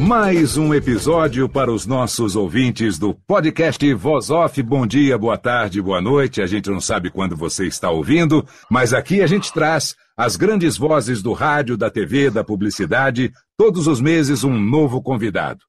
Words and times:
Mais 0.00 0.56
um 0.56 0.74
episódio 0.74 1.48
para 1.48 1.70
os 1.70 1.86
nossos 1.86 2.34
ouvintes 2.34 2.98
do 2.98 3.14
podcast 3.14 3.94
Voz 3.94 4.28
Off. 4.28 4.60
Bom 4.60 4.84
dia, 4.84 5.16
boa 5.16 5.38
tarde, 5.38 5.80
boa 5.80 6.00
noite. 6.00 6.42
A 6.42 6.46
gente 6.46 6.68
não 6.68 6.80
sabe 6.80 7.10
quando 7.10 7.36
você 7.36 7.66
está 7.66 7.90
ouvindo, 7.90 8.44
mas 8.68 8.92
aqui 8.92 9.22
a 9.22 9.26
gente 9.26 9.52
traz 9.52 9.94
as 10.16 10.34
grandes 10.36 10.76
vozes 10.76 11.22
do 11.22 11.32
rádio, 11.32 11.76
da 11.76 11.90
TV, 11.90 12.28
da 12.28 12.42
publicidade, 12.42 13.32
todos 13.56 13.86
os 13.86 14.00
meses 14.00 14.42
um 14.42 14.58
novo 14.58 15.00
convidado. 15.00 15.60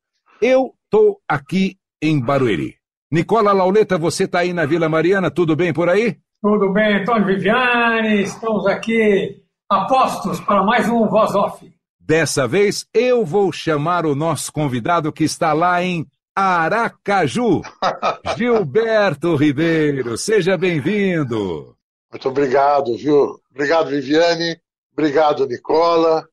Eu 0.41 0.71
estou 0.83 1.19
aqui 1.29 1.77
em 2.01 2.19
Barueri. 2.19 2.75
Nicola 3.11 3.53
Lauleta, 3.53 3.95
você 3.97 4.23
está 4.23 4.39
aí 4.39 4.53
na 4.53 4.65
Vila 4.65 4.89
Mariana, 4.89 5.29
tudo 5.29 5.55
bem 5.55 5.71
por 5.71 5.87
aí? 5.87 6.17
Tudo 6.41 6.73
bem, 6.73 7.01
Antônio 7.01 7.27
Viviane. 7.27 8.23
Estamos 8.23 8.65
aqui 8.65 9.43
apostos 9.69 10.39
para 10.39 10.63
mais 10.63 10.89
um 10.89 11.07
Voz 11.07 11.33
Off. 11.35 11.74
Dessa 12.07 12.47
vez 12.47 12.85
eu 12.93 13.25
vou 13.25 13.51
chamar 13.51 14.05
o 14.05 14.13
nosso 14.13 14.53
convidado 14.53 15.11
que 15.11 15.23
está 15.23 15.53
lá 15.53 15.81
em 15.81 16.05
Aracaju, 16.35 17.63
Gilberto 18.37 19.35
Ribeiro. 19.35 20.15
Seja 20.15 20.55
bem-vindo. 20.55 21.75
Muito 22.11 22.29
obrigado, 22.29 22.95
viu? 22.95 23.41
Obrigado, 23.49 23.89
Viviane. 23.89 24.61
Obrigado, 24.93 25.47
Nicola. 25.47 26.29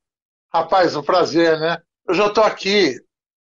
Rapaz, 0.53 0.95
um 0.95 1.01
prazer, 1.01 1.59
né? 1.59 1.79
Eu 2.07 2.13
já 2.13 2.27
estou 2.27 2.43
aqui. 2.43 2.95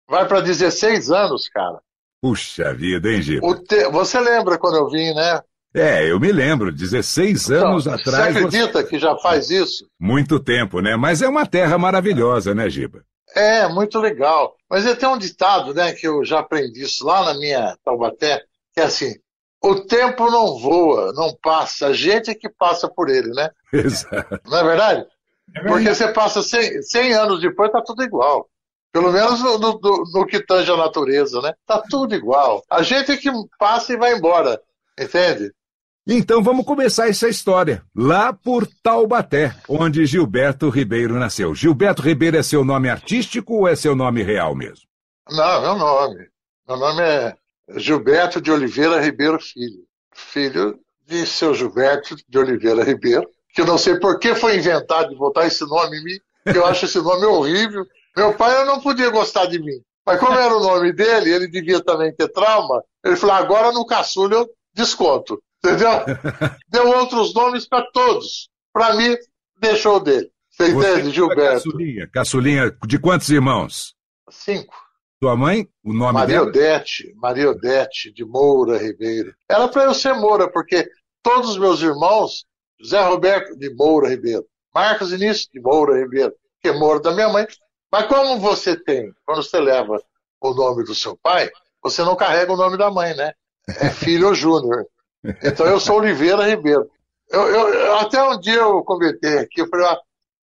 Vai 0.07 0.25
para 0.25 0.39
16 0.39 1.11
anos, 1.11 1.49
cara. 1.49 1.81
Puxa 2.21 2.73
vida, 2.73 3.11
hein, 3.11 3.21
Gil? 3.21 3.41
Te... 3.67 3.89
Você 3.89 4.17
lembra 4.21 4.57
quando 4.57 4.77
eu 4.77 4.89
vim, 4.89 5.13
né? 5.13 5.41
É, 5.75 6.11
eu 6.11 6.19
me 6.19 6.31
lembro, 6.31 6.71
16 6.71 7.49
então, 7.49 7.69
anos 7.69 7.88
atrás. 7.88 8.33
Você 8.33 8.39
acredita 8.39 8.81
você... 8.81 8.88
que 8.88 8.99
já 8.99 9.17
faz 9.17 9.49
isso? 9.49 9.88
Muito 9.99 10.39
tempo, 10.39 10.81
né? 10.81 10.95
Mas 10.95 11.21
é 11.21 11.27
uma 11.27 11.47
terra 11.47 11.77
maravilhosa, 11.77 12.53
né, 12.53 12.69
Giba? 12.69 13.03
É, 13.35 13.67
muito 13.67 13.99
legal. 13.99 14.55
Mas 14.69 14.85
tem 14.95 15.09
um 15.09 15.17
ditado, 15.17 15.73
né, 15.73 15.94
que 15.94 16.07
eu 16.07 16.23
já 16.23 16.39
aprendi 16.39 16.83
isso 16.83 17.05
lá 17.05 17.25
na 17.25 17.33
minha 17.39 17.75
Taubaté, 17.83 18.44
que 18.73 18.79
é 18.79 18.83
assim: 18.83 19.16
o 19.63 19.75
tempo 19.75 20.29
não 20.29 20.59
voa, 20.59 21.11
não 21.13 21.35
passa, 21.41 21.88
a 21.88 21.94
gente 21.94 22.29
é 22.29 22.35
que 22.35 22.49
passa 22.49 22.88
por 22.88 23.09
ele, 23.09 23.29
né? 23.29 23.49
Exato. 23.73 24.39
Não 24.45 24.57
é 24.59 24.63
verdade? 24.63 24.99
É 25.55 25.61
verdade. 25.61 25.67
Porque 25.67 25.95
você 25.95 26.07
passa 26.13 26.44
100, 26.44 26.84
100 26.84 27.13
anos 27.13 27.41
depois, 27.41 27.72
tá 27.72 27.81
tudo 27.81 28.03
igual. 28.03 28.47
Pelo 28.91 29.11
menos 29.11 29.41
no, 29.41 29.57
no, 29.57 29.79
no, 30.13 30.25
que 30.28 30.45
tange 30.45 30.72
a 30.72 30.78
natureza, 30.78 31.41
né? 31.41 31.53
Tá 31.66 31.81
tudo 31.90 32.13
igual. 32.13 32.61
A 32.69 32.84
gente 32.84 33.11
é 33.11 33.17
que 33.17 33.31
passa 33.57 33.94
e 33.94 33.97
vai 33.97 34.13
embora, 34.13 34.61
entende? 35.00 35.51
Então 36.06 36.44
vamos 36.44 36.66
começar 36.66 37.08
essa 37.08 37.30
história. 37.30 37.81
Lá 37.96 38.34
por 38.34 38.68
Taubaté, 38.84 39.56
onde 39.69 40.06
Gilberto 40.06 40.68
Ribeiro 40.68 41.18
nasceu. 41.18 41.56
Gilberto 41.56 42.02
Ribeiro 42.02 42.36
é 42.36 42.44
seu 42.44 42.66
nome 42.66 42.90
artístico 42.90 43.53
ou 43.53 43.68
é 43.69 43.75
seu 43.75 43.96
nome 43.96 44.22
real 44.22 44.53
mesmo? 44.53 44.86
Não, 45.30 45.62
meu 45.62 45.78
nome. 45.78 46.28
Meu 46.68 46.78
nome 46.78 47.02
é 47.02 47.34
Gilberto 47.78 48.41
de 48.41 48.52
Oliveira 48.52 49.00
Ribeiro 49.00 49.40
Filho. 49.40 49.84
Filho 50.14 50.78
de 51.08 51.25
seu 51.25 51.53
Gilberto 51.53 52.18
de 52.28 52.38
Oliveira 52.38 52.84
Ribeiro, 52.84 53.30
que 53.53 53.62
eu 53.62 53.66
não 53.66 53.78
sei 53.78 53.97
por 53.97 54.20
que 54.20 54.35
foi 54.35 54.58
inventado 54.58 55.09
de 55.09 55.16
botar 55.16 55.47
esse 55.47 55.66
nome 55.66 55.97
em 55.97 56.03
mim, 56.03 56.20
que 56.52 56.58
eu 56.58 56.66
acho 56.66 56.84
esse 56.84 57.00
nome 57.00 57.25
horrível. 57.25 57.85
Meu 58.16 58.34
pai 58.34 58.66
não 58.66 58.81
podia 58.81 59.09
gostar 59.09 59.46
de 59.46 59.58
mim. 59.58 59.81
Mas 60.06 60.20
como 60.20 60.38
era 60.38 60.53
o 60.53 60.59
nome 60.59 60.91
dele, 60.91 61.31
ele 61.31 61.47
devia 61.47 61.81
também 61.81 62.14
ter 62.14 62.28
trauma, 62.28 62.84
ele 63.06 63.16
falou, 63.16 63.35
agora 63.38 63.72
no 63.72 63.85
caçulho 63.85 64.34
eu 64.34 64.50
desconto. 64.74 65.41
Entendeu? 65.63 65.91
Deu 66.69 66.88
outros 66.90 67.34
nomes 67.34 67.68
para 67.68 67.85
todos. 67.91 68.50
Para 68.74 68.96
mim, 68.96 69.16
deixou 69.59 70.00
dele. 70.00 70.29
Você 70.50 70.69
entende, 70.69 71.12
Gilberto? 71.12 71.63
Caçulinha. 71.63 72.09
Caçulinha 72.12 72.78
de 72.85 73.00
quantos 73.00 73.29
irmãos? 73.29 73.96
Cinco. 74.29 74.75
Sua 75.23 75.38
mãe, 75.38 75.68
o 75.84 75.94
nome 75.94 76.13
Maria 76.13 76.40
dela? 76.40 76.47
Odete, 76.50 77.13
Maria 77.16 77.50
Odete 77.50 78.12
de 78.12 78.25
Moura 78.25 78.78
Ribeiro. 78.78 79.34
Era 79.50 79.68
para 79.69 79.85
eu 79.85 79.94
ser 79.94 80.13
Moura, 80.13 80.52
porque 80.52 80.88
todos 81.23 81.52
os 81.52 81.57
meus 81.57 81.81
irmãos, 81.81 82.46
José 82.79 83.02
Roberto 83.02 83.57
de 83.57 83.73
Moura 83.73 84.09
Ribeiro, 84.09 84.46
Marcos 84.75 85.13
Início 85.13 85.47
de 85.52 85.62
Moura 85.62 85.97
Ribeiro, 85.97 86.34
que 86.62 86.68
é 86.68 86.73
Moura 86.73 87.00
da 87.00 87.13
minha 87.13 87.29
mãe. 87.29 87.47
Mas 87.90 88.07
como 88.07 88.38
você 88.40 88.75
tem, 88.75 89.13
quando 89.25 89.41
você 89.41 89.59
leva 89.59 89.97
o 90.41 90.53
nome 90.53 90.84
do 90.84 90.94
seu 90.94 91.18
pai, 91.18 91.50
você 91.81 92.03
não 92.03 92.16
carrega 92.16 92.52
o 92.52 92.57
nome 92.57 92.78
da 92.78 92.91
mãe, 92.91 93.16
né? 93.16 93.31
É 93.68 93.90
filho 93.91 94.35
júnior. 94.35 94.85
Então 95.44 95.66
eu 95.66 95.79
sou 95.79 95.97
Oliveira 95.97 96.47
Ribeiro. 96.47 96.89
Eu, 97.29 97.41
eu, 97.47 97.95
até 97.97 98.22
um 98.22 98.39
dia 98.39 98.56
eu 98.56 98.84
comentei 98.84 99.39
aqui, 99.39 99.61
eu 99.61 99.67
falei, 99.67 99.88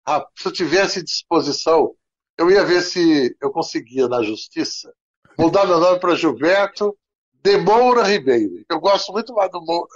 ah, 0.06 0.26
se 0.36 0.48
eu 0.48 0.52
tivesse 0.52 1.04
disposição, 1.04 1.94
eu 2.38 2.50
ia 2.50 2.64
ver 2.64 2.80
se 2.80 3.36
eu 3.41 3.50
conseguia 3.50 4.08
na 4.08 4.22
justiça 4.22 4.92
mudar 5.38 5.66
meu 5.66 5.78
nome 5.78 6.00
para 6.00 6.16
Gilberto 6.16 6.96
de 7.42 7.56
Moura 7.58 8.02
Ribeiro. 8.02 8.64
Eu 8.68 8.80
gosto 8.80 9.12
muito 9.12 9.34
mais 9.34 9.50
do 9.50 9.62
Moura. 9.62 9.88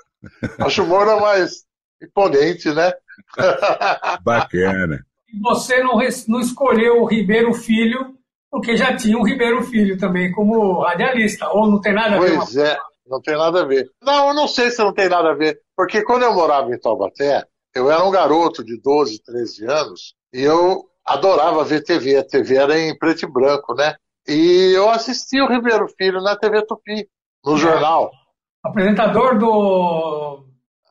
Acho 0.61 0.83
o 0.83 0.87
Moura 0.87 1.17
mais 1.17 1.65
imponente, 2.03 2.71
né? 2.73 2.93
Bacana. 4.23 5.05
E 5.29 5.39
você 5.41 5.83
não, 5.83 5.99
não 6.29 6.41
escolheu 6.41 7.03
o 7.03 7.07
Ribeiro 7.07 7.53
Filho, 7.53 8.15
porque 8.51 8.77
já 8.77 8.97
tinha 8.97 9.19
um 9.19 9.25
Ribeiro 9.25 9.63
Filho 9.65 9.99
também 9.99 10.31
como 10.33 10.83
radialista, 10.83 11.49
ou 11.49 11.71
não 11.71 11.81
tem 11.81 11.93
nada 11.93 12.17
a 12.17 12.21
ver? 12.21 12.37
Pois 12.37 12.57
é. 12.57 12.79
Não 13.07 13.21
tem 13.21 13.37
nada 13.37 13.63
a 13.63 13.67
ver. 13.67 13.91
Não, 14.03 14.29
eu 14.29 14.35
não 14.35 14.49
sei 14.49 14.71
se 14.71 14.79
não 14.79 14.93
tem 14.93 15.09
nada 15.09 15.31
a 15.31 15.35
ver. 15.35 15.61
Porque 15.77 16.03
quando 16.03 16.23
eu 16.23 16.35
morava 16.35 16.71
em 16.71 16.79
Taubaté, 16.79 17.45
eu 17.75 17.91
era 17.91 18.05
um 18.05 18.11
garoto 18.11 18.65
de 18.65 18.81
12, 18.81 19.23
13 19.23 19.67
anos 19.67 20.15
e 20.33 20.43
eu 20.43 20.85
adorava 21.05 21.65
ver 21.65 21.83
TV. 21.83 22.17
A 22.17 22.25
TV 22.25 22.57
era 22.57 22.79
em 22.79 22.97
preto 22.97 23.25
e 23.25 23.31
branco, 23.31 23.75
né? 23.75 23.95
E 24.27 24.73
eu 24.75 24.89
assistia 24.89 25.45
o 25.45 25.49
Ribeiro 25.49 25.87
Filho 25.99 26.23
na 26.23 26.37
TV 26.37 26.65
Tupi, 26.65 27.09
no 27.45 27.55
é. 27.55 27.59
jornal. 27.59 28.11
Apresentador 28.65 29.39
do 29.39 30.47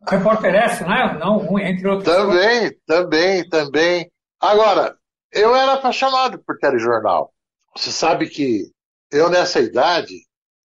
Repórter 0.07 0.53
S, 0.53 0.84
né? 0.84 1.18
Não, 1.19 1.59
entre 1.59 1.88
outros. 1.88 2.13
Também, 2.13 2.72
também, 2.85 3.50
também. 3.50 4.12
Agora, 4.40 4.95
eu 5.31 5.56
era 5.56 5.74
apaixonado 5.74 6.38
por 6.45 6.57
telejornal. 6.57 7.34
Você 7.75 7.91
sabe 7.91 8.30
que 8.30 8.66
eu, 9.12 9.30
nessa 9.30 9.59
idade, 9.59 10.13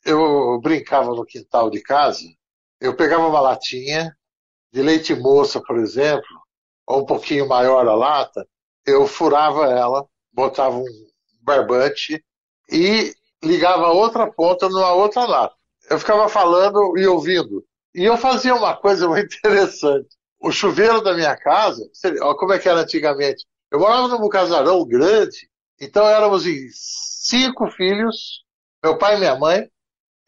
eu 0.09 0.59
brincava 0.61 1.15
no 1.15 1.25
quintal 1.25 1.71
de 1.71 1.83
casa, 1.83 2.25
eu 2.81 2.97
pegava 2.97 3.27
uma 3.27 3.41
latinha 3.41 4.17
de 4.73 4.83
leite 4.83 5.15
moça, 5.15 5.61
por 5.61 5.79
exemplo, 5.79 6.27
ou 6.87 7.03
um 7.03 7.07
pouquinho 7.07 7.47
maior 7.47 7.87
a 7.87 7.95
lata, 7.95 8.47
eu 8.87 9.07
furava 9.07 9.67
ela, 9.67 10.07
botava 10.33 10.77
um 10.77 10.85
barbante 11.43 12.25
e 12.71 13.15
ligava 13.43 13.89
outra 13.89 14.31
ponta 14.31 14.69
numa 14.69 14.93
outra 14.93 15.27
lata. 15.27 15.55
Eu 15.91 15.99
ficava 15.99 16.29
falando 16.29 16.97
e 16.97 17.07
ouvindo. 17.07 17.65
E 17.95 18.05
eu 18.05 18.17
fazia 18.17 18.55
uma 18.55 18.77
coisa 18.77 19.09
muito 19.09 19.37
interessante. 19.37 20.09
O 20.41 20.51
chuveiro 20.51 21.03
da 21.03 21.15
minha 21.15 21.37
casa, 21.37 21.83
olha 22.23 22.37
como 22.37 22.53
é 22.53 22.59
que 22.59 22.69
era 22.69 22.81
antigamente. 22.81 23.45
Eu 23.71 23.81
morava 23.81 24.09
num 24.09 24.29
casarão 24.29 24.87
grande, 24.87 25.51
então 25.79 26.07
éramos 26.07 26.45
cinco 26.73 27.71
filhos, 27.71 28.45
meu 28.83 28.97
pai 28.97 29.17
e 29.17 29.19
minha 29.19 29.37
mãe, 29.37 29.69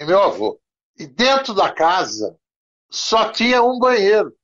e 0.01 0.05
meu 0.05 0.23
avô. 0.23 0.59
E 0.99 1.07
dentro 1.07 1.55
da 1.55 1.71
casa 1.71 2.37
só 2.91 3.31
tinha 3.31 3.63
um 3.63 3.79
banheiro. 3.79 4.35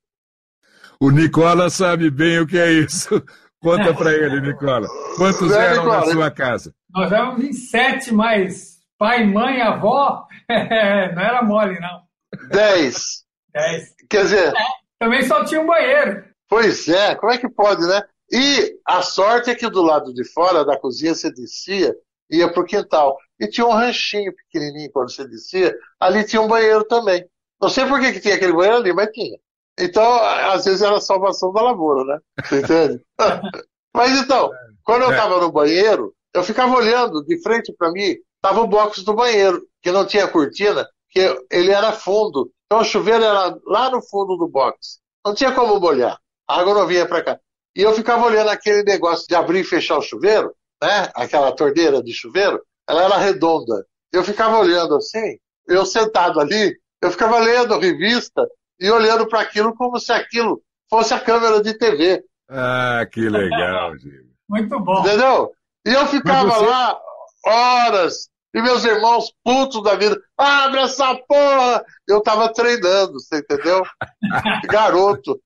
O 0.99 1.09
Nicola 1.09 1.69
sabe 1.69 2.09
bem 2.09 2.39
o 2.39 2.47
que 2.47 2.57
é 2.57 2.71
isso. 2.71 3.21
Conta 3.59 3.93
para 3.93 4.13
ele, 4.13 4.39
Nicola. 4.39 4.87
Quantos 5.17 5.51
é, 5.51 5.65
eram 5.65 5.83
Nicola, 5.83 6.05
na 6.05 6.11
sua 6.11 6.31
casa? 6.31 6.73
Nós 6.89 7.11
éramos 7.11 7.43
em 7.43 7.51
sete, 7.51 8.13
mas 8.13 8.77
pai, 8.97 9.25
mãe, 9.25 9.61
avó, 9.61 10.27
não 10.47 11.21
era 11.21 11.41
mole, 11.41 11.79
não. 11.79 12.03
Dez. 12.49 13.25
Dez. 13.51 13.95
Quer 14.09 14.23
dizer. 14.23 14.53
É, 14.55 14.65
também 14.99 15.23
só 15.23 15.43
tinha 15.43 15.59
um 15.59 15.65
banheiro. 15.65 16.23
Pois 16.47 16.87
é, 16.87 17.15
como 17.15 17.31
é 17.31 17.37
que 17.37 17.49
pode, 17.49 17.81
né? 17.81 18.03
E 18.31 18.79
a 18.85 19.01
sorte 19.01 19.49
é 19.49 19.55
que 19.55 19.69
do 19.69 19.81
lado 19.81 20.13
de 20.13 20.23
fora 20.31 20.63
da 20.63 20.77
cozinha 20.77 21.15
você 21.15 21.31
descia, 21.31 21.95
ia 22.29 22.51
pro 22.51 22.65
quintal. 22.65 23.17
E 23.39 23.47
tinha 23.47 23.67
um 23.67 23.71
ranchinho 23.71 24.33
pequenininho 24.33 24.91
quando 24.91 25.11
você 25.11 25.27
descia, 25.27 25.75
ali 25.99 26.25
tinha 26.25 26.41
um 26.41 26.47
banheiro 26.47 26.83
também. 26.85 27.27
Não 27.61 27.69
sei 27.69 27.85
por 27.85 27.99
que, 27.99 28.13
que 28.13 28.19
tinha 28.19 28.35
aquele 28.35 28.53
banheiro 28.53 28.77
ali, 28.77 28.93
mas 28.93 29.11
tinha. 29.11 29.37
Então, 29.79 30.15
às 30.23 30.65
vezes 30.65 30.81
era 30.81 30.97
a 30.97 31.01
salvação 31.01 31.53
da 31.53 31.61
lavoura, 31.61 32.03
né? 32.03 32.19
Você 32.43 32.59
entende? 32.59 33.05
mas 33.93 34.19
então, 34.19 34.51
quando 34.83 35.03
eu 35.03 35.11
estava 35.11 35.35
é. 35.35 35.39
no 35.41 35.51
banheiro, 35.51 36.13
eu 36.33 36.43
ficava 36.43 36.75
olhando 36.75 37.23
de 37.23 37.41
frente 37.41 37.73
para 37.77 37.91
mim, 37.91 38.15
tava 38.41 38.61
o 38.61 38.67
box 38.67 39.03
do 39.03 39.13
banheiro, 39.13 39.61
que 39.81 39.91
não 39.91 40.05
tinha 40.05 40.27
cortina, 40.27 40.87
que 41.09 41.19
ele 41.51 41.71
era 41.71 41.91
fundo. 41.91 42.51
Então 42.65 42.81
o 42.81 42.85
chuveiro 42.85 43.23
era 43.23 43.57
lá 43.65 43.89
no 43.89 44.01
fundo 44.01 44.35
do 44.35 44.47
box. 44.47 44.99
Não 45.25 45.33
tinha 45.33 45.51
como 45.51 45.79
molhar. 45.79 46.17
A 46.47 46.59
água 46.59 46.73
não 46.73 46.87
vinha 46.87 47.05
para 47.05 47.23
cá. 47.23 47.39
E 47.75 47.81
eu 47.81 47.93
ficava 47.93 48.25
olhando 48.25 48.49
aquele 48.49 48.83
negócio 48.83 49.27
de 49.27 49.35
abrir 49.35 49.59
e 49.59 49.63
fechar 49.63 49.97
o 49.97 50.01
chuveiro, 50.01 50.55
né? 50.81 51.11
Aquela 51.13 51.51
torneira 51.51 52.01
de 52.01 52.13
chuveiro, 52.13 52.61
ela 52.87 53.03
era 53.03 53.17
redonda. 53.17 53.85
Eu 54.11 54.23
ficava 54.23 54.59
olhando 54.59 54.95
assim, 54.95 55.37
eu 55.67 55.85
sentado 55.85 56.39
ali, 56.39 56.75
eu 57.01 57.11
ficava 57.11 57.39
lendo 57.39 57.77
revista 57.79 58.47
e 58.79 58.89
olhando 58.89 59.27
para 59.27 59.41
aquilo 59.41 59.75
como 59.75 59.99
se 59.99 60.11
aquilo 60.11 60.61
fosse 60.89 61.13
a 61.13 61.19
câmera 61.19 61.61
de 61.61 61.73
TV. 61.77 62.23
Ah, 62.49 63.05
que 63.11 63.27
legal, 63.27 63.95
Diego. 63.97 64.27
Muito 64.49 64.79
bom. 64.79 65.01
Entendeu? 65.01 65.51
E 65.85 65.89
eu 65.89 66.07
ficava 66.07 66.49
você... 66.49 66.65
lá 66.65 66.99
horas, 67.45 68.29
e 68.53 68.61
meus 68.61 68.83
irmãos 68.83 69.31
putos 69.43 69.83
da 69.83 69.95
vida, 69.95 70.17
abre 70.37 70.81
essa 70.81 71.15
porra! 71.27 71.83
Eu 72.07 72.21
tava 72.21 72.51
treinando, 72.51 73.13
você 73.13 73.37
entendeu? 73.37 73.83
Garoto. 74.69 75.39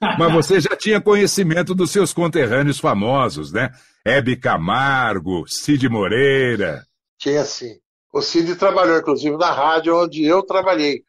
Mas 0.00 0.32
você 0.32 0.60
já 0.60 0.74
tinha 0.74 1.00
conhecimento 1.00 1.74
dos 1.74 1.90
seus 1.90 2.12
conterrâneos 2.12 2.78
famosos, 2.78 3.52
né? 3.52 3.70
Hebe 4.04 4.36
Camargo, 4.36 5.46
Cid 5.46 5.88
Moreira. 5.88 6.86
Tinha 7.18 7.44
sim. 7.44 7.78
O 8.12 8.22
Cid 8.22 8.56
trabalhou, 8.56 8.98
inclusive, 8.98 9.36
na 9.36 9.52
rádio 9.52 9.96
onde 9.96 10.24
eu 10.24 10.42
trabalhei. 10.42 11.04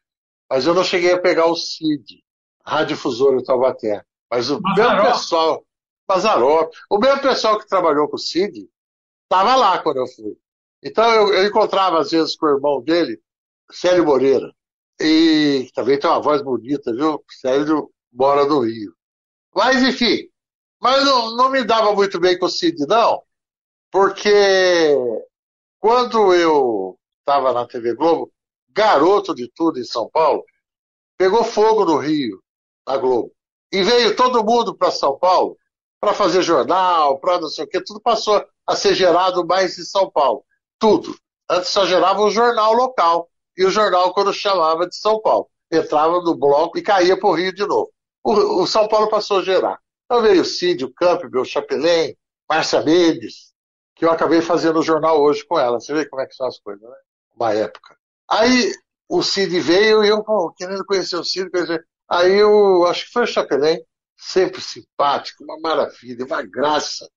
Mas 0.48 0.66
eu 0.66 0.74
não 0.74 0.84
cheguei 0.84 1.12
a 1.12 1.18
pegar 1.18 1.46
o 1.46 1.56
Cid, 1.56 2.22
radiodifusor 2.64 3.34
em 3.34 3.42
Taubaté. 3.42 4.04
Mas 4.30 4.50
o 4.50 4.60
Mazarop. 4.60 4.96
mesmo 4.96 5.12
pessoal, 5.12 5.66
Mazarop, 6.08 6.72
o 6.90 6.98
mesmo 6.98 7.22
pessoal 7.22 7.58
que 7.58 7.66
trabalhou 7.66 8.08
com 8.08 8.16
o 8.16 8.20
Cid, 8.20 8.68
estava 9.24 9.56
lá 9.56 9.78
quando 9.78 9.96
eu 9.96 10.06
fui. 10.06 10.36
Então 10.82 11.10
eu, 11.10 11.32
eu, 11.32 11.46
encontrava 11.46 11.98
às 11.98 12.10
vezes 12.10 12.36
com 12.36 12.46
o 12.46 12.54
irmão 12.54 12.82
dele, 12.82 13.18
Célio 13.70 14.04
Moreira. 14.04 14.52
E 15.00 15.70
também 15.74 15.98
tem 15.98 16.10
uma 16.10 16.20
voz 16.20 16.42
bonita, 16.42 16.94
viu? 16.94 17.24
Célio 17.40 17.90
mora 18.12 18.44
no 18.44 18.60
Rio. 18.60 18.94
Mas 19.54 19.82
enfim, 19.82 20.28
mas 20.80 21.04
não, 21.04 21.36
não 21.36 21.48
me 21.50 21.64
dava 21.64 21.92
muito 21.94 22.18
bem 22.18 22.38
com 22.38 22.46
o 22.46 22.50
Cid, 22.50 22.86
não, 22.86 23.22
porque 23.90 24.94
quando 25.78 26.34
eu 26.34 26.98
estava 27.20 27.52
na 27.52 27.66
TV 27.66 27.94
Globo, 27.94 28.32
garoto 28.70 29.34
de 29.34 29.50
tudo 29.54 29.78
em 29.78 29.84
São 29.84 30.08
Paulo, 30.10 30.44
pegou 31.16 31.44
fogo 31.44 31.84
no 31.84 31.98
Rio, 31.98 32.42
na 32.86 32.96
Globo. 32.96 33.32
E 33.70 33.82
veio 33.82 34.16
todo 34.16 34.44
mundo 34.44 34.76
para 34.76 34.90
São 34.90 35.18
Paulo 35.18 35.56
para 36.00 36.12
fazer 36.12 36.42
jornal, 36.42 37.18
para 37.20 37.40
não 37.40 37.48
sei 37.48 37.64
o 37.64 37.68
quê, 37.68 37.80
tudo 37.80 38.00
passou 38.00 38.44
a 38.66 38.74
ser 38.74 38.94
gerado 38.94 39.46
mais 39.46 39.78
em 39.78 39.84
São 39.84 40.10
Paulo. 40.10 40.44
Tudo. 40.78 41.16
Antes 41.48 41.70
só 41.70 41.86
gerava 41.86 42.20
o 42.20 42.26
um 42.26 42.30
jornal 42.30 42.72
local. 42.72 43.28
E 43.56 43.64
o 43.64 43.70
jornal, 43.70 44.12
quando 44.12 44.32
chamava 44.32 44.86
de 44.86 44.96
São 44.96 45.20
Paulo, 45.20 45.48
entrava 45.70 46.20
no 46.20 46.34
bloco 46.34 46.76
e 46.78 46.82
caía 46.82 47.16
para 47.16 47.28
o 47.28 47.34
Rio 47.34 47.54
de 47.54 47.64
novo. 47.66 47.92
O, 48.24 48.62
o, 48.62 48.66
São 48.66 48.86
Paulo 48.88 49.08
passou 49.08 49.38
a 49.38 49.42
gerar. 49.42 49.78
Então 50.04 50.22
veio 50.22 50.42
o 50.42 50.44
Cid, 50.44 50.84
o 50.84 50.92
Campbell, 50.92 51.42
o 51.42 51.44
Chapelin, 51.44 52.14
Márcia 52.48 52.82
Mendes, 52.82 53.52
que 53.94 54.04
eu 54.04 54.10
acabei 54.10 54.40
fazendo 54.40 54.78
o 54.78 54.82
jornal 54.82 55.20
hoje 55.20 55.44
com 55.44 55.58
ela. 55.58 55.80
Você 55.80 55.92
vê 55.92 56.06
como 56.06 56.22
é 56.22 56.26
que 56.26 56.34
são 56.34 56.46
as 56.46 56.58
coisas, 56.58 56.82
né? 56.88 56.96
Uma 57.34 57.52
época. 57.52 57.96
Aí 58.30 58.72
o 59.08 59.22
Cid 59.22 59.58
veio 59.60 60.04
e 60.04 60.08
eu, 60.08 60.22
pô, 60.22 60.52
querendo 60.52 60.84
conhecer 60.84 61.16
o 61.16 61.24
Cid, 61.24 61.50
conhecer. 61.50 61.84
Aí 62.08 62.38
eu 62.38 62.86
acho 62.86 63.06
que 63.06 63.12
foi 63.12 63.22
o 63.22 63.26
Chapelin, 63.26 63.78
sempre 64.16 64.60
simpático, 64.60 65.44
uma 65.44 65.58
maravilha, 65.58 66.24
uma 66.24 66.42
graça, 66.42 67.08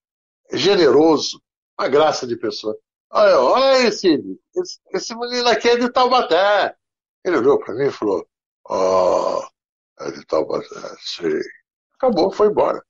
generoso, 0.51 1.41
uma 1.77 1.87
graça 1.87 2.25
de 2.25 2.35
pessoa. 2.35 2.77
Olha, 3.11 3.39
olha 3.39 3.65
aí, 3.77 3.91
Cid, 3.91 4.23
esse, 4.55 4.79
esse 4.93 5.15
menino 5.15 5.47
aqui 5.47 5.69
é 5.69 5.77
de 5.77 5.91
Taubaté. 5.91 6.75
Ele 7.23 7.37
olhou 7.37 7.59
para 7.59 7.73
mim 7.73 7.87
e 7.87 7.91
falou, 7.91 8.27
ó, 8.67 9.39
oh, 9.39 9.47
de 10.13 10.25
Taubaté. 10.25 10.65
Acabou, 11.95 12.31
foi 12.31 12.47
embora. 12.47 12.81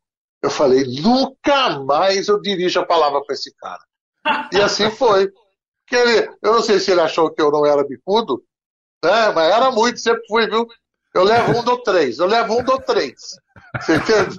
Eu 0.42 0.50
falei, 0.50 0.84
nunca 1.02 1.80
mais 1.80 2.28
eu 2.28 2.42
dirijo 2.42 2.80
a 2.80 2.86
palavra 2.86 3.22
para 3.24 3.34
esse 3.34 3.54
cara. 3.56 3.82
E 4.54 4.62
assim 4.62 4.90
foi. 4.92 5.32
Porque 5.86 5.96
ele, 5.96 6.30
eu 6.44 6.54
não 6.54 6.62
sei 6.62 6.80
se 6.80 6.92
ele 6.92 7.02
achou 7.02 7.32
que 7.32 7.42
eu 7.42 7.52
não 7.52 7.66
era 7.66 7.84
bicudo, 7.84 8.44
né? 9.04 9.30
mas 9.32 9.54
era 9.54 9.72
muito, 9.72 10.00
sempre 10.00 10.26
fui, 10.28 10.48
viu? 10.48 10.68
Eu 11.14 11.24
levo 11.24 11.60
um 11.60 11.64
do 11.64 11.78
três, 11.82 12.20
eu 12.20 12.26
levo 12.26 12.60
um 12.60 12.64
do 12.64 12.78
três. 12.80 13.14
Você 13.80 13.96
entende? 13.96 14.38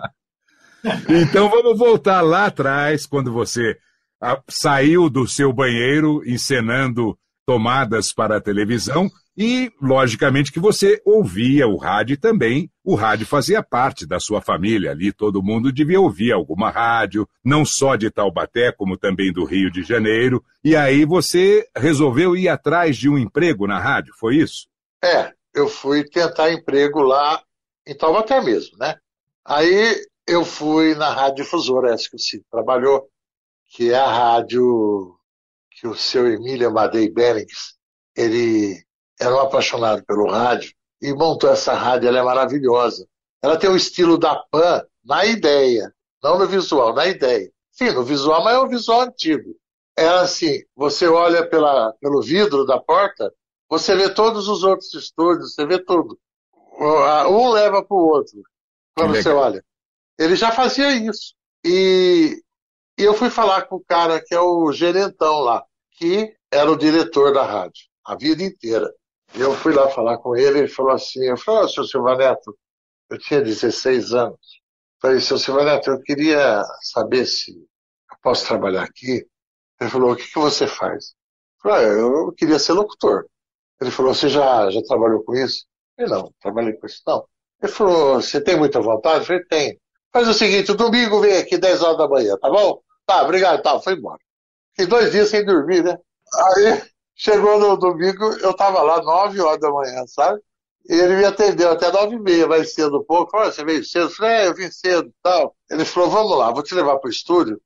Então 1.08 1.48
vamos 1.48 1.78
voltar 1.78 2.20
lá 2.20 2.46
atrás, 2.46 3.06
quando 3.06 3.32
você 3.32 3.76
ah, 4.20 4.40
saiu 4.48 5.08
do 5.08 5.26
seu 5.26 5.52
banheiro 5.52 6.22
encenando 6.28 7.18
tomadas 7.46 8.12
para 8.12 8.36
a 8.36 8.40
televisão 8.40 9.10
e, 9.36 9.70
logicamente, 9.82 10.50
que 10.50 10.58
você 10.58 11.00
ouvia 11.04 11.68
o 11.68 11.76
rádio 11.76 12.16
também. 12.16 12.70
O 12.82 12.94
rádio 12.94 13.26
fazia 13.26 13.62
parte 13.62 14.06
da 14.06 14.18
sua 14.18 14.40
família 14.40 14.92
ali, 14.92 15.12
todo 15.12 15.42
mundo 15.42 15.70
devia 15.70 16.00
ouvir 16.00 16.32
alguma 16.32 16.70
rádio, 16.70 17.28
não 17.44 17.64
só 17.64 17.96
de 17.96 18.10
Taubaté, 18.10 18.72
como 18.72 18.96
também 18.96 19.32
do 19.32 19.44
Rio 19.44 19.70
de 19.70 19.82
Janeiro. 19.82 20.42
E 20.64 20.74
aí 20.74 21.04
você 21.04 21.68
resolveu 21.76 22.34
ir 22.34 22.48
atrás 22.48 22.96
de 22.96 23.08
um 23.08 23.18
emprego 23.18 23.66
na 23.66 23.78
rádio, 23.78 24.14
foi 24.18 24.36
isso? 24.36 24.68
É, 25.04 25.32
eu 25.54 25.68
fui 25.68 26.04
tentar 26.04 26.50
emprego 26.52 27.02
lá 27.02 27.42
em 27.86 27.94
Taubaté 27.94 28.40
mesmo, 28.40 28.78
né? 28.78 28.96
Aí 29.44 29.96
eu 30.26 30.44
fui 30.44 30.94
na 30.94 31.10
Rádio 31.10 31.44
Difusora, 31.44 31.92
essa 31.92 32.08
que 32.10 32.18
você 32.18 32.40
trabalhou, 32.50 33.08
que 33.68 33.92
é 33.92 33.96
a 33.96 34.10
rádio 34.10 35.14
que 35.70 35.86
o 35.86 35.94
seu 35.94 36.26
Emílio 36.26 36.68
Amadei 36.68 37.12
Bennings, 37.12 37.74
ele 38.16 38.85
era 39.20 39.34
um 39.34 39.40
apaixonado 39.40 40.04
pelo 40.04 40.30
rádio 40.30 40.72
e 41.00 41.12
montou 41.12 41.50
essa 41.50 41.74
rádio, 41.74 42.08
ela 42.08 42.18
é 42.18 42.22
maravilhosa. 42.22 43.06
Ela 43.42 43.56
tem 43.56 43.70
o 43.70 43.76
estilo 43.76 44.18
da 44.18 44.36
Pan 44.50 44.84
na 45.04 45.24
ideia, 45.24 45.94
não 46.22 46.38
no 46.38 46.46
visual, 46.46 46.94
na 46.94 47.06
ideia. 47.06 47.50
Sim, 47.70 47.92
no 47.92 48.02
visual, 48.02 48.42
mas 48.42 48.56
é 48.56 48.60
um 48.60 48.68
visual 48.68 49.02
antigo. 49.02 49.54
É 49.96 50.08
assim, 50.08 50.62
você 50.74 51.06
olha 51.06 51.48
pela, 51.48 51.92
pelo 52.00 52.22
vidro 52.22 52.64
da 52.64 52.78
porta, 52.78 53.32
você 53.68 53.94
vê 53.94 54.08
todos 54.08 54.48
os 54.48 54.62
outros 54.62 54.92
estúdios, 54.94 55.54
você 55.54 55.66
vê 55.66 55.78
tudo. 55.78 56.18
Um 57.28 57.50
leva 57.50 57.82
para 57.84 57.96
o 57.96 58.08
outro, 58.08 58.42
quando 58.94 59.14
você 59.14 59.28
olha. 59.28 59.64
Ele 60.18 60.36
já 60.36 60.50
fazia 60.50 60.90
isso. 60.92 61.34
E, 61.64 62.42
e 62.98 63.02
eu 63.02 63.14
fui 63.14 63.30
falar 63.30 63.62
com 63.62 63.76
o 63.76 63.84
cara 63.84 64.22
que 64.22 64.34
é 64.34 64.40
o 64.40 64.70
gerentão 64.72 65.40
lá, 65.40 65.64
que 65.92 66.34
era 66.50 66.70
o 66.70 66.76
diretor 66.76 67.32
da 67.32 67.44
rádio, 67.44 67.86
a 68.04 68.14
vida 68.14 68.42
inteira. 68.42 68.92
E 69.34 69.40
eu 69.40 69.54
fui 69.54 69.74
lá 69.74 69.88
falar 69.90 70.18
com 70.18 70.36
ele, 70.36 70.60
ele 70.60 70.68
falou 70.68 70.92
assim, 70.92 71.24
eu 71.24 71.36
falei, 71.36 71.64
oh, 71.64 71.68
seu 71.68 71.84
Silva 71.84 72.16
Neto, 72.16 72.56
eu 73.10 73.18
tinha 73.18 73.40
16 73.42 74.14
anos. 74.14 74.60
Falei, 75.00 75.20
seu 75.20 75.38
Silva 75.38 75.64
Neto, 75.64 75.90
eu 75.90 76.00
queria 76.02 76.62
saber 76.80 77.26
se 77.26 77.52
eu 77.52 78.16
posso 78.22 78.46
trabalhar 78.46 78.84
aqui. 78.84 79.26
Ele 79.80 79.90
falou, 79.90 80.12
o 80.12 80.16
que, 80.16 80.26
que 80.26 80.38
você 80.38 80.66
faz? 80.66 81.14
Eu 81.64 81.70
falei, 81.70 81.86
ah, 81.86 81.88
eu 81.88 82.32
queria 82.32 82.58
ser 82.58 82.72
locutor. 82.72 83.26
Ele 83.80 83.90
falou, 83.90 84.14
você 84.14 84.28
já, 84.28 84.70
já 84.70 84.82
trabalhou 84.82 85.22
com 85.22 85.34
isso? 85.34 85.66
Eu 85.98 86.08
falei, 86.08 86.22
não, 86.22 86.32
trabalhei 86.40 86.72
com 86.74 86.86
isso 86.86 87.02
não. 87.06 87.26
Ele 87.62 87.72
falou, 87.72 88.14
você 88.14 88.40
tem 88.40 88.56
muita 88.56 88.80
vontade? 88.80 89.20
Eu 89.20 89.24
falei, 89.26 89.44
tem. 89.44 89.80
Faz 90.12 90.28
o 90.28 90.34
seguinte, 90.34 90.72
domingo 90.72 91.20
vem 91.20 91.36
aqui 91.36 91.58
10 91.58 91.82
horas 91.82 91.98
da 91.98 92.08
manhã, 92.08 92.36
tá 92.38 92.48
bom? 92.48 92.80
Tá, 93.06 93.22
obrigado, 93.22 93.62
tá, 93.62 93.78
foi 93.80 93.94
embora. 93.94 94.18
Fiquei 94.70 94.86
dois 94.86 95.12
dias 95.12 95.28
sem 95.28 95.44
dormir, 95.44 95.82
né? 95.84 95.96
Aí 96.34 96.82
Chegou 97.16 97.58
no 97.58 97.78
domingo, 97.78 98.24
eu 98.40 98.50
estava 98.50 98.82
lá 98.82 99.02
nove 99.02 99.40
horas 99.40 99.58
da 99.58 99.70
manhã, 99.70 100.06
sabe? 100.06 100.38
E 100.88 100.94
ele 100.94 101.16
me 101.16 101.24
atendeu 101.24 101.72
até 101.72 101.90
nove 101.90 102.14
e 102.14 102.18
meia, 102.20 102.46
mais 102.46 102.74
cedo 102.74 102.98
um 103.00 103.04
pouco. 103.04 103.30
Falou, 103.30 103.50
você 103.50 103.64
veio 103.64 103.82
cedo? 103.84 104.04
Eu 104.04 104.10
falei, 104.10 104.36
é, 104.36 104.46
eu 104.48 104.54
vim 104.54 104.70
cedo 104.70 105.12
tal. 105.22 105.56
Ele 105.70 105.84
falou, 105.84 106.10
vamos 106.10 106.38
lá, 106.38 106.52
vou 106.52 106.62
te 106.62 106.74
levar 106.74 106.98
para 106.98 107.08
o 107.08 107.10
estúdio. 107.10 107.60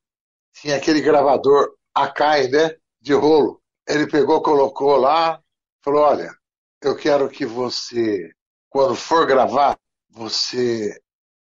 Tinha 0.55 0.77
aquele 0.77 1.01
gravador 1.01 1.75
Akai, 1.95 2.49
né? 2.49 2.77
De 3.01 3.13
rolo. 3.13 3.61
Ele 3.89 4.07
pegou, 4.07 4.41
colocou 4.41 4.97
lá, 4.97 5.41
falou, 5.83 6.03
olha, 6.03 6.33
eu 6.81 6.97
quero 6.97 7.29
que 7.29 7.45
você, 7.45 8.31
quando 8.69 8.95
for 8.95 9.27
gravar, 9.27 9.77
você 10.09 10.97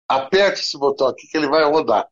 aperte 0.09 0.62
esse 0.62 0.78
botão 0.78 1.09
aqui 1.09 1.28
que 1.28 1.37
ele 1.37 1.49
vai 1.49 1.64
rodar. 1.64 2.09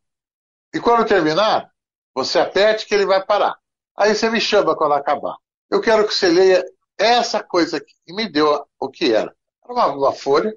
E 0.72 0.80
quando 0.80 1.08
terminar, 1.08 1.70
você 2.14 2.38
aperte 2.38 2.86
que 2.86 2.94
ele 2.94 3.06
vai 3.06 3.24
parar. 3.24 3.56
Aí 3.96 4.14
você 4.14 4.28
me 4.30 4.40
chama 4.40 4.76
quando 4.76 4.92
acabar. 4.92 5.36
Eu 5.70 5.80
quero 5.80 6.06
que 6.06 6.14
você 6.14 6.28
leia 6.28 6.64
essa 6.98 7.42
coisa 7.42 7.76
aqui. 7.76 7.94
E 8.06 8.14
me 8.14 8.28
deu 8.28 8.64
o 8.80 8.88
que 8.88 9.12
era. 9.12 9.34
uma, 9.68 9.86
uma 9.86 10.12
folha 10.12 10.54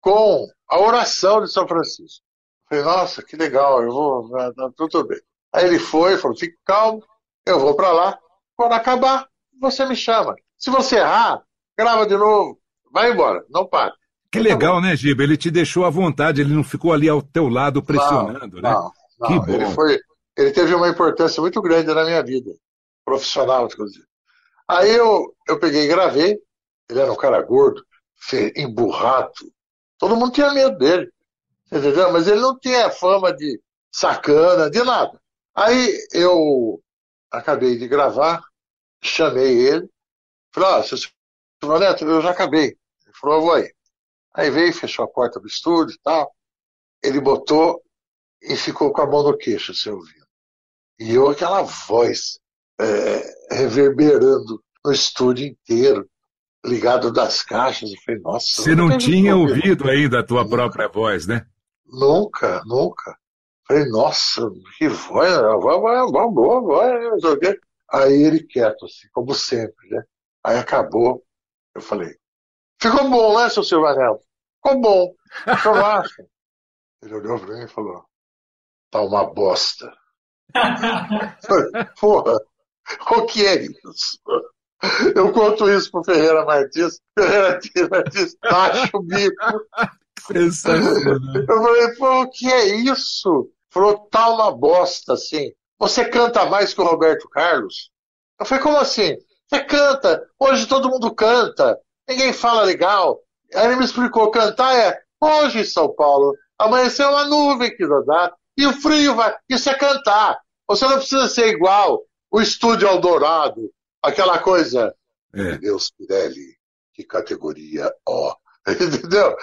com 0.00 0.46
a 0.68 0.80
oração 0.80 1.42
de 1.42 1.52
São 1.52 1.66
Francisco. 1.66 2.24
Falei, 2.68 2.84
nossa, 2.84 3.22
que 3.22 3.36
legal, 3.36 3.82
eu 3.82 3.92
vou, 3.92 4.30
tudo 4.76 5.06
bem. 5.06 5.20
Aí 5.52 5.66
ele 5.66 5.78
foi, 5.78 6.16
falou, 6.16 6.36
fique 6.36 6.56
calmo, 6.64 7.02
eu 7.44 7.60
vou 7.60 7.76
para 7.76 7.92
lá. 7.92 8.18
Quando 8.56 8.72
acabar, 8.72 9.28
você 9.60 9.84
me 9.84 9.94
chama. 9.94 10.34
Se 10.56 10.70
você 10.70 10.96
errar, 10.96 11.42
grava 11.76 12.06
de 12.06 12.16
novo, 12.16 12.58
vai 12.90 13.12
embora, 13.12 13.44
não 13.50 13.66
para. 13.66 13.92
Que 14.30 14.40
legal, 14.40 14.80
né, 14.80 14.96
Giba? 14.96 15.22
Ele 15.22 15.36
te 15.36 15.50
deixou 15.50 15.84
à 15.84 15.90
vontade, 15.90 16.40
ele 16.40 16.54
não 16.54 16.64
ficou 16.64 16.92
ali 16.92 17.08
ao 17.08 17.20
teu 17.20 17.48
lado 17.48 17.82
pressionando, 17.82 18.62
não, 18.62 18.62
né? 18.62 18.70
Não, 18.70 18.92
não. 19.20 19.28
Que 19.28 19.46
bom. 19.46 19.52
Ele, 19.52 19.66
foi, 19.66 20.00
ele 20.38 20.50
teve 20.52 20.74
uma 20.74 20.88
importância 20.88 21.40
muito 21.42 21.60
grande 21.60 21.92
na 21.92 22.04
minha 22.04 22.22
vida, 22.22 22.50
profissional, 23.04 23.66
inclusive. 23.66 24.06
Aí 24.68 24.90
eu, 24.94 25.34
eu 25.48 25.58
peguei 25.58 25.84
e 25.84 25.88
gravei, 25.88 26.38
ele 26.88 27.00
era 27.00 27.12
um 27.12 27.16
cara 27.16 27.40
gordo, 27.42 27.84
emburrado, 28.56 29.32
todo 29.98 30.16
mundo 30.16 30.32
tinha 30.32 30.52
medo 30.52 30.76
dele, 30.78 31.12
entendeu? 31.70 32.12
Mas 32.12 32.28
ele 32.28 32.40
não 32.40 32.58
tinha 32.58 32.90
fama 32.90 33.32
de 33.32 33.60
sacana, 33.90 34.70
de 34.70 34.82
nada. 34.82 35.20
Aí 35.54 35.98
eu 36.12 36.82
acabei 37.30 37.76
de 37.76 37.86
gravar, 37.88 38.42
chamei 39.02 39.66
ele, 39.66 39.88
falei, 40.52 40.70
ó, 40.70 40.80
oh, 40.80 40.82
Silvio 40.82 41.78
Neto, 41.78 42.04
eu 42.04 42.20
já 42.20 42.30
acabei. 42.30 42.76
Ele 43.04 43.14
falou, 43.20 43.42
vou 43.42 43.54
aí. 43.54 43.72
Aí 44.34 44.50
veio, 44.50 44.72
fechou 44.72 45.04
a 45.04 45.08
porta 45.08 45.38
do 45.38 45.46
estúdio 45.46 45.94
e 45.94 45.98
tal. 46.02 46.34
Ele 47.02 47.20
botou 47.20 47.82
e 48.40 48.56
ficou 48.56 48.92
com 48.92 49.02
a 49.02 49.06
mão 49.06 49.22
no 49.22 49.36
queixo, 49.36 49.74
você 49.74 49.90
ouvindo. 49.90 50.26
E 50.98 51.14
eu, 51.14 51.28
aquela 51.28 51.62
voz 51.62 52.38
é, 52.80 53.54
reverberando 53.54 54.62
no 54.84 54.92
estúdio 54.92 55.46
inteiro, 55.46 56.08
ligado 56.64 57.12
das 57.12 57.42
caixas. 57.42 57.90
Eu 57.90 58.00
falei, 58.04 58.20
nossa. 58.20 58.62
Você 58.62 58.74
não 58.74 58.96
tinha 58.96 59.36
ouvido 59.36 59.88
ainda 59.88 60.20
a 60.20 60.26
tua 60.26 60.48
própria 60.48 60.88
voz, 60.88 61.26
né? 61.26 61.46
Nunca, 61.86 62.62
nunca. 62.64 63.16
Falei, 63.66 63.84
nossa, 63.88 64.50
que 64.78 64.88
voz, 64.88 65.36
uma 65.38 66.30
boa 66.30 66.60
voz. 66.60 67.22
Aí 67.90 68.22
ele 68.22 68.42
quieto, 68.42 68.86
assim, 68.86 69.08
como 69.12 69.34
sempre, 69.34 69.88
né? 69.90 70.02
Aí 70.44 70.58
acabou. 70.58 71.22
Eu 71.74 71.80
falei, 71.80 72.16
ficou 72.80 73.08
bom, 73.08 73.38
né, 73.38 73.48
seu 73.48 73.62
Silvanel? 73.62 74.20
Ficou 74.56 74.80
bom. 74.80 75.14
O 75.46 75.62
que 75.62 75.68
eu 75.68 75.86
acho? 75.86 76.22
Ele 77.02 77.14
olhou 77.14 77.40
pra 77.40 77.56
mim 77.56 77.64
e 77.64 77.68
falou, 77.68 78.04
tá 78.90 79.00
uma 79.02 79.24
bosta. 79.24 79.92
Porra, 82.00 82.38
o 83.10 83.26
que 83.26 83.46
é 83.46 83.62
isso? 83.62 84.18
Eu 85.14 85.32
conto 85.32 85.70
isso 85.70 85.90
pro 85.90 86.02
Ferreira 86.02 86.44
Martins, 86.44 87.00
Ferreira 87.16 87.60
Martins 87.90 88.34
taxa 88.40 88.90
o 88.92 89.02
bico. 89.02 89.36
Eu 91.48 91.62
falei, 91.62 91.94
pô, 91.96 92.22
o 92.22 92.30
que 92.30 92.52
é 92.52 92.66
isso? 92.76 93.48
Falou, 93.70 93.98
tá 94.10 94.28
uma 94.28 94.50
bosta, 94.50 95.14
assim. 95.14 95.52
Você 95.78 96.04
canta 96.04 96.46
mais 96.46 96.74
que 96.74 96.80
o 96.80 96.84
Roberto 96.84 97.28
Carlos? 97.28 97.90
Eu 98.38 98.46
falei, 98.46 98.62
como 98.62 98.78
assim? 98.78 99.16
Você 99.48 99.64
canta, 99.64 100.26
hoje 100.38 100.66
todo 100.66 100.88
mundo 100.88 101.14
canta, 101.14 101.78
ninguém 102.08 102.32
fala 102.32 102.62
legal. 102.62 103.20
Aí 103.54 103.66
ele 103.66 103.76
me 103.76 103.84
explicou, 103.84 104.30
cantar 104.30 104.74
é 104.74 104.98
hoje 105.20 105.60
em 105.60 105.64
São 105.64 105.92
Paulo, 105.94 106.34
amanheceu 106.58 107.08
uma 107.10 107.24
nuvem 107.26 107.74
que 107.76 107.86
dá, 108.06 108.32
e 108.56 108.66
o 108.66 108.72
frio 108.72 109.14
vai. 109.14 109.36
Isso 109.48 109.68
é 109.70 109.74
cantar. 109.74 110.38
Você 110.68 110.86
não 110.86 110.96
precisa 110.96 111.28
ser 111.28 111.48
igual 111.48 112.02
o 112.32 112.40
estúdio 112.40 112.88
Eldorado, 112.88 113.70
aquela 114.02 114.38
coisa. 114.38 114.94
É. 115.34 115.58
Deus 115.58 115.90
Pirelli, 115.90 116.56
que 116.94 117.04
categoria 117.04 117.92
ó. 118.08 118.34
Entendeu? 118.68 119.36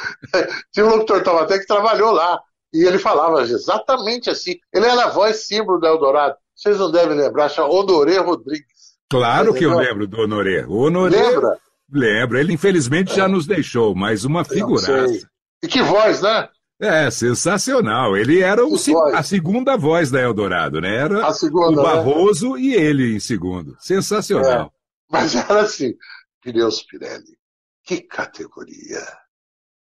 Tinha 0.71 0.85
um 0.85 0.89
locutor 0.89 1.21
Taubaté 1.21 1.59
que 1.59 1.67
trabalhou 1.67 2.11
lá. 2.11 2.41
E 2.73 2.85
ele 2.85 2.99
falava 2.99 3.41
exatamente 3.41 4.29
assim. 4.29 4.55
Ele 4.73 4.85
era 4.85 5.05
a 5.05 5.09
voz 5.09 5.47
símbolo 5.47 5.79
do 5.79 5.87
Eldorado. 5.87 6.35
Vocês 6.55 6.77
não 6.77 6.91
devem 6.91 7.17
lembrar, 7.17 7.49
chama 7.49 7.69
Honoré 7.69 8.17
Rodrigues. 8.19 8.97
Claro 9.09 9.53
que 9.53 9.65
eu 9.65 9.75
lembro 9.75 10.07
do 10.07 10.21
Honoré. 10.21 10.65
Honoré. 10.67 11.17
Lembra? 11.17 11.59
Lembro. 11.91 12.37
Ele 12.37 12.53
infelizmente 12.53 13.11
é. 13.13 13.15
já 13.15 13.27
nos 13.27 13.47
deixou, 13.47 13.95
mas 13.95 14.23
uma 14.23 14.45
figuraça. 14.45 15.27
E 15.63 15.67
que 15.67 15.81
voz, 15.81 16.21
né? 16.21 16.47
É, 16.81 17.11
sensacional. 17.11 18.15
Ele 18.15 18.41
era 18.41 18.65
o, 18.65 18.75
a 19.13 19.21
segunda 19.21 19.75
voz 19.75 20.09
da 20.09 20.21
Eldorado, 20.21 20.79
né? 20.79 20.95
Era 20.95 21.33
segunda, 21.33 21.67
o 21.67 21.75
né? 21.75 21.83
Barroso 21.83 22.53
né? 22.53 22.61
e 22.61 22.73
ele 22.73 23.15
em 23.15 23.19
segundo. 23.19 23.75
Sensacional. 23.79 24.67
É. 24.67 24.71
Mas 25.11 25.35
era 25.35 25.61
assim, 25.61 25.93
Pneus 26.41 26.81
Pirelli, 26.83 27.37
que 27.83 28.01
categoria. 28.01 29.05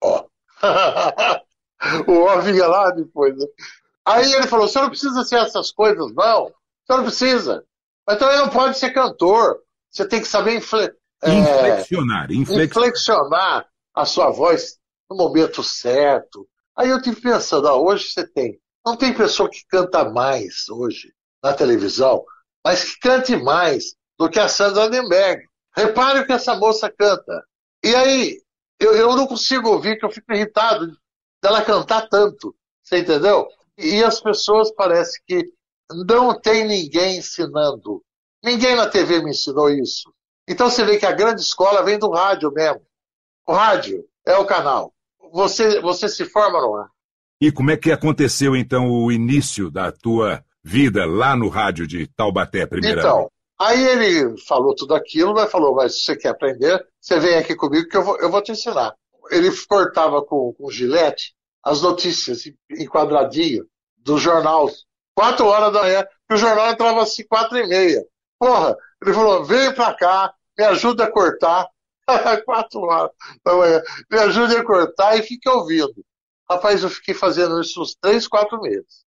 Ó. 0.01 0.25
o 2.07 2.13
ó 2.21 2.39
vinha 2.39 2.67
lá 2.67 2.91
depois. 2.91 3.35
Né? 3.35 3.45
Aí 4.05 4.31
ele 4.31 4.47
falou, 4.47 4.67
você 4.67 4.79
não 4.79 4.89
precisa 4.89 5.23
ser 5.25 5.39
essas 5.39 5.71
coisas, 5.71 6.13
não. 6.13 6.45
Você 6.45 6.97
não 6.97 7.03
precisa. 7.03 7.65
Mas 8.07 8.17
também 8.17 8.37
não 8.37 8.49
pode 8.49 8.77
ser 8.77 8.91
cantor. 8.91 9.59
Você 9.91 10.07
tem 10.07 10.21
que 10.21 10.27
saber 10.27 10.55
infle... 10.55 10.89
inflexionar, 11.25 12.31
é, 12.31 12.33
inflexionar 12.33 13.67
a 13.93 14.05
sua 14.05 14.29
voz 14.29 14.77
no 15.09 15.17
momento 15.17 15.61
certo, 15.63 16.47
Aí 16.77 16.89
eu 16.89 17.01
tive 17.01 17.19
pensando, 17.19 17.65
ó, 17.65 17.81
hoje 17.81 18.11
você 18.11 18.25
tem. 18.27 18.61
Não 18.85 18.95
tem 18.95 19.11
pessoa 19.13 19.49
que 19.49 19.65
canta 19.67 20.07
mais 20.11 20.69
hoje 20.69 21.11
na 21.43 21.51
televisão, 21.51 22.23
mas 22.63 22.83
que 22.83 22.99
cante 22.99 23.35
mais 23.35 23.95
do 24.17 24.29
que 24.29 24.39
a 24.39 24.47
Sandra 24.47 24.85
Lindenberg. 24.85 25.43
Repare 25.75 26.19
o 26.19 26.25
que 26.25 26.33
essa 26.33 26.55
moça 26.55 26.91
canta. 26.91 27.43
E 27.83 27.95
aí, 27.95 28.41
eu, 28.79 28.95
eu 28.95 29.15
não 29.15 29.25
consigo 29.25 29.69
ouvir, 29.69 29.97
que 29.97 30.05
eu 30.05 30.11
fico 30.11 30.31
irritado 30.31 30.95
dela 31.43 31.65
cantar 31.65 32.07
tanto. 32.09 32.55
Você 32.83 32.99
entendeu? 32.99 33.47
E 33.75 34.03
as 34.03 34.21
pessoas 34.21 34.71
parece 34.71 35.19
que 35.25 35.51
não 36.05 36.39
tem 36.39 36.65
ninguém 36.65 37.17
ensinando. 37.17 38.03
Ninguém 38.43 38.75
na 38.75 38.87
TV 38.87 39.23
me 39.23 39.31
ensinou 39.31 39.69
isso. 39.69 40.13
Então 40.47 40.69
você 40.69 40.85
vê 40.85 40.97
que 40.97 41.05
a 41.05 41.11
grande 41.11 41.41
escola 41.41 41.83
vem 41.83 41.97
do 41.97 42.09
rádio 42.11 42.51
mesmo. 42.51 42.85
O 43.47 43.53
rádio 43.53 44.07
é 44.25 44.37
o 44.37 44.45
canal 44.45 44.93
você, 45.31 45.79
você 45.81 46.07
se 46.09 46.25
forma 46.25 46.61
no 46.61 46.75
ar. 46.75 46.89
E 47.39 47.51
como 47.51 47.71
é 47.71 47.77
que 47.77 47.91
aconteceu, 47.91 48.55
então, 48.55 48.89
o 48.89 49.11
início 49.11 49.69
da 49.69 49.91
tua 49.91 50.43
vida 50.63 51.05
lá 51.05 51.35
no 51.35 51.49
rádio 51.49 51.87
de 51.87 52.07
Taubaté, 52.07 52.65
primeiro? 52.65 52.99
Então, 52.99 53.31
aí 53.59 53.81
ele 53.83 54.37
falou 54.47 54.75
tudo 54.75 54.95
aquilo, 54.95 55.33
mas 55.33 55.51
falou, 55.51 55.75
mas 55.75 55.99
se 55.99 56.05
você 56.05 56.15
quer 56.15 56.29
aprender, 56.29 56.83
você 56.99 57.19
vem 57.19 57.35
aqui 57.35 57.55
comigo 57.55 57.87
que 57.87 57.97
eu 57.97 58.03
vou, 58.03 58.17
eu 58.19 58.29
vou 58.29 58.41
te 58.41 58.51
ensinar. 58.51 58.93
Ele 59.29 59.49
cortava 59.67 60.23
com, 60.23 60.53
com 60.53 60.71
gilete 60.71 61.35
as 61.63 61.81
notícias 61.81 62.45
em 62.45 62.85
quadradinho 62.87 63.65
do 63.97 64.17
jornal, 64.17 64.69
quatro 65.13 65.45
horas 65.45 65.73
da 65.73 65.81
manhã, 65.81 66.07
que 66.27 66.33
o 66.33 66.37
jornal 66.37 66.71
entrava 66.71 67.01
assim, 67.01 67.25
quatro 67.27 67.57
e 67.57 67.67
meia. 67.67 68.03
Porra, 68.39 68.75
ele 69.01 69.13
falou, 69.13 69.43
vem 69.43 69.73
pra 69.73 69.93
cá, 69.93 70.33
me 70.57 70.63
ajuda 70.65 71.03
a 71.03 71.11
cortar, 71.11 71.67
Quatro 72.45 72.81
horas 72.81 73.11
da 73.43 73.55
manhã. 73.55 73.81
Me 74.09 74.19
ajude 74.19 74.55
a 74.55 74.63
cortar 74.63 75.17
e 75.17 75.23
fique 75.23 75.49
ouvindo. 75.49 76.03
Rapaz, 76.49 76.83
eu 76.83 76.89
fiquei 76.89 77.13
fazendo 77.13 77.59
isso 77.59 77.81
uns 77.81 77.95
três, 77.95 78.27
quatro 78.27 78.61
meses. 78.61 79.05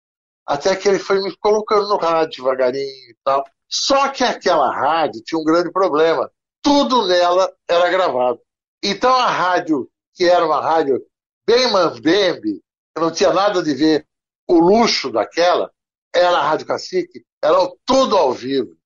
Até 0.47 0.75
que 0.75 0.89
ele 0.89 0.99
foi 0.99 1.23
me 1.23 1.37
colocando 1.37 1.89
no 1.89 1.97
rádio 1.97 2.43
devagarinho 2.43 3.11
e 3.11 3.17
tal. 3.23 3.45
Só 3.69 4.09
que 4.09 4.25
aquela 4.25 4.75
rádio 4.75 5.23
tinha 5.23 5.39
um 5.39 5.45
grande 5.45 5.71
problema. 5.71 6.31
Tudo 6.63 7.07
nela 7.07 7.53
era 7.69 7.89
gravado. 7.91 8.41
Então 8.83 9.15
a 9.15 9.27
rádio, 9.27 9.89
que 10.15 10.25
era 10.25 10.45
uma 10.45 10.61
rádio 10.61 11.01
bem 11.47 11.71
mambembe, 11.71 12.63
não 12.97 13.13
tinha 13.13 13.33
nada 13.33 13.63
de 13.63 13.75
ver 13.75 14.07
o 14.47 14.59
luxo 14.59 15.11
daquela, 15.11 15.71
era 16.15 16.39
a 16.39 16.49
Rádio 16.49 16.67
Cacique, 16.67 17.25
era 17.43 17.59
tudo 17.85 18.17
ao 18.17 18.33
vivo. 18.33 18.77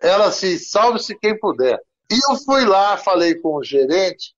Era 0.00 0.26
assim, 0.26 0.58
salve-se 0.58 1.18
quem 1.18 1.38
puder. 1.38 1.80
E 2.10 2.14
eu 2.30 2.36
fui 2.36 2.64
lá, 2.64 2.96
falei 2.96 3.34
com 3.36 3.56
o 3.56 3.64
gerente, 3.64 4.34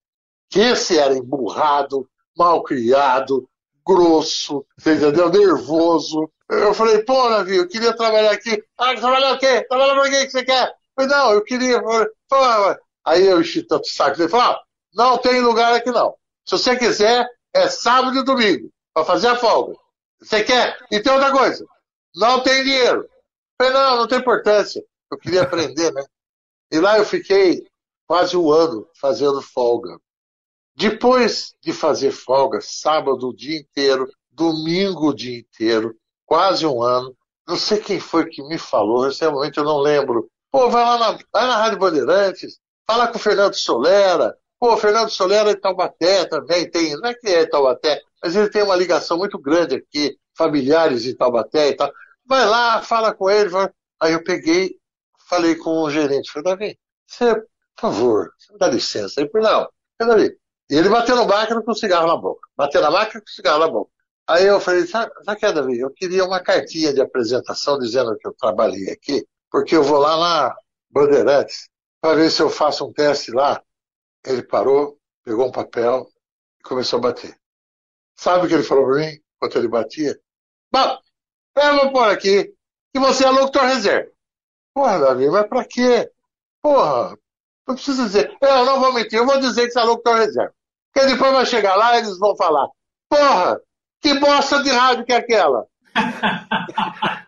que 0.49 0.59
esse 0.59 0.97
era 0.97 1.13
emburrado, 1.13 2.09
mal 2.35 2.63
criado, 2.63 3.47
grosso, 3.85 4.65
entendeu? 4.79 5.29
Nervoso. 5.29 6.31
Eu 6.49 6.73
falei, 6.73 7.03
pô, 7.03 7.29
navio, 7.29 7.63
eu 7.63 7.67
queria 7.67 7.95
trabalhar 7.95 8.31
aqui. 8.31 8.63
Ah, 8.77 8.95
trabalhar 8.95 9.33
o 9.33 9.39
quê? 9.39 9.63
Trabalhar 9.67 9.93
pra 9.93 10.09
quê 10.09 10.25
que 10.25 10.31
você 10.31 10.43
quer? 10.43 10.67
Eu 10.67 10.73
falei, 10.95 11.09
não, 11.09 11.31
eu 11.33 11.43
queria. 11.43 11.81
Aí 13.05 13.25
eu 13.25 13.41
enchi 13.41 13.61
tanto 13.63 13.87
saco. 13.87 14.19
Ele 14.19 14.29
falou, 14.29 14.47
ah, 14.47 14.61
não 14.93 15.17
tem 15.17 15.41
lugar 15.41 15.73
aqui 15.73 15.91
não. 15.91 16.15
Se 16.45 16.57
você 16.57 16.75
quiser, 16.75 17.27
é 17.53 17.67
sábado 17.67 18.17
e 18.17 18.23
domingo, 18.23 18.71
para 18.93 19.05
fazer 19.05 19.27
a 19.27 19.35
folga. 19.35 19.75
Você 20.19 20.43
quer? 20.43 20.77
E 20.91 20.99
tem 20.99 21.13
outra 21.13 21.31
coisa, 21.31 21.65
não 22.15 22.41
tem 22.41 22.63
dinheiro. 22.63 23.01
Eu 23.01 23.65
falei, 23.65 23.73
não, 23.73 23.97
não 23.97 24.07
tem 24.07 24.19
importância. 24.19 24.83
Eu 25.11 25.17
queria 25.17 25.43
aprender, 25.43 25.91
né? 25.93 26.03
E 26.71 26.79
lá 26.79 26.97
eu 26.97 27.05
fiquei 27.05 27.65
quase 28.07 28.37
um 28.37 28.51
ano 28.51 28.87
fazendo 28.99 29.41
folga. 29.41 29.99
Depois 30.75 31.53
de 31.61 31.73
fazer 31.73 32.11
folga, 32.11 32.59
sábado 32.61 33.29
o 33.29 33.35
dia 33.35 33.59
inteiro, 33.59 34.07
domingo 34.31 35.09
o 35.09 35.13
dia 35.13 35.39
inteiro, 35.39 35.95
quase 36.25 36.65
um 36.65 36.81
ano, 36.81 37.15
não 37.47 37.57
sei 37.57 37.79
quem 37.79 37.99
foi 37.99 38.25
que 38.27 38.41
me 38.43 38.57
falou, 38.57 39.09
realmente 39.09 39.57
eu 39.57 39.63
não 39.63 39.79
lembro. 39.79 40.29
Pô, 40.51 40.69
vai 40.69 40.83
lá 40.83 40.97
na, 40.97 41.11
vai 41.31 41.47
na 41.47 41.57
Rádio 41.57 41.79
Bandeirantes, 41.79 42.59
fala 42.87 43.07
com 43.07 43.17
o 43.17 43.21
Fernando 43.21 43.55
Solera, 43.55 44.35
Pô, 44.59 44.75
Fernando 44.75 45.09
Solera 45.09 45.51
é 45.51 45.55
Taubaté 45.55 46.25
também 46.25 46.69
tem, 46.69 46.93
não 46.97 47.09
é 47.09 47.13
que 47.13 47.27
é 47.29 47.45
Taubaté, 47.45 48.01
mas 48.21 48.35
ele 48.35 48.49
tem 48.49 48.61
uma 48.61 48.75
ligação 48.75 49.17
muito 49.17 49.39
grande 49.39 49.75
aqui, 49.75 50.17
familiares 50.37 51.05
em 51.05 51.15
Taubaté 51.15 51.69
e 51.69 51.75
tal. 51.75 51.89
Vai 52.25 52.45
lá, 52.45 52.81
fala 52.81 53.13
com 53.13 53.29
ele. 53.29 53.47
Vai... 53.49 53.69
Aí 54.01 54.11
eu 54.11 54.23
peguei, 54.23 54.75
falei 55.29 55.55
com 55.55 55.83
o 55.83 55.89
gerente, 55.89 56.31
falei, 56.31 56.43
Davi, 56.43 56.79
você, 57.07 57.35
por 57.35 57.81
favor, 57.81 58.33
dá 58.57 58.67
licença. 58.67 59.21
Ele 59.21 59.29
falou, 59.29 59.69
não, 59.99 60.07
Davi. 60.07 60.37
E 60.69 60.75
ele 60.75 60.89
bateu 60.89 61.15
no 61.15 61.25
máquina 61.25 61.61
com 61.61 61.71
o 61.71 61.75
cigarro 61.75 62.07
na 62.07 62.17
boca. 62.17 62.47
Bateu 62.57 62.81
na 62.81 62.91
máquina 62.91 63.21
com 63.21 63.27
o 63.27 63.31
cigarro 63.31 63.59
na 63.59 63.67
boca. 63.67 63.91
Aí 64.27 64.45
eu 64.45 64.59
falei, 64.59 64.85
sabe, 64.85 65.11
sabe 65.23 65.39
que, 65.39 65.51
Davi? 65.51 65.79
Eu 65.79 65.91
queria 65.91 66.25
uma 66.25 66.39
cartinha 66.39 66.93
de 66.93 67.01
apresentação 67.01 67.79
dizendo 67.79 68.15
que 68.17 68.27
eu 68.27 68.33
trabalhei 68.33 68.91
aqui, 68.91 69.25
porque 69.49 69.75
eu 69.75 69.83
vou 69.83 69.97
lá 69.97 70.17
na 70.17 70.55
Bandeirantes 70.89 71.69
para 72.01 72.15
ver 72.15 72.29
se 72.29 72.41
eu 72.41 72.49
faço 72.49 72.85
um 72.85 72.93
teste 72.93 73.31
lá. 73.31 73.61
Ele 74.25 74.43
parou, 74.43 74.99
pegou 75.23 75.47
um 75.47 75.51
papel 75.51 76.07
e 76.59 76.63
começou 76.63 76.99
a 76.99 77.03
bater. 77.03 77.35
Sabe 78.15 78.45
o 78.45 78.47
que 78.47 78.53
ele 78.53 78.63
falou 78.63 78.85
para 78.85 78.99
mim 78.99 79.19
enquanto 79.35 79.57
ele 79.57 79.67
batia? 79.67 80.19
Bom, 80.71 80.99
eu 81.55 81.75
vou 81.77 81.91
pôr 81.91 82.09
aqui 82.09 82.53
que 82.93 82.99
você 82.99 83.25
é 83.25 83.29
locutor 83.29 83.63
reserva. 83.63 84.11
Porra, 84.73 84.99
Davi, 84.99 85.29
mas 85.29 85.47
pra 85.47 85.65
quê? 85.65 86.09
Porra, 86.61 87.17
não 87.67 87.75
precisa 87.75 88.03
dizer. 88.03 88.35
Eu 88.41 88.65
não 88.65 88.79
vou 88.79 88.93
mentir, 88.93 89.19
eu 89.19 89.25
vou 89.25 89.39
dizer 89.39 89.65
que 89.65 89.71
você 89.71 89.79
é 89.79 89.83
locutor 89.83 90.17
reserva. 90.17 90.53
Porque 90.93 91.07
depois 91.07 91.31
vai 91.31 91.45
chegar 91.45 91.75
lá 91.75 91.95
e 91.95 91.99
eles 91.99 92.17
vão 92.17 92.35
falar. 92.35 92.67
Porra, 93.09 93.59
que 94.01 94.13
bosta 94.19 94.63
de 94.63 94.69
rádio 94.69 95.05
que 95.05 95.13
é 95.13 95.17
aquela? 95.17 95.65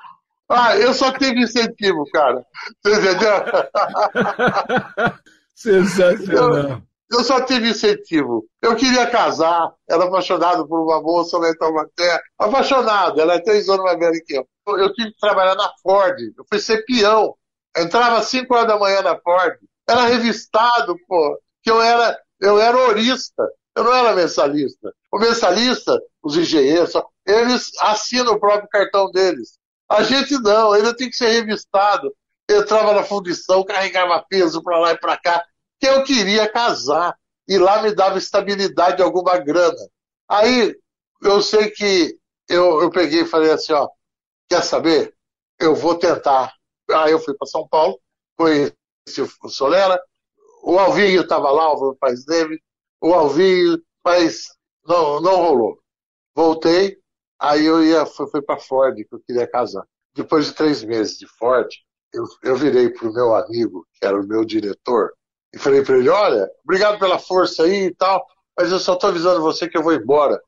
ah, 0.49 0.75
eu 0.77 0.93
só 0.93 1.11
tive 1.11 1.41
incentivo, 1.41 2.05
cara. 2.11 2.45
Você 2.83 2.95
entendeu? 2.95 3.31
Sensacional. 5.55 6.69
Eu, 6.69 6.83
eu, 7.11 7.23
só 7.23 7.41
tive 7.41 7.69
incentivo. 7.69 8.45
Eu 8.61 8.75
queria 8.75 9.09
casar, 9.09 9.73
era 9.89 10.05
apaixonado 10.05 10.67
por 10.67 10.81
uma 10.81 11.01
moça 11.01 11.37
lá 11.37 11.49
em 11.49 11.57
Taubaté. 11.57 12.21
Apaixonado, 12.37 13.19
ela 13.19 13.35
é 13.35 13.39
três 13.39 13.67
anos 13.69 13.83
mais 13.83 13.99
velha 13.99 14.21
que 14.25 14.35
eu. 14.35 14.47
Eu 14.77 14.93
tive 14.93 15.11
que 15.11 15.19
trabalhar 15.19 15.55
na 15.55 15.71
Ford, 15.81 16.17
eu 16.19 16.45
fui 16.49 16.59
ser 16.59 16.83
peão. 16.85 17.35
entrava 17.77 18.17
às 18.17 18.27
5 18.27 18.53
horas 18.53 18.67
da 18.67 18.79
manhã 18.79 19.01
na 19.01 19.17
Ford. 19.19 19.57
Era 19.89 20.05
revistado, 20.05 20.95
pô, 21.07 21.39
que 21.63 21.69
eu 21.69 21.81
era, 21.81 22.17
eu 22.39 22.59
era 22.59 22.77
horista. 22.77 23.43
Eu 23.75 23.83
não 23.83 23.93
era 23.93 24.13
mensalista. 24.13 24.93
O 25.11 25.19
mensalista, 25.19 25.99
os 26.21 26.37
engenheiros, 26.37 26.93
eles 27.25 27.71
assinam 27.79 28.33
o 28.33 28.39
próprio 28.39 28.69
cartão 28.69 29.09
deles. 29.11 29.57
A 29.89 30.03
gente 30.03 30.37
não, 30.39 30.71
ainda 30.71 30.95
tem 30.95 31.09
que 31.09 31.15
ser 31.15 31.29
revistado. 31.29 32.13
Entrava 32.49 32.93
na 32.93 33.03
fundição, 33.03 33.63
carregava 33.63 34.25
peso 34.29 34.61
para 34.61 34.77
lá 34.77 34.91
e 34.91 34.97
para 34.97 35.17
cá, 35.17 35.43
que 35.81 35.87
eu 35.87 36.03
queria 36.03 36.47
casar. 36.47 37.17
E 37.47 37.57
lá 37.57 37.81
me 37.81 37.93
dava 37.93 38.17
estabilidade 38.17 38.97
de 38.97 39.03
alguma 39.03 39.37
grana. 39.37 39.75
Aí 40.29 40.75
eu 41.23 41.41
sei 41.41 41.71
que 41.71 42.17
eu, 42.47 42.81
eu 42.81 42.91
peguei 42.91 43.21
e 43.21 43.27
falei 43.27 43.51
assim, 43.51 43.73
ó, 43.73 43.89
quer 44.47 44.63
saber? 44.63 45.13
Eu 45.59 45.75
vou 45.75 45.97
tentar. 45.97 46.53
Aí 46.89 47.11
eu 47.11 47.19
fui 47.19 47.33
para 47.35 47.47
São 47.47 47.67
Paulo, 47.67 47.99
conheci 48.37 48.75
o 49.43 49.49
Solera, 49.49 50.01
o 50.63 50.77
Alvinho 50.77 51.21
estava 51.21 51.49
lá, 51.51 51.71
o 51.73 51.95
Paz 51.95 52.23
David, 52.25 52.61
o 53.01 53.13
Alvinho, 53.13 53.81
mas 54.05 54.47
não, 54.85 55.19
não 55.19 55.35
rolou. 55.35 55.79
Voltei, 56.35 56.97
aí 57.39 57.65
eu 57.65 57.83
ia, 57.83 58.05
fui, 58.05 58.27
fui 58.27 58.41
para 58.41 58.59
Ford, 58.59 58.95
que 58.95 59.13
eu 59.13 59.19
queria 59.27 59.47
casar. 59.47 59.85
Depois 60.13 60.45
de 60.45 60.53
três 60.53 60.83
meses 60.83 61.17
de 61.17 61.27
Ford, 61.27 61.67
eu, 62.13 62.25
eu 62.43 62.55
virei 62.55 62.89
para 62.89 63.09
o 63.09 63.13
meu 63.13 63.35
amigo, 63.35 63.85
que 63.93 64.05
era 64.05 64.19
o 64.19 64.27
meu 64.27 64.45
diretor, 64.45 65.13
e 65.53 65.59
falei 65.59 65.83
para 65.83 65.97
ele: 65.97 66.09
Olha, 66.09 66.49
obrigado 66.63 66.99
pela 66.99 67.19
força 67.19 67.63
aí 67.63 67.85
e 67.85 67.95
tal, 67.95 68.25
mas 68.57 68.71
eu 68.71 68.79
só 68.79 68.93
estou 68.93 69.09
avisando 69.09 69.41
você 69.41 69.67
que 69.67 69.77
eu 69.77 69.83
vou 69.83 69.93
embora, 69.93 70.41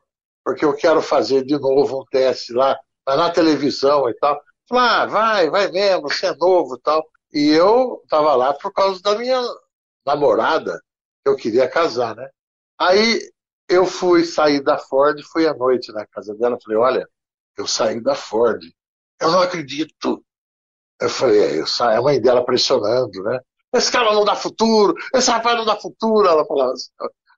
porque 0.44 0.66
eu 0.66 0.76
quero 0.76 1.02
fazer 1.02 1.44
de 1.46 1.58
novo 1.58 2.02
um 2.02 2.06
teste 2.06 2.54
lá, 2.54 2.78
na 3.08 3.30
televisão 3.32 4.10
e 4.10 4.14
tal. 4.16 4.42
Falei: 4.68 4.84
Ah, 4.84 5.06
vai, 5.06 5.50
vai 5.50 5.72
mesmo, 5.72 6.04
você 6.04 6.28
é 6.28 6.36
novo 6.36 6.76
e 6.76 6.82
tal. 6.82 7.06
E 7.34 7.50
eu 7.50 8.00
estava 8.04 8.36
lá 8.36 8.54
por 8.54 8.72
causa 8.72 9.02
da 9.02 9.18
minha 9.18 9.42
namorada, 10.06 10.82
que 11.24 11.30
eu 11.30 11.36
queria 11.36 11.68
casar, 11.68 12.16
né? 12.16 12.30
Aí 12.80 13.20
eu 13.68 13.86
fui 13.86 14.24
sair 14.26 14.62
da 14.62 14.78
Ford, 14.78 15.20
fui 15.32 15.48
à 15.48 15.54
noite 15.54 15.92
na 15.92 16.06
casa 16.06 16.36
dela, 16.36 16.58
falei, 16.64 16.78
olha, 16.78 17.10
eu 17.58 17.68
saí 17.68 18.02
da 18.02 18.16
Ford. 18.16 18.62
Eu 19.20 19.32
não 19.32 19.42
acredito. 19.42 20.24
Eu 21.00 21.10
falei, 21.10 21.40
é, 21.40 21.60
eu 21.62 21.68
saí, 21.68 21.98
a 21.98 22.02
mãe 22.02 22.22
dela 22.22 22.46
pressionando, 22.46 23.24
né? 23.24 23.40
Esse 23.74 23.92
cara 23.92 24.14
não 24.14 24.24
dá 24.24 24.36
futuro, 24.36 24.94
esse 25.14 25.32
rapaz 25.32 25.58
não 25.58 25.66
dá 25.66 25.76
futuro, 25.76 26.28
ela 26.28 26.46
falava 26.46 26.74
assim, 26.74 26.90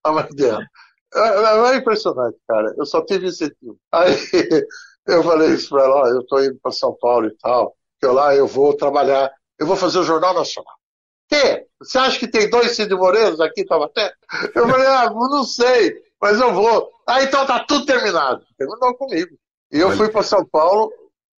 a 0.03 0.11
mãe 0.11 0.27
dela. 0.31 0.65
É, 1.13 1.19
é, 1.19 1.73
é 1.73 1.75
impressionante, 1.77 2.37
cara. 2.47 2.73
Eu 2.77 2.85
só 2.85 3.01
tive 3.05 3.27
incentivo. 3.27 3.77
Aí 3.91 4.13
eu 5.07 5.23
falei 5.23 5.53
isso 5.53 5.69
pra 5.69 5.83
ela, 5.83 5.95
ó, 5.95 6.07
eu 6.07 6.25
tô 6.25 6.39
indo 6.43 6.57
para 6.61 6.71
São 6.71 6.95
Paulo 6.99 7.27
e 7.27 7.37
tal, 7.37 7.75
que 7.99 8.05
eu 8.05 8.13
lá 8.13 8.35
eu 8.35 8.47
vou 8.47 8.75
trabalhar, 8.75 9.31
eu 9.57 9.65
vou 9.65 9.77
fazer 9.77 9.99
o 9.99 10.03
Jornal 10.03 10.33
Nacional. 10.33 10.75
Que? 11.29 11.65
Você 11.79 11.97
acha 11.97 12.19
que 12.19 12.27
tem 12.27 12.49
dois 12.49 12.75
Cid 12.75 12.93
Moreiros 12.93 13.39
aqui 13.39 13.61
em 13.61 13.65
Taubaté? 13.65 14.13
Eu 14.53 14.67
falei, 14.67 14.87
ah, 14.87 15.09
não 15.09 15.43
sei, 15.43 15.95
mas 16.21 16.39
eu 16.39 16.53
vou. 16.53 16.91
Ah, 17.07 17.23
então 17.23 17.45
tá 17.45 17.63
tudo 17.65 17.85
terminado. 17.85 18.43
Terminou 18.57 18.95
comigo. 18.95 19.35
E 19.71 19.79
eu 19.79 19.91
fui 19.91 20.09
para 20.09 20.21
São 20.21 20.45
Paulo 20.45 20.91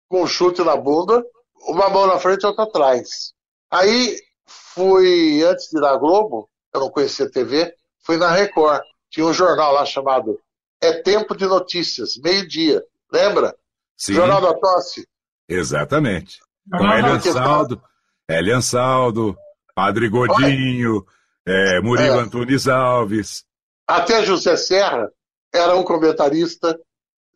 com 0.08 0.22
um 0.22 0.26
chute 0.26 0.62
na 0.62 0.76
bunda, 0.76 1.24
uma 1.68 1.88
mão 1.88 2.06
na 2.06 2.18
frente 2.18 2.42
e 2.42 2.46
outra 2.46 2.64
atrás. 2.64 3.32
Aí 3.70 4.18
fui, 4.46 5.42
antes 5.44 5.68
de 5.70 5.78
ir 5.78 5.80
na 5.80 5.96
Globo, 5.96 6.48
eu 6.72 6.80
não 6.80 6.90
conhecia 6.90 7.30
TV, 7.30 7.74
fui 8.04 8.16
na 8.16 8.30
Record. 8.30 8.82
Tinha 9.10 9.26
um 9.26 9.32
jornal 9.32 9.72
lá 9.72 9.84
chamado 9.84 10.38
É 10.80 10.92
Tempo 11.02 11.36
de 11.36 11.46
Notícias, 11.46 12.16
meio-dia. 12.16 12.82
Lembra? 13.10 13.56
Sim. 13.96 14.14
Jornal 14.14 14.40
da 14.40 14.54
Tosse. 14.54 15.06
Exatamente. 15.48 16.40
Com 16.70 16.84
Hélio 16.92 17.12
Ansaldo, 17.12 17.82
Hélio 18.28 18.56
Ansaldo, 18.56 19.36
Padre 19.74 20.08
Godinho, 20.08 21.06
é, 21.46 21.80
Murilo 21.80 22.16
é. 22.16 22.22
Antunes 22.22 22.66
Alves. 22.66 23.44
Até 23.86 24.24
José 24.24 24.56
Serra 24.56 25.10
era 25.54 25.76
um 25.76 25.84
comentarista, 25.84 26.78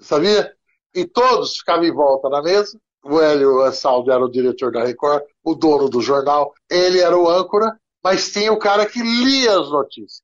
sabia? 0.01 0.53
E 0.92 1.07
todos 1.07 1.59
ficavam 1.59 1.85
em 1.85 1.94
volta 1.94 2.29
na 2.29 2.42
mesa. 2.42 2.79
O 3.05 3.20
Hélio 3.20 3.62
Ansaldo 3.62 4.11
era 4.11 4.23
o 4.23 4.31
diretor 4.31 4.73
da 4.73 4.85
Record, 4.85 5.23
o 5.44 5.55
dono 5.55 5.88
do 5.88 6.00
jornal, 6.00 6.53
ele 6.70 7.00
era 7.00 7.16
o 7.16 7.29
âncora, 7.29 7.79
mas 8.03 8.31
tinha 8.31 8.53
o 8.53 8.59
cara 8.59 8.87
que 8.87 9.00
lia 9.03 9.59
as 9.59 9.70
notícias. 9.70 10.22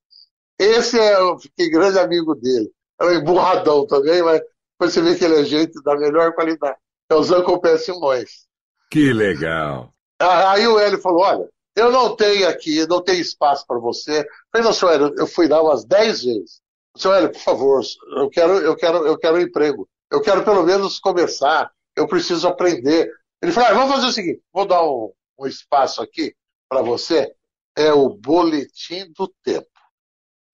Esse 0.58 0.98
é 0.98 1.18
o 1.20 1.38
fiquei 1.38 1.70
grande 1.70 1.98
amigo 1.98 2.34
dele. 2.34 2.70
Era 3.00 3.10
um 3.10 3.14
emburradão 3.14 3.86
também, 3.86 4.22
mas 4.22 4.40
você 4.78 5.00
vê 5.02 5.14
que 5.14 5.24
ele 5.24 5.40
é 5.40 5.44
gente 5.44 5.82
da 5.82 5.96
melhor 5.96 6.32
qualidade. 6.34 6.78
É 7.10 7.14
o 7.14 7.22
Zanco 7.22 7.60
Simões. 7.78 8.46
Que 8.90 9.12
legal. 9.12 9.92
Aí 10.18 10.66
o 10.66 10.78
Hélio 10.78 10.98
falou: 10.98 11.22
olha, 11.22 11.48
eu 11.76 11.92
não 11.92 12.16
tenho 12.16 12.48
aqui, 12.48 12.86
não 12.86 13.02
tenho 13.02 13.20
espaço 13.20 13.66
para 13.66 13.78
você. 13.78 14.26
Falei, 14.50 14.66
não, 14.66 14.72
senhor 14.72 14.92
Hélio, 14.92 15.14
eu 15.18 15.26
fui 15.26 15.46
lá 15.46 15.62
umas 15.62 15.84
10 15.84 16.24
vezes. 16.24 16.60
Senhor 16.96 17.14
Hélio, 17.14 17.32
por 17.32 17.40
favor, 17.40 17.82
eu 18.16 18.30
quero, 18.30 18.52
eu 18.58 18.74
quero, 18.74 19.06
eu 19.06 19.18
quero 19.18 19.36
um 19.36 19.40
emprego. 19.40 19.86
Eu 20.10 20.22
quero 20.22 20.42
pelo 20.42 20.62
menos 20.62 20.98
começar. 20.98 21.70
Eu 21.94 22.06
preciso 22.06 22.48
aprender. 22.48 23.10
Ele 23.42 23.52
falou, 23.52 23.70
ah, 23.70 23.74
vamos 23.74 23.94
fazer 23.94 24.06
o 24.06 24.12
seguinte, 24.12 24.42
vou 24.52 24.66
dar 24.66 24.82
um, 24.82 25.12
um 25.38 25.46
espaço 25.46 26.02
aqui 26.02 26.34
para 26.68 26.82
você. 26.82 27.34
É 27.76 27.92
o 27.92 28.08
boletim 28.08 29.12
do 29.12 29.28
tempo. 29.42 29.68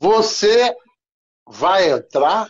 Você 0.01 0.75
vai 1.47 1.91
entrar, 1.91 2.49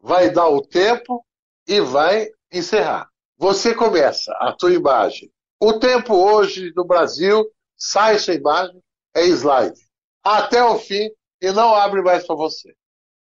vai 0.00 0.30
dar 0.30 0.48
o 0.48 0.60
tempo 0.60 1.24
e 1.66 1.80
vai 1.80 2.28
encerrar. 2.52 3.08
Você 3.36 3.74
começa 3.74 4.32
a 4.40 4.52
tua 4.52 4.72
imagem. 4.72 5.30
O 5.60 5.74
tempo 5.74 6.14
hoje 6.14 6.72
no 6.74 6.84
Brasil 6.84 7.48
sai 7.76 8.18
sua 8.18 8.34
imagem, 8.34 8.82
é 9.14 9.26
slide. 9.26 9.80
Até 10.24 10.62
o 10.62 10.78
fim 10.78 11.08
e 11.40 11.52
não 11.52 11.74
abre 11.74 12.02
mais 12.02 12.26
para 12.26 12.34
você. 12.34 12.70
Eu 12.70 12.74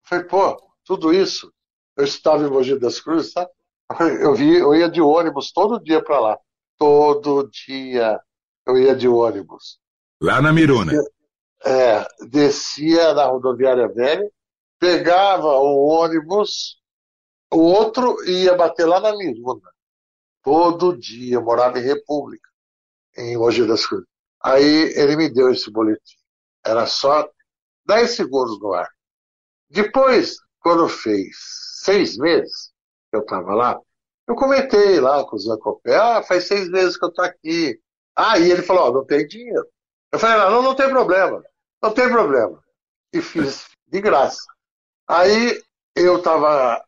falei, 0.04 0.26
pô, 0.26 0.74
tudo 0.84 1.13
isso. 1.13 1.54
Eu 1.96 2.04
estava 2.04 2.43
em 2.43 2.50
Mogi 2.50 2.78
das 2.80 3.00
Cruzes, 3.00 3.34
tá? 3.34 3.48
Eu, 4.00 4.36
vi, 4.36 4.58
eu 4.58 4.76
ia 4.76 4.89
de 4.89 5.02
ônibus 5.02 5.52
todo 5.52 5.80
dia 5.80 6.04
para 6.04 6.20
lá. 6.20 6.39
Todo 6.77 7.49
dia 7.49 8.19
eu 8.65 8.77
ia 8.77 8.95
de 8.95 9.07
ônibus. 9.07 9.79
Lá 10.21 10.41
na 10.41 10.51
Miruna. 10.51 10.91
Descia, 10.91 11.11
é, 11.65 12.07
descia 12.27 13.13
na 13.13 13.25
rodoviária 13.25 13.87
velha, 13.87 14.29
pegava 14.79 15.47
o 15.47 15.87
ônibus, 15.87 16.79
o 17.51 17.59
outro 17.59 18.23
ia 18.25 18.55
bater 18.55 18.85
lá 18.85 18.99
na 18.99 19.15
Miruna. 19.15 19.71
Todo 20.43 20.97
dia, 20.97 21.35
eu 21.35 21.41
morava 21.41 21.79
em 21.79 21.83
República, 21.83 22.49
em 23.17 23.37
Mogi 23.37 23.65
das 23.67 23.85
Cruzes. 23.85 24.07
Aí 24.41 24.93
ele 24.95 25.15
me 25.15 25.29
deu 25.29 25.51
esse 25.51 25.69
boletim. 25.71 26.17
Era 26.65 26.85
só 26.85 27.29
10 27.85 28.11
segundos 28.11 28.59
no 28.59 28.73
ar. 28.73 28.89
Depois, 29.69 30.37
quando 30.59 30.87
fez 30.87 31.35
seis 31.83 32.17
meses 32.17 32.71
que 33.09 33.17
eu 33.17 33.21
estava 33.21 33.53
lá, 33.53 33.79
eu 34.27 34.35
comentei 34.35 34.99
lá 34.99 35.23
com 35.23 35.35
o 35.35 35.39
Zé 35.39 35.55
Copé, 35.57 35.95
ah, 35.95 36.21
faz 36.21 36.47
seis 36.47 36.69
meses 36.69 36.97
que 36.97 37.05
eu 37.05 37.09
estou 37.09 37.23
aqui. 37.23 37.79
Ah, 38.15 38.37
e 38.37 38.51
ele 38.51 38.61
falou, 38.61 38.89
oh, 38.89 38.93
não 38.93 39.05
tem 39.05 39.25
dinheiro. 39.25 39.65
Eu 40.11 40.19
falei, 40.19 40.37
não, 40.49 40.61
não 40.61 40.75
tem 40.75 40.89
problema, 40.89 41.43
não 41.81 41.93
tem 41.93 42.09
problema. 42.09 42.61
e 43.13 43.21
fiz 43.21 43.65
de 43.87 44.01
graça. 44.01 44.43
Aí 45.07 45.61
eu 45.95 46.17
estava 46.17 46.83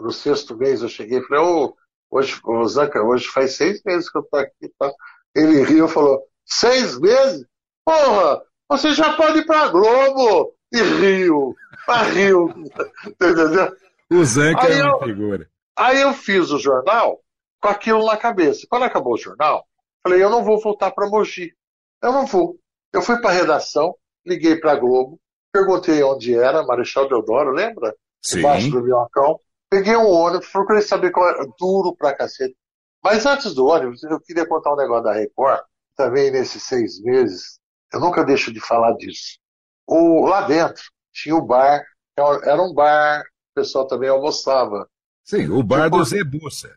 no 0.00 0.10
sexto 0.10 0.56
mês, 0.56 0.82
eu 0.82 0.88
cheguei 0.88 1.18
e 1.18 1.22
falei, 1.26 1.44
ô, 1.44 1.76
hoje, 2.10 2.40
ô 2.44 2.66
Zanca, 2.66 3.02
hoje 3.02 3.28
faz 3.28 3.56
seis 3.56 3.82
meses 3.84 4.10
que 4.10 4.18
eu 4.18 4.22
tô 4.22 4.36
aqui. 4.36 4.72
Tá? 4.78 4.92
Ele 5.34 5.62
riu 5.62 5.86
e 5.86 5.88
falou, 5.88 6.20
seis 6.44 6.98
meses? 6.98 7.46
Porra, 7.84 8.42
você 8.68 8.92
já 8.92 9.16
pode 9.16 9.38
ir 9.38 9.46
pra 9.46 9.68
Globo! 9.68 10.54
E 10.72 10.80
riu, 10.80 11.56
ah, 11.88 12.04
riu, 12.04 12.48
entendeu? 13.06 13.76
O 14.08 14.24
Zanca 14.24 14.68
aí 14.68 14.78
é 14.78 14.84
uma 14.84 14.98
eu, 14.98 15.04
figura. 15.04 15.50
Aí 15.80 16.02
eu 16.02 16.12
fiz 16.12 16.50
o 16.50 16.58
jornal 16.58 17.22
com 17.58 17.68
aquilo 17.68 18.04
na 18.04 18.14
cabeça. 18.14 18.66
Quando 18.68 18.82
acabou 18.82 19.14
o 19.14 19.18
jornal, 19.18 19.66
falei, 20.02 20.22
eu 20.22 20.28
não 20.28 20.44
vou 20.44 20.60
voltar 20.60 20.90
para 20.90 21.08
Mogi. 21.08 21.54
Eu 22.02 22.12
não 22.12 22.26
vou. 22.26 22.58
Eu 22.92 23.00
fui 23.00 23.18
para 23.18 23.30
a 23.30 23.32
redação, 23.32 23.96
liguei 24.26 24.56
para 24.56 24.72
a 24.72 24.76
Globo, 24.76 25.18
perguntei 25.50 26.02
onde 26.02 26.34
era, 26.34 26.62
Marechal 26.62 27.08
Deodoro, 27.08 27.52
lembra? 27.52 27.96
Sim. 28.20 28.40
Embaixo 28.40 28.70
do 28.70 28.82
Minhocão. 28.82 29.40
Peguei 29.70 29.96
um 29.96 30.06
ônibus, 30.06 30.48
procurei 30.48 30.82
saber 30.82 31.12
qual 31.12 31.30
era, 31.30 31.46
duro 31.58 31.96
pra 31.96 32.14
cacete. 32.14 32.54
Mas 33.02 33.24
antes 33.24 33.54
do 33.54 33.64
ônibus, 33.64 34.02
eu 34.02 34.20
queria 34.20 34.46
contar 34.46 34.74
um 34.74 34.76
negócio 34.76 35.04
da 35.04 35.14
Record, 35.14 35.62
também 35.96 36.30
nesses 36.30 36.62
seis 36.62 37.00
meses, 37.00 37.58
eu 37.90 38.00
nunca 38.00 38.22
deixo 38.22 38.52
de 38.52 38.60
falar 38.60 38.92
disso. 38.98 39.38
O, 39.86 40.26
lá 40.26 40.42
dentro 40.42 40.82
tinha 41.10 41.34
o 41.34 41.40
bar, 41.40 41.82
era 42.16 42.60
um 42.60 42.74
bar, 42.74 43.22
o 43.22 43.54
pessoal 43.54 43.86
também 43.86 44.10
almoçava. 44.10 44.86
Sim, 45.24 45.48
o 45.48 45.62
bar 45.62 45.90
do 45.90 46.04
Zé 46.04 46.24
Bussa. 46.24 46.70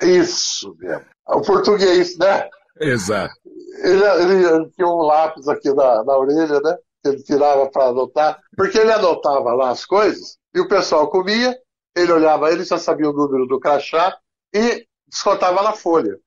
Isso 0.00 0.74
mesmo. 0.78 1.04
O 1.26 1.42
português, 1.42 2.16
né? 2.16 2.48
Exato. 2.80 3.34
Ele, 3.82 4.04
ele, 4.04 4.44
ele 4.46 4.70
tinha 4.70 4.86
um 4.86 5.02
lápis 5.02 5.48
aqui 5.48 5.72
na, 5.72 6.04
na 6.04 6.16
orelha, 6.16 6.60
né? 6.60 6.76
Que 7.02 7.10
ele 7.10 7.22
tirava 7.22 7.68
para 7.70 7.86
anotar, 7.86 8.40
porque 8.56 8.78
ele 8.78 8.92
anotava 8.92 9.52
lá 9.54 9.70
as 9.70 9.84
coisas 9.84 10.38
e 10.54 10.60
o 10.60 10.68
pessoal 10.68 11.08
comia, 11.10 11.56
ele 11.96 12.12
olhava, 12.12 12.50
ele 12.50 12.64
já 12.64 12.78
sabia 12.78 13.08
o 13.08 13.12
número 13.12 13.46
do 13.46 13.60
crachá 13.60 14.16
e 14.54 14.86
descontava 15.06 15.62
na 15.62 15.72
folha. 15.72 16.18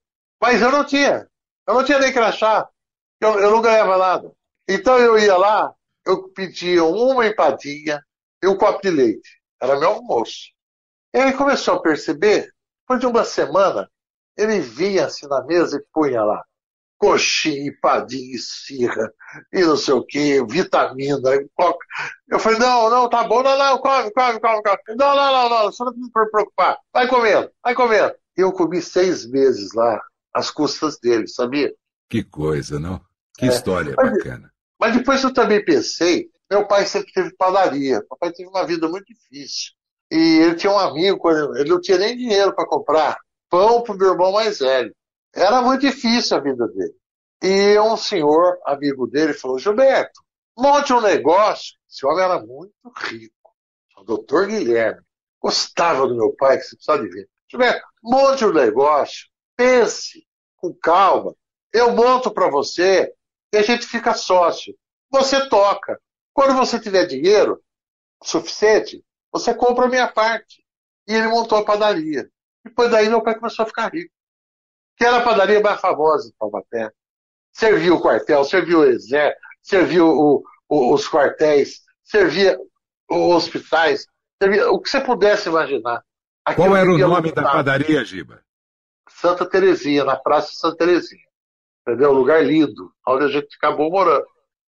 Mas 0.42 0.62
eu 0.62 0.72
não 0.72 0.86
tinha. 0.86 1.28
Eu 1.68 1.76
não 1.76 1.84
tinha 1.84 2.00
nem 2.00 2.14
crachá. 2.14 2.68
Eu, 3.20 3.40
eu 3.40 3.52
não 3.52 3.62
ganhava 3.62 3.98
nada. 3.98 4.32
Então 4.68 4.98
eu 4.98 5.18
ia 5.18 5.38
lá, 5.38 5.74
eu 6.06 6.30
pedia 6.30 6.84
uma 6.84 7.28
empadinha 7.28 8.02
e 8.44 8.48
um 8.48 8.58
copo 8.58 8.82
de 8.82 8.90
leite. 8.90 9.42
Era 9.62 9.80
meu 9.80 9.90
almoço. 9.90 10.52
Ele 11.14 11.34
começou 11.34 11.76
a 11.76 11.82
perceber, 11.82 12.54
depois 12.82 13.00
de 13.00 13.06
uma 13.06 13.24
semana, 13.24 13.90
ele 14.38 14.60
vinha 14.60 15.06
assim 15.06 15.28
na 15.28 15.44
mesa 15.44 15.78
e 15.78 15.86
punha 15.94 16.24
lá 16.24 16.44
coxinha, 17.02 17.68
empadinha, 17.68 18.36
esfirra, 18.36 19.12
e 19.52 19.62
não 19.62 19.76
sei 19.76 19.96
o 19.96 20.06
que, 20.06 20.46
vitamina. 20.46 21.20
Eu 22.30 22.40
falei, 22.40 22.60
não, 22.60 22.92
não, 22.92 23.10
tá 23.10 23.24
bom, 23.24 23.42
não, 23.42 23.58
não, 23.58 23.80
come, 23.80 24.12
come, 24.12 24.40
come, 24.40 24.62
come. 24.62 24.78
Não, 24.90 25.16
não, 25.16 25.32
não, 25.34 25.50
não, 25.50 25.64
você 25.72 25.84
não 25.84 25.92
precisa 25.92 26.26
se 26.26 26.32
preocupar. 26.32 26.78
Vai 26.94 27.08
comendo, 27.08 27.50
vai 27.64 27.74
comendo. 27.74 28.14
E 28.38 28.42
eu 28.42 28.52
comi 28.52 28.80
seis 28.84 29.26
meses 29.26 29.74
lá, 29.74 30.00
às 30.32 30.52
custas 30.52 31.00
dele, 31.00 31.28
sabia? 31.28 31.74
Que 32.08 32.24
coisa, 32.24 32.80
não? 32.80 33.02
Que 33.36 33.46
é. 33.46 33.50
história 33.50 33.96
mas, 33.98 34.12
bacana. 34.12 34.54
Mas 34.80 34.96
depois 34.96 35.24
eu 35.24 35.34
também 35.34 35.66
pensei, 35.66 36.30
meu 36.52 36.68
pai 36.68 36.86
sempre 36.86 37.12
teve 37.12 37.36
padaria, 37.36 37.98
meu 37.98 38.18
pai 38.20 38.32
teve 38.32 38.48
uma 38.48 38.64
vida 38.64 38.88
muito 38.88 39.06
difícil. 39.08 39.72
E 40.12 40.40
ele 40.40 40.56
tinha 40.56 40.74
um 40.74 40.78
amigo, 40.78 41.32
ele 41.56 41.70
não 41.70 41.80
tinha 41.80 41.98
nem 41.98 42.18
dinheiro 42.18 42.54
para 42.54 42.68
comprar 42.68 43.18
pão 43.50 43.82
para 43.82 43.94
o 43.94 43.98
meu 43.98 44.12
irmão 44.12 44.34
mais 44.34 44.60
velho. 44.60 44.94
Era 45.34 45.62
muito 45.62 45.82
difícil 45.82 46.36
a 46.36 46.42
vida 46.42 46.68
dele. 46.68 46.96
E 47.42 47.80
um 47.80 47.96
senhor, 47.96 48.60
amigo 48.66 49.08
dele, 49.08 49.34
falou: 49.34 49.58
Gilberto, 49.58 50.22
monte 50.58 50.94
um 50.94 51.02
negócio. 51.02 51.76
Esse 51.90 52.06
homem 52.06 52.24
era 52.24 52.40
muito 52.40 52.74
rico. 52.98 53.54
O 53.98 54.04
doutor 54.04 54.48
Guilherme. 54.48 55.02
Gostava 55.42 56.08
do 56.08 56.16
meu 56.16 56.36
pai, 56.36 56.58
que 56.58 56.64
você 56.64 56.76
precisa 56.76 57.00
de 57.00 57.10
ver. 57.10 57.30
Gilberto, 57.50 57.88
monte 58.04 58.46
um 58.46 58.54
negócio. 58.54 59.28
Pense 59.56 60.26
com 60.58 60.74
calma. 60.74 61.34
Eu 61.74 61.94
monto 61.94 62.32
para 62.32 62.50
você 62.50 63.12
e 63.54 63.58
a 63.58 63.64
gente 63.64 63.88
fica 63.88 64.14
sócio. 64.14 64.76
Você 65.10 65.48
toca. 65.50 66.00
Quando 66.34 66.56
você 66.56 66.80
tiver 66.80 67.06
dinheiro 67.06 67.62
suficiente, 68.24 69.04
você 69.32 69.54
compra 69.54 69.86
a 69.86 69.90
minha 69.90 70.08
parte. 70.08 70.64
E 71.08 71.14
ele 71.14 71.28
montou 71.28 71.58
a 71.58 71.66
padaria. 71.66 72.30
Depois 72.64 72.92
daí 72.92 73.10
meu 73.10 73.22
pai 73.22 73.36
começou 73.36 73.64
a 73.64 73.68
ficar 73.68 73.92
rico 73.92 74.14
que 75.02 75.06
era 75.06 75.18
a 75.18 75.24
padaria 75.24 75.60
mais 75.60 75.82
famosa 75.82 76.30
de 76.30 76.36
Taubaté. 76.38 76.92
Servia 77.52 77.92
o 77.96 78.00
quartel, 78.00 78.44
servia 78.44 78.78
o 78.78 78.86
exército, 78.86 79.42
servia 79.60 80.06
o, 80.06 80.44
o, 80.70 80.94
os 80.94 81.10
quartéis, 81.10 81.82
servia 82.04 82.56
os 83.10 83.36
hospitais, 83.36 84.06
servia 84.40 84.70
o 84.70 84.80
que 84.80 84.88
você 84.88 85.02
pudesse 85.02 85.50
imaginar. 85.50 86.04
Aquilo 86.46 86.68
Qual 86.68 86.78
era 86.78 86.92
o 86.92 86.98
nome 87.00 87.32
da 87.32 87.42
padaria, 87.42 88.06
Giba? 88.06 88.44
Santa 89.10 89.44
Terezinha, 89.44 90.06
na 90.06 90.16
Praça 90.16 90.54
Santa 90.54 90.78
Terezinha. 90.78 91.26
Entendeu? 91.82 92.12
Um 92.12 92.16
lugar 92.16 92.46
lindo, 92.46 92.94
onde 93.08 93.26
a 93.26 93.28
gente 93.28 93.56
acabou 93.58 93.90
morando. 93.90 94.28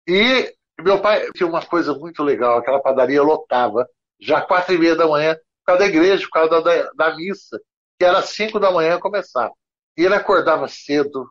E 0.07 0.55
meu 0.79 1.01
pai 1.01 1.27
tinha 1.35 1.49
uma 1.49 1.65
coisa 1.65 1.95
muito 1.95 2.21
legal, 2.21 2.59
aquela 2.59 2.79
padaria 2.79 3.23
lotava, 3.23 3.89
já 4.19 4.41
quatro 4.41 4.73
e 4.73 4.77
meia 4.77 4.95
da 4.95 5.07
manhã, 5.07 5.35
por 5.35 5.65
causa 5.65 5.79
da 5.83 5.87
igreja, 5.87 6.23
por 6.23 6.31
causa 6.31 6.61
da, 6.61 6.91
da 6.93 7.15
missa, 7.15 7.59
que 7.97 8.05
era 8.05 8.21
cinco 8.21 8.59
da 8.59 8.71
manhã 8.71 8.99
começava. 8.99 9.53
E 9.97 10.05
ele 10.05 10.15
acordava 10.15 10.67
cedo, 10.67 11.29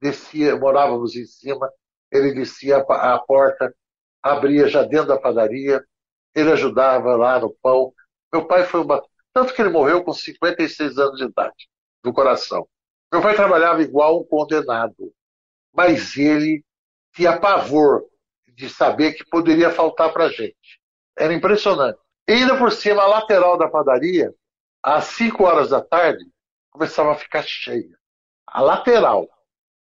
descia, 0.00 0.56
morávamos 0.56 1.14
em 1.16 1.24
cima, 1.26 1.70
ele 2.10 2.32
descia 2.32 2.78
a, 2.78 3.14
a 3.14 3.18
porta, 3.18 3.74
abria 4.22 4.68
já 4.68 4.82
dentro 4.82 5.08
da 5.08 5.18
padaria, 5.18 5.84
ele 6.34 6.52
ajudava 6.52 7.16
lá 7.16 7.40
no 7.40 7.54
pão. 7.62 7.92
Meu 8.32 8.46
pai 8.46 8.64
foi 8.64 8.80
uma. 8.80 9.02
Tanto 9.32 9.54
que 9.54 9.60
ele 9.60 9.70
morreu 9.70 10.02
com 10.04 10.12
56 10.12 10.98
anos 10.98 11.18
de 11.18 11.24
idade, 11.24 11.68
do 12.02 12.12
coração. 12.12 12.66
Meu 13.12 13.22
pai 13.22 13.34
trabalhava 13.34 13.82
igual 13.82 14.20
um 14.20 14.24
condenado, 14.24 15.12
mas 15.72 16.16
ele 16.16 16.64
tinha 17.14 17.38
pavor 17.38 18.04
de 18.48 18.68
saber 18.68 19.12
que 19.12 19.24
poderia 19.24 19.70
faltar 19.70 20.12
para 20.12 20.24
a 20.24 20.28
gente. 20.28 20.80
Era 21.16 21.32
impressionante. 21.32 21.98
E 22.28 22.32
ainda 22.32 22.58
por 22.58 22.72
cima, 22.72 23.02
a 23.02 23.06
lateral 23.06 23.56
da 23.56 23.68
padaria, 23.68 24.34
às 24.82 25.04
5 25.04 25.44
horas 25.44 25.70
da 25.70 25.80
tarde, 25.80 26.24
começava 26.70 27.12
a 27.12 27.16
ficar 27.16 27.42
cheia. 27.42 27.96
A 28.46 28.60
lateral, 28.60 29.28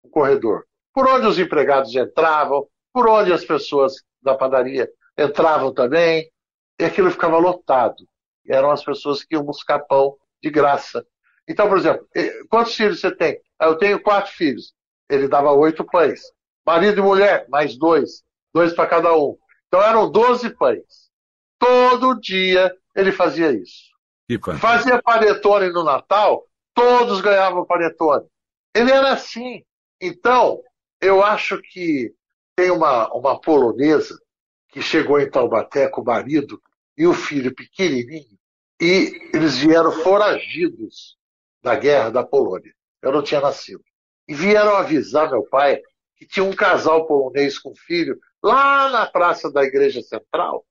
o 0.03 0.09
corredor. 0.09 0.65
Por 0.93 1.07
onde 1.07 1.27
os 1.27 1.39
empregados 1.39 1.95
entravam, 1.95 2.67
por 2.93 3.07
onde 3.07 3.31
as 3.33 3.43
pessoas 3.43 3.95
da 4.21 4.35
padaria 4.35 4.89
entravam 5.17 5.73
também, 5.73 6.31
e 6.79 6.85
aquilo 6.85 7.11
ficava 7.11 7.37
lotado. 7.37 8.07
Eram 8.47 8.71
as 8.71 8.83
pessoas 8.83 9.23
que 9.23 9.35
iam 9.35 9.43
buscar 9.43 9.79
pão 9.79 10.15
de 10.41 10.49
graça. 10.49 11.05
Então, 11.47 11.67
por 11.67 11.77
exemplo, 11.77 12.07
quantos 12.49 12.75
filhos 12.75 12.99
você 12.99 13.13
tem? 13.15 13.39
Ah, 13.59 13.65
eu 13.65 13.77
tenho 13.77 14.01
quatro 14.01 14.31
filhos. 14.31 14.73
Ele 15.09 15.27
dava 15.27 15.51
oito 15.53 15.83
pães. 15.85 16.21
Marido 16.65 16.99
e 16.99 17.03
mulher, 17.03 17.47
mais 17.49 17.77
dois. 17.77 18.23
Dois 18.53 18.73
para 18.73 18.87
cada 18.87 19.15
um. 19.17 19.37
Então 19.67 19.81
eram 19.81 20.09
doze 20.09 20.49
pães. 20.51 21.06
Todo 21.59 22.19
dia 22.19 22.75
ele 22.95 23.11
fazia 23.11 23.51
isso. 23.51 23.87
Fazia 24.59 25.01
panetone 25.01 25.69
no 25.69 25.83
Natal, 25.83 26.45
todos 26.73 27.21
ganhavam 27.21 27.65
panetone. 27.65 28.27
Ele 28.75 28.91
era 28.91 29.13
assim. 29.13 29.63
Então, 30.01 30.61
eu 31.01 31.23
acho 31.23 31.61
que 31.61 32.13
tem 32.55 32.71
uma, 32.71 33.11
uma 33.13 33.39
polonesa 33.39 34.19
que 34.69 34.81
chegou 34.81 35.19
em 35.19 35.29
Taubaté 35.29 35.87
com 35.87 36.01
o 36.01 36.05
marido 36.05 36.61
e 36.97 37.05
o 37.07 37.13
filho 37.13 37.53
pequenininho, 37.53 38.37
e 38.81 39.29
eles 39.33 39.57
vieram 39.57 39.91
foragidos 40.03 41.17
da 41.61 41.75
guerra 41.75 42.09
da 42.09 42.23
Polônia. 42.23 42.73
Eu 43.01 43.11
não 43.11 43.23
tinha 43.23 43.39
nascido. 43.39 43.83
E 44.27 44.33
vieram 44.33 44.75
avisar 44.75 45.29
meu 45.29 45.43
pai 45.43 45.81
que 46.15 46.25
tinha 46.25 46.43
um 46.43 46.53
casal 46.53 47.05
polonês 47.05 47.59
com 47.59 47.75
filho 47.75 48.19
lá 48.43 48.89
na 48.89 49.05
praça 49.05 49.51
da 49.51 49.63
igreja 49.63 50.01
central, 50.01 50.65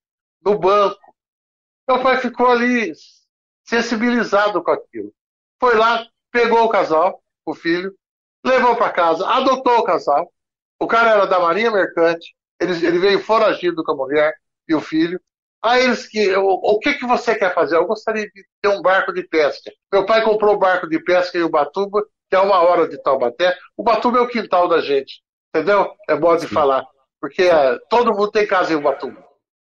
no 0.47 0.57
banco. 0.57 1.01
Meu 1.89 2.01
pai 2.01 2.19
ficou 2.19 2.47
ali 2.47 2.93
sensibilizado 3.65 4.63
com 4.63 4.71
aquilo. 4.71 5.13
Foi 5.59 5.75
lá, 5.75 6.07
pegou 6.31 6.63
o 6.65 6.69
casal, 6.69 7.21
o 7.45 7.53
filho, 7.53 7.93
levou 8.45 8.77
para 8.77 8.93
casa, 8.93 9.27
adotou 9.27 9.79
o 9.79 9.85
casal. 9.85 10.33
O 10.79 10.87
cara 10.87 11.11
era 11.11 11.27
da 11.27 11.41
Marinha 11.41 11.71
Mercante, 11.71 12.37
ele, 12.61 12.87
ele 12.87 12.99
veio 12.99 13.19
foragido 13.19 13.83
com 13.83 13.93
a 13.93 13.97
mulher 13.97 14.35
e 14.69 14.75
o 14.75 14.81
filho. 14.81 15.21
Aí 15.63 15.83
eles 15.83 16.07
que, 16.07 16.33
o, 16.37 16.47
o 16.47 16.79
que, 16.79 16.95
que 16.95 17.07
você 17.07 17.35
quer 17.35 17.53
fazer? 17.53 17.77
Eu 17.77 17.87
gostaria 17.87 18.27
de 18.31 18.47
ter 18.63 18.69
um 18.69 18.81
barco 18.81 19.13
de 19.13 19.25
pesca. 19.25 19.73
Meu 19.93 20.07
pai 20.07 20.23
comprou 20.23 20.53
o 20.53 20.57
um 20.57 20.61
barco 20.61 20.89
de 20.89 21.01
pesca 21.01 21.37
em 21.37 21.43
Ubatuba, 21.43 22.05
que 22.31 22.37
é 22.37 22.39
uma 22.39 22.59
hora 22.59 22.87
de 22.87 23.03
Taubaté. 23.03 23.57
Ubatuba 23.77 24.19
é 24.19 24.21
o 24.21 24.29
quintal 24.29 24.69
da 24.69 24.81
gente, 24.81 25.23
entendeu? 25.53 25.93
É 26.09 26.15
modo 26.15 26.41
de 26.41 26.47
falar. 26.47 26.87
Porque 27.21 27.45
é, 27.45 27.79
todo 27.89 28.13
mundo 28.13 28.31
tem 28.31 28.47
casa 28.47 28.73
em 28.73 28.77
Ubatuba. 28.77 29.26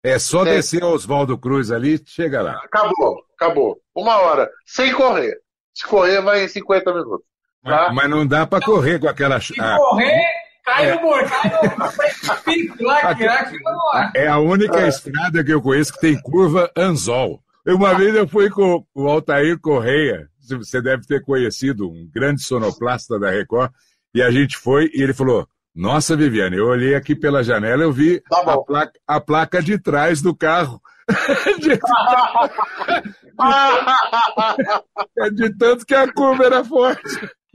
É 0.04 0.18
só 0.18 0.46
é. 0.46 0.56
descer 0.56 0.84
Oswaldo 0.84 1.38
Cruz 1.38 1.72
ali, 1.72 2.02
chega 2.06 2.42
lá. 2.42 2.54
Acabou, 2.64 3.24
acabou. 3.36 3.78
Uma 3.94 4.18
hora, 4.18 4.50
sem 4.66 4.94
correr. 4.94 5.38
Se 5.74 5.86
correr, 5.88 6.22
vai 6.22 6.44
em 6.44 6.48
50 6.48 6.94
minutos. 6.94 7.26
Tá? 7.64 7.88
Mas, 7.88 7.96
mas, 7.96 8.10
não 8.10 8.26
dá 8.26 8.48
para 8.48 8.64
correr 8.64 9.00
com 9.00 9.08
aquela. 9.08 9.40
Se 9.42 9.54
ah. 9.60 9.76
correr, 9.78 10.22
Cai 10.70 10.94
no 10.94 11.02
morro, 11.02 11.28
cai 11.28 11.78
no 11.78 11.92
precipício 11.94 12.86
lá, 12.86 13.16
que 13.16 13.26
lá, 13.26 13.46
que 13.46 13.58
lá. 13.64 14.12
É 14.16 14.28
a 14.28 14.38
única 14.38 14.88
estrada 14.88 15.44
que 15.44 15.52
eu 15.52 15.62
conheço 15.62 15.94
que 15.94 16.00
tem 16.00 16.22
curva 16.22 16.72
Anzol. 16.78 17.42
Uma 17.66 17.96
vez 17.96 18.16
eu 18.16 18.28
fui 18.28 18.50
com 18.50 18.86
o 18.94 19.08
Altair 19.08 19.60
Correia, 19.60 20.28
você 20.40 20.82
deve 20.82 21.06
ter 21.06 21.24
conhecido, 21.24 21.90
um 21.90 22.10
grande 22.14 22.42
sonoplasta 22.42 23.20
da 23.20 23.30
Record, 23.30 23.72
e 24.14 24.22
a 24.22 24.32
gente 24.32 24.58
foi 24.58 24.90
e 24.94 25.02
ele 25.02 25.14
falou: 25.14 25.48
Nossa, 25.80 26.14
Viviane, 26.14 26.58
eu 26.58 26.68
olhei 26.68 26.94
aqui 26.94 27.16
pela 27.16 27.42
janela 27.42 27.84
eu 27.84 27.94
vi 27.94 28.22
Tá 28.30 28.42
a, 28.42 28.62
placa, 28.62 29.00
a 29.08 29.22
placa 29.22 29.64
de 29.64 29.82
trás 29.82 30.22
do 30.22 30.36
carro. 30.36 30.82
de, 31.58 31.80
de 35.36 35.58
tanto 35.58 35.86
que 35.86 35.96
a 35.96 36.12
curva 36.12 36.44
era 36.44 36.66
forte. 36.66 37.02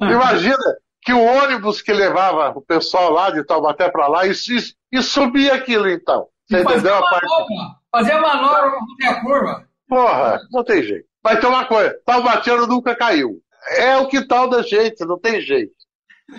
Imagina 0.00 0.56
que 1.02 1.12
o 1.12 1.22
ônibus 1.22 1.82
que 1.82 1.92
levava 1.92 2.58
o 2.58 2.62
pessoal 2.62 3.12
lá 3.12 3.30
de 3.30 3.44
Taubaté 3.44 3.90
para 3.90 4.08
lá 4.08 4.26
e, 4.26 4.30
e, 4.30 4.98
e 4.98 5.02
subia 5.02 5.52
aquilo 5.52 5.86
então. 5.86 6.26
Você 6.48 6.62
Fazia 6.62 6.78
entendeu 6.78 6.94
a 6.94 7.02
parte? 7.02 7.26
manobra, 7.26 7.54
fazia 7.92 8.20
manobra 8.22 8.70
pra 8.70 8.70
fazer 8.70 9.18
a 9.18 9.20
curva. 9.20 9.68
Porra, 9.86 10.40
não 10.50 10.64
tem 10.64 10.82
jeito. 10.82 11.04
Mas 11.22 11.40
tem 11.40 11.48
uma 11.50 11.66
coisa, 11.66 11.94
Taubateano 12.06 12.66
nunca 12.66 12.96
caiu. 12.96 13.38
É 13.76 13.98
o 13.98 14.08
quintal 14.08 14.48
da 14.48 14.62
gente, 14.62 15.04
não 15.04 15.18
tem 15.18 15.42
jeito. 15.42 15.73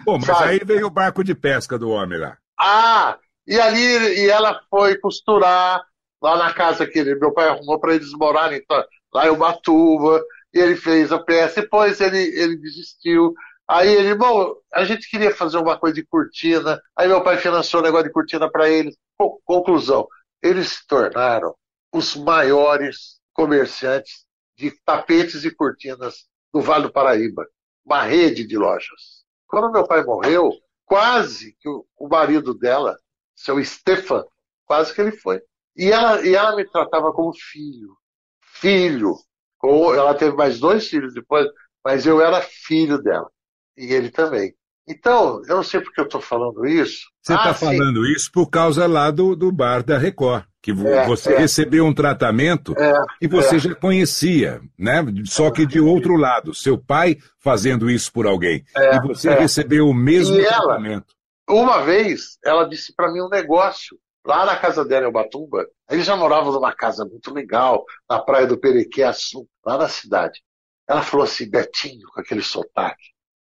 Pô, 0.03 0.17
mas 0.17 0.39
Sabe? 0.39 0.41
aí 0.41 0.59
veio 0.65 0.87
o 0.87 0.89
barco 0.89 1.23
de 1.23 1.35
pesca 1.35 1.77
do 1.77 1.89
homem 1.89 2.17
lá. 2.17 2.37
Ah, 2.59 3.19
e 3.47 3.59
ali 3.59 3.79
e 4.25 4.29
ela 4.29 4.61
foi 4.69 4.97
costurar 4.97 5.83
lá 6.21 6.37
na 6.37 6.53
casa 6.53 6.87
que 6.87 6.99
ele, 6.99 7.15
meu 7.15 7.33
pai 7.33 7.47
arrumou 7.49 7.79
para 7.79 7.93
eles 7.95 8.11
morarem 8.13 8.59
então, 8.59 8.83
lá 9.13 9.27
em 9.27 9.29
Ubatuba, 9.29 10.23
e 10.53 10.59
ele 10.59 10.75
fez 10.75 11.11
a 11.11 11.19
peça, 11.19 11.61
depois 11.61 11.99
ele, 12.01 12.17
ele 12.17 12.57
desistiu. 12.57 13.33
Aí 13.67 13.89
ele, 13.93 14.15
bom, 14.15 14.53
a 14.73 14.83
gente 14.85 15.09
queria 15.09 15.35
fazer 15.35 15.57
uma 15.57 15.77
coisa 15.77 15.95
de 15.95 16.05
cortina, 16.05 16.81
aí 16.95 17.07
meu 17.07 17.23
pai 17.23 17.37
financiou 17.37 17.81
um 17.81 17.85
negócio 17.85 18.07
de 18.07 18.13
cortina 18.13 18.49
para 18.49 18.69
eles. 18.69 18.95
Co- 19.17 19.41
Conclusão, 19.45 20.07
eles 20.41 20.69
se 20.69 20.87
tornaram 20.87 21.55
os 21.91 22.15
maiores 22.15 23.19
comerciantes 23.33 24.25
de 24.57 24.71
tapetes 24.85 25.43
e 25.43 25.51
cortinas 25.53 26.25
do 26.53 26.61
Vale 26.61 26.83
do 26.83 26.91
Paraíba, 26.91 27.45
uma 27.85 28.03
rede 28.03 28.45
de 28.47 28.57
lojas. 28.57 29.24
Quando 29.55 29.71
meu 29.71 29.87
pai 29.87 30.03
morreu, 30.03 30.51
quase 30.83 31.53
que 31.61 31.69
o, 31.69 32.09
marido 32.09 32.53
dela, 32.53 32.99
seu 33.33 33.63
Stefan, 33.63 34.25
quase 34.65 34.93
que 34.93 34.99
ele 34.99 35.13
foi. 35.13 35.41
E 35.77 35.93
ela, 35.93 36.21
e 36.27 36.35
ela 36.35 36.57
me 36.57 36.69
tratava 36.69 37.13
como 37.13 37.31
filho. 37.33 37.95
Filho. 38.41 39.15
Ela 39.63 40.13
teve 40.13 40.35
mais 40.35 40.59
dois 40.59 40.89
filhos 40.89 41.13
depois, 41.13 41.47
mas 41.85 42.05
eu 42.05 42.19
era 42.19 42.41
filho 42.41 43.01
dela. 43.01 43.31
E 43.77 43.93
ele 43.93 44.11
também. 44.11 44.53
Então, 44.87 45.41
eu 45.47 45.55
não 45.55 45.63
sei 45.63 45.81
porque 45.81 45.99
eu 45.99 46.05
estou 46.05 46.21
falando 46.21 46.65
isso. 46.65 47.07
Você 47.21 47.33
Ah, 47.33 47.37
está 47.37 47.53
sim. 47.55 47.65
falando 47.65 48.05
isso 48.05 48.31
por 48.31 48.47
causa 48.49 48.85
lá 48.85 49.09
do, 49.09 49.35
do 49.35 49.51
bar 49.51 49.83
da 49.83 49.97
Record, 49.97 50.43
que 50.61 50.71
É, 50.71 51.05
você 51.07 51.33
é. 51.33 51.37
recebeu 51.39 51.85
um 51.85 51.93
tratamento 51.93 52.73
É, 52.77 52.93
que 53.19 53.27
você 53.27 53.55
é. 53.55 53.59
já 53.59 53.75
conhecia, 53.75 54.61
né? 54.77 55.03
Só 55.25 55.49
que 55.49 55.65
de 55.65 55.79
outro 55.79 56.15
lado, 56.15 56.53
seu 56.53 56.77
pai 56.77 57.17
fazendo 57.39 57.89
isso 57.89 58.11
por 58.13 58.27
alguém. 58.27 58.63
É, 58.77 58.95
e 58.97 59.01
você 59.01 59.29
é. 59.29 59.39
recebeu 59.39 59.87
o 59.87 59.93
mesmo 59.93 60.35
E 60.35 60.45
ela? 60.45 60.59
tratamento. 60.67 61.15
Uma 61.49 61.81
vez, 61.83 62.37
ela 62.43 62.67
disse 62.67 62.93
para 62.95 63.11
mim 63.11 63.21
um 63.21 63.29
negócio. 63.29 63.97
Lá 64.25 64.43
na 64.45 64.55
casa 64.57 64.83
dela, 64.83 65.05
em 65.05 65.09
Ubatuba, 65.09 65.67
eles 65.89 66.03
já 66.05 66.15
moravam 66.15 66.51
numa 66.51 66.73
casa 66.73 67.05
muito 67.05 67.31
legal, 67.31 67.85
na 68.09 68.19
praia 68.19 68.47
do 68.47 68.57
Perequiaçu, 68.57 69.47
lá 69.63 69.77
na 69.77 69.87
cidade. 69.87 70.41
Ela 70.87 71.03
falou 71.03 71.23
assim, 71.25 71.47
Betinho, 71.47 72.07
com 72.11 72.21
aquele 72.21 72.41
sotaque, 72.41 73.03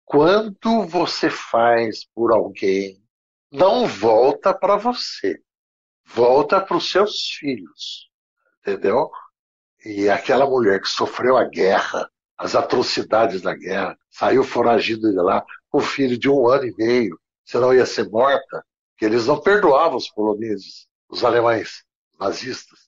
quando 0.06 0.86
você 0.86 1.28
faz 1.28 2.04
por 2.14 2.32
alguém, 2.32 3.02
não 3.50 3.86
volta 3.86 4.54
para 4.54 4.76
você, 4.76 5.38
volta 6.04 6.60
para 6.60 6.76
os 6.76 6.90
seus 6.90 7.30
filhos, 7.32 8.08
entendeu? 8.60 9.10
E 9.84 10.08
aquela 10.08 10.46
mulher 10.46 10.80
que 10.80 10.88
sofreu 10.88 11.36
a 11.36 11.44
guerra, 11.44 12.08
as 12.38 12.54
atrocidades 12.54 13.42
da 13.42 13.52
guerra, 13.54 13.98
saiu 14.08 14.44
foragida 14.44 15.10
de 15.10 15.16
lá 15.16 15.44
com 15.68 15.78
um 15.78 15.82
filho 15.82 16.16
de 16.16 16.30
um 16.30 16.48
ano 16.48 16.66
e 16.66 16.74
meio, 16.78 17.20
senão 17.44 17.74
ia 17.74 17.84
ser 17.84 18.08
morta, 18.08 18.64
que 18.96 19.04
eles 19.04 19.26
não 19.26 19.40
perdoavam 19.40 19.96
os 19.96 20.08
poloneses, 20.08 20.86
os 21.08 21.24
alemães, 21.24 21.84
nazistas. 22.18 22.78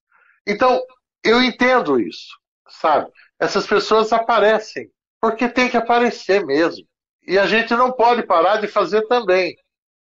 Então, 0.47 0.81
eu 1.25 1.43
entendo 1.43 2.01
isso, 2.01 2.39
sabe? 2.69 3.11
Essas 3.41 3.67
pessoas 3.67 4.13
aparecem, 4.13 4.89
porque 5.21 5.49
tem 5.49 5.69
que 5.69 5.77
aparecer 5.77 6.47
mesmo. 6.47 6.88
E 7.29 7.39
a 7.39 7.47
gente 7.47 7.75
não 7.75 7.93
pode 7.93 8.23
parar 8.23 8.57
de 8.57 8.67
fazer 8.67 9.03
também. 9.07 9.55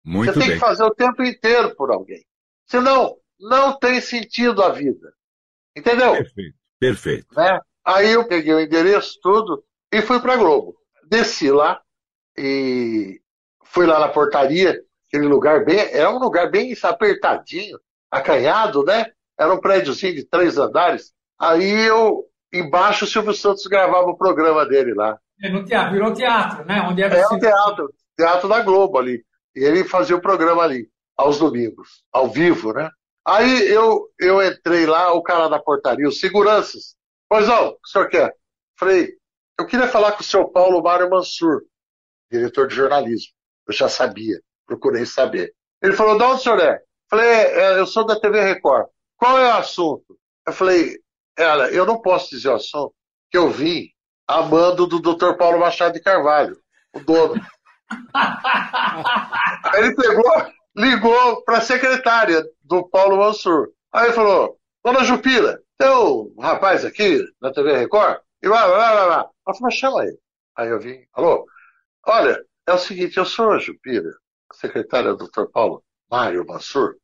Muito 0.04 0.34
Você 0.34 0.40
tem 0.40 0.48
bem. 0.50 0.58
que 0.58 0.66
fazer 0.66 0.84
o 0.84 0.94
tempo 0.96 1.22
inteiro 1.24 1.76
por 1.76 1.92
alguém. 1.92 2.26
Senão, 2.66 3.16
não 3.40 3.78
tem 3.78 4.02
sentido 4.02 4.64
a 4.64 4.70
vida. 4.70 5.14
Entendeu? 5.78 6.14
Perfeito. 6.14 6.58
Perfeito. 6.80 7.36
né? 7.36 7.60
Aí 7.86 8.12
eu 8.12 8.28
peguei 8.28 8.54
o 8.56 8.60
endereço, 8.60 9.20
tudo, 9.22 9.64
e 9.94 10.02
fui 10.02 10.20
para 10.20 10.36
Globo. 10.36 10.76
Desci 11.06 11.52
lá 11.52 11.80
e 12.36 13.22
fui 13.66 13.86
lá 13.86 14.00
na 14.00 14.08
portaria, 14.08 14.82
aquele 15.08 15.28
lugar 15.28 15.64
bem, 15.64 15.80
era 15.80 16.10
um 16.10 16.18
lugar 16.18 16.50
bem 16.50 16.74
apertadinho, 16.82 17.80
acanhado, 18.10 18.84
né? 18.84 19.12
Era 19.40 19.54
um 19.54 19.60
prédiozinho 19.62 20.16
de 20.16 20.26
três 20.26 20.58
andares. 20.58 21.14
Aí 21.40 21.88
eu, 21.88 22.26
embaixo, 22.52 23.06
o 23.06 23.08
Silvio 23.08 23.34
Santos 23.34 23.68
gravava 23.68 24.08
o 24.08 24.18
programa 24.18 24.66
dele 24.66 24.96
lá. 24.96 25.20
É, 25.42 25.50
No 25.50 25.66
teatro, 25.66 25.92
virou 25.94 26.14
teatro, 26.14 26.66
né? 26.66 26.82
Onde 26.82 27.02
era 27.02 27.16
É 27.16 27.26
o 27.28 27.34
o 27.34 27.40
teatro, 27.40 27.94
teatro 28.18 28.48
da 28.50 28.62
Globo 28.62 28.98
ali. 28.98 29.24
E 29.56 29.64
ele 29.64 29.84
fazia 29.84 30.16
o 30.16 30.22
programa 30.22 30.64
ali, 30.64 30.90
aos 31.18 31.40
domingos, 31.40 32.04
ao 32.12 32.30
vivo, 32.30 32.74
né? 32.74 32.90
Aí 33.26 33.68
eu, 33.68 34.10
eu 34.20 34.42
entrei 34.42 34.86
lá, 34.86 35.14
o 35.14 35.22
cara 35.22 35.48
da 35.48 35.60
portaria, 35.60 36.08
os 36.08 36.20
seguranças. 36.20 36.96
Pois 37.30 37.48
não, 37.48 37.68
o 37.70 37.72
que 37.74 37.80
o 37.86 37.88
senhor 37.88 38.10
quer? 38.10 38.36
Falei, 38.80 39.14
eu 39.60 39.66
queria 39.68 39.88
falar 39.88 40.14
com 40.14 40.22
o 40.22 40.24
senhor 40.24 40.50
Paulo 40.50 40.82
Mário 40.82 41.10
Mansur, 41.10 41.62
diretor 42.32 42.68
de 42.68 42.76
jornalismo. 42.76 43.32
Eu 43.68 43.74
já 43.74 43.88
sabia, 43.88 44.40
procurei 44.66 45.06
saber. 45.06 45.54
Ele 45.82 45.94
falou, 45.94 46.18
de 46.18 46.24
onde 46.24 46.36
o 46.36 46.44
senhor 46.44 46.60
é? 46.60 46.82
Falei, 47.10 47.28
"É, 47.30 47.80
eu 47.80 47.86
sou 47.86 48.06
da 48.06 48.20
TV 48.20 48.42
Record. 48.42 48.88
Qual 49.18 49.38
é 49.38 49.46
o 49.54 49.58
assunto? 49.58 50.18
Eu 50.48 50.54
falei, 50.54 50.98
ela, 51.38 51.70
eu 51.72 51.86
não 51.86 52.02
posso 52.02 52.30
dizer 52.32 52.50
o 52.50 52.56
assunto, 52.56 52.94
que 53.30 53.38
eu 53.38 53.50
vim 53.50 53.88
a 54.32 54.42
mando 54.44 54.88
do 54.88 55.02
Dr. 55.02 55.34
Paulo 55.34 55.60
Machado 55.60 55.94
de 55.94 56.00
Carvalho, 56.00 56.58
o 56.94 57.02
dono. 57.02 57.34
Aí 58.14 59.84
ele 59.84 59.94
pegou, 59.94 60.32
ligou 60.74 61.44
para 61.44 61.58
a 61.58 61.62
secretária 61.62 62.42
do 62.64 62.88
Paulo 62.88 63.18
Mansur. 63.18 63.74
Aí 63.92 64.14
falou: 64.14 64.58
Dona 64.84 65.04
Jupira, 65.04 65.62
tem 65.78 65.90
um 65.90 66.34
rapaz 66.40 66.86
aqui 66.86 67.22
na 67.42 67.52
TV 67.52 67.76
Record? 67.78 68.22
E 68.42 68.48
lá, 68.48 68.66
lá, 68.66 68.92
lá, 68.92 69.06
lá. 69.06 69.16
Ela 69.16 69.30
falou: 69.46 69.62
"Mas 69.64 69.74
chama 69.74 70.04
ele. 70.04 70.18
Aí 70.56 70.70
eu 70.70 70.80
vim: 70.80 71.06
Alô? 71.12 71.46
Olha, 72.08 72.42
é 72.66 72.72
o 72.72 72.78
seguinte, 72.78 73.18
eu 73.18 73.26
sou 73.26 73.52
a 73.52 73.60
Jupira, 73.60 74.14
secretária 74.54 75.14
do 75.14 75.28
Dr. 75.28 75.48
Paulo 75.52 75.84
Mário 76.10 76.46
Mansur. 76.48 76.96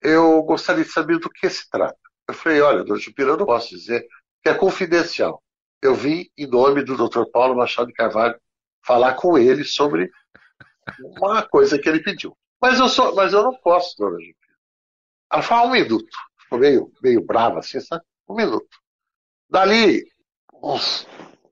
Eu 0.00 0.42
gostaria 0.42 0.82
de 0.82 0.90
saber 0.90 1.20
do 1.20 1.30
que 1.30 1.48
se 1.48 1.70
trata. 1.70 1.96
Eu 2.26 2.34
falei: 2.34 2.60
Olha, 2.60 2.82
Dona 2.82 2.98
Jupira, 2.98 3.30
eu 3.30 3.36
não 3.36 3.46
posso 3.46 3.68
dizer, 3.68 4.04
que 4.42 4.48
é 4.48 4.54
confidencial. 4.54 5.40
Eu 5.82 5.94
vim 5.94 6.30
em 6.38 6.46
nome 6.46 6.84
do 6.84 6.96
Dr. 6.96 7.24
Paulo 7.32 7.56
Machado 7.56 7.88
de 7.88 7.92
Carvalho 7.92 8.40
falar 8.84 9.14
com 9.14 9.36
ele 9.36 9.64
sobre 9.64 10.10
uma 11.00 11.42
coisa 11.42 11.78
que 11.78 11.88
ele 11.88 12.02
pediu. 12.02 12.36
Mas 12.60 12.78
eu, 12.78 12.88
sou, 12.88 13.14
mas 13.14 13.32
eu 13.32 13.42
não 13.42 13.54
posso, 13.56 13.96
dona 13.98 14.18
Jupira. 14.20 14.56
Ela 15.32 15.42
falou 15.42 15.66
um 15.68 15.72
minuto. 15.72 16.16
Ficou 16.38 16.58
meio, 16.58 16.92
meio 17.02 17.24
brava 17.24 17.58
assim, 17.58 17.80
sabe? 17.80 18.04
Um 18.28 18.36
minuto. 18.36 18.68
Dali, 19.50 20.04
uns 20.62 21.06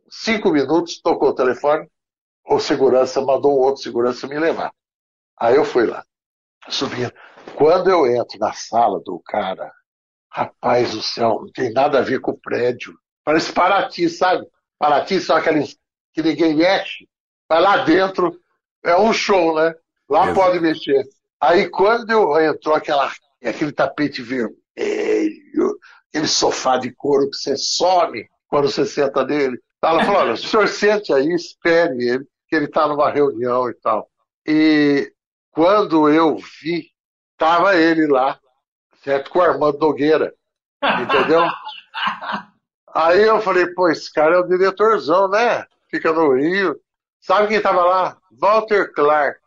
cinco 0.08 0.50
minutos, 0.50 1.00
tocou 1.00 1.30
o 1.30 1.34
telefone, 1.34 1.90
o 2.46 2.58
segurança 2.60 3.20
mandou 3.20 3.52
um 3.52 3.62
outro 3.62 3.82
segurança 3.82 4.26
me 4.26 4.38
levar. 4.38 4.72
Aí 5.38 5.56
eu 5.56 5.64
fui 5.64 5.86
lá, 5.86 6.04
subindo. 6.68 7.12
Quando 7.56 7.90
eu 7.90 8.06
entro 8.06 8.38
na 8.38 8.52
sala 8.52 9.00
do 9.00 9.20
cara, 9.24 9.72
rapaz 10.30 10.92
do 10.92 11.02
céu, 11.02 11.40
não 11.42 11.52
tem 11.52 11.72
nada 11.72 11.98
a 11.98 12.02
ver 12.02 12.20
com 12.20 12.32
o 12.32 12.40
prédio. 12.40 12.96
Parece 13.24 13.52
Paraty, 13.52 14.08
sabe? 14.08 14.46
Paraty 14.78 15.20
são 15.20 15.36
aqueles 15.36 15.76
que 16.12 16.22
ninguém 16.22 16.54
mexe. 16.54 17.08
Vai 17.48 17.60
lá 17.60 17.78
dentro, 17.78 18.38
é 18.84 18.96
um 18.96 19.12
show, 19.12 19.54
né? 19.54 19.74
Lá 20.08 20.24
Exato. 20.24 20.40
pode 20.40 20.60
mexer. 20.60 21.04
Aí 21.40 21.68
quando 21.68 22.10
eu 22.10 22.38
entrou 22.40 22.74
aquela, 22.74 23.10
aquele 23.44 23.72
tapete 23.72 24.22
vermelho, 24.22 24.56
aquele 26.08 26.26
sofá 26.26 26.76
de 26.76 26.92
couro 26.92 27.30
que 27.30 27.36
você 27.36 27.56
some 27.56 28.28
quando 28.48 28.70
você 28.70 28.84
senta 28.84 29.24
nele. 29.24 29.58
Ela 29.82 30.04
falou, 30.04 30.20
olha, 30.20 30.32
o 30.32 30.36
senhor 30.36 30.68
sente 30.68 31.12
aí, 31.12 31.32
espere 31.32 32.06
ele, 32.06 32.24
que 32.48 32.56
ele 32.56 32.66
está 32.66 32.86
numa 32.86 33.10
reunião 33.10 33.70
e 33.70 33.74
tal. 33.74 34.10
E 34.46 35.10
quando 35.50 36.08
eu 36.08 36.36
vi, 36.62 36.90
tava 37.38 37.76
ele 37.76 38.06
lá, 38.06 38.38
certo? 39.02 39.30
Com 39.30 39.38
o 39.38 39.42
Armando 39.42 39.78
Nogueira, 39.78 40.34
entendeu? 40.82 41.42
Aí 42.94 43.22
eu 43.22 43.40
falei, 43.40 43.66
pô, 43.68 43.88
esse 43.88 44.12
cara 44.12 44.36
é 44.36 44.38
o 44.38 44.46
diretorzão, 44.46 45.28
né? 45.28 45.64
Fica 45.90 46.12
no 46.12 46.34
Rio. 46.34 46.80
Sabe 47.20 47.48
quem 47.48 47.60
tava 47.60 47.84
lá? 47.84 48.16
Walter 48.32 48.92
Clark. 48.92 49.40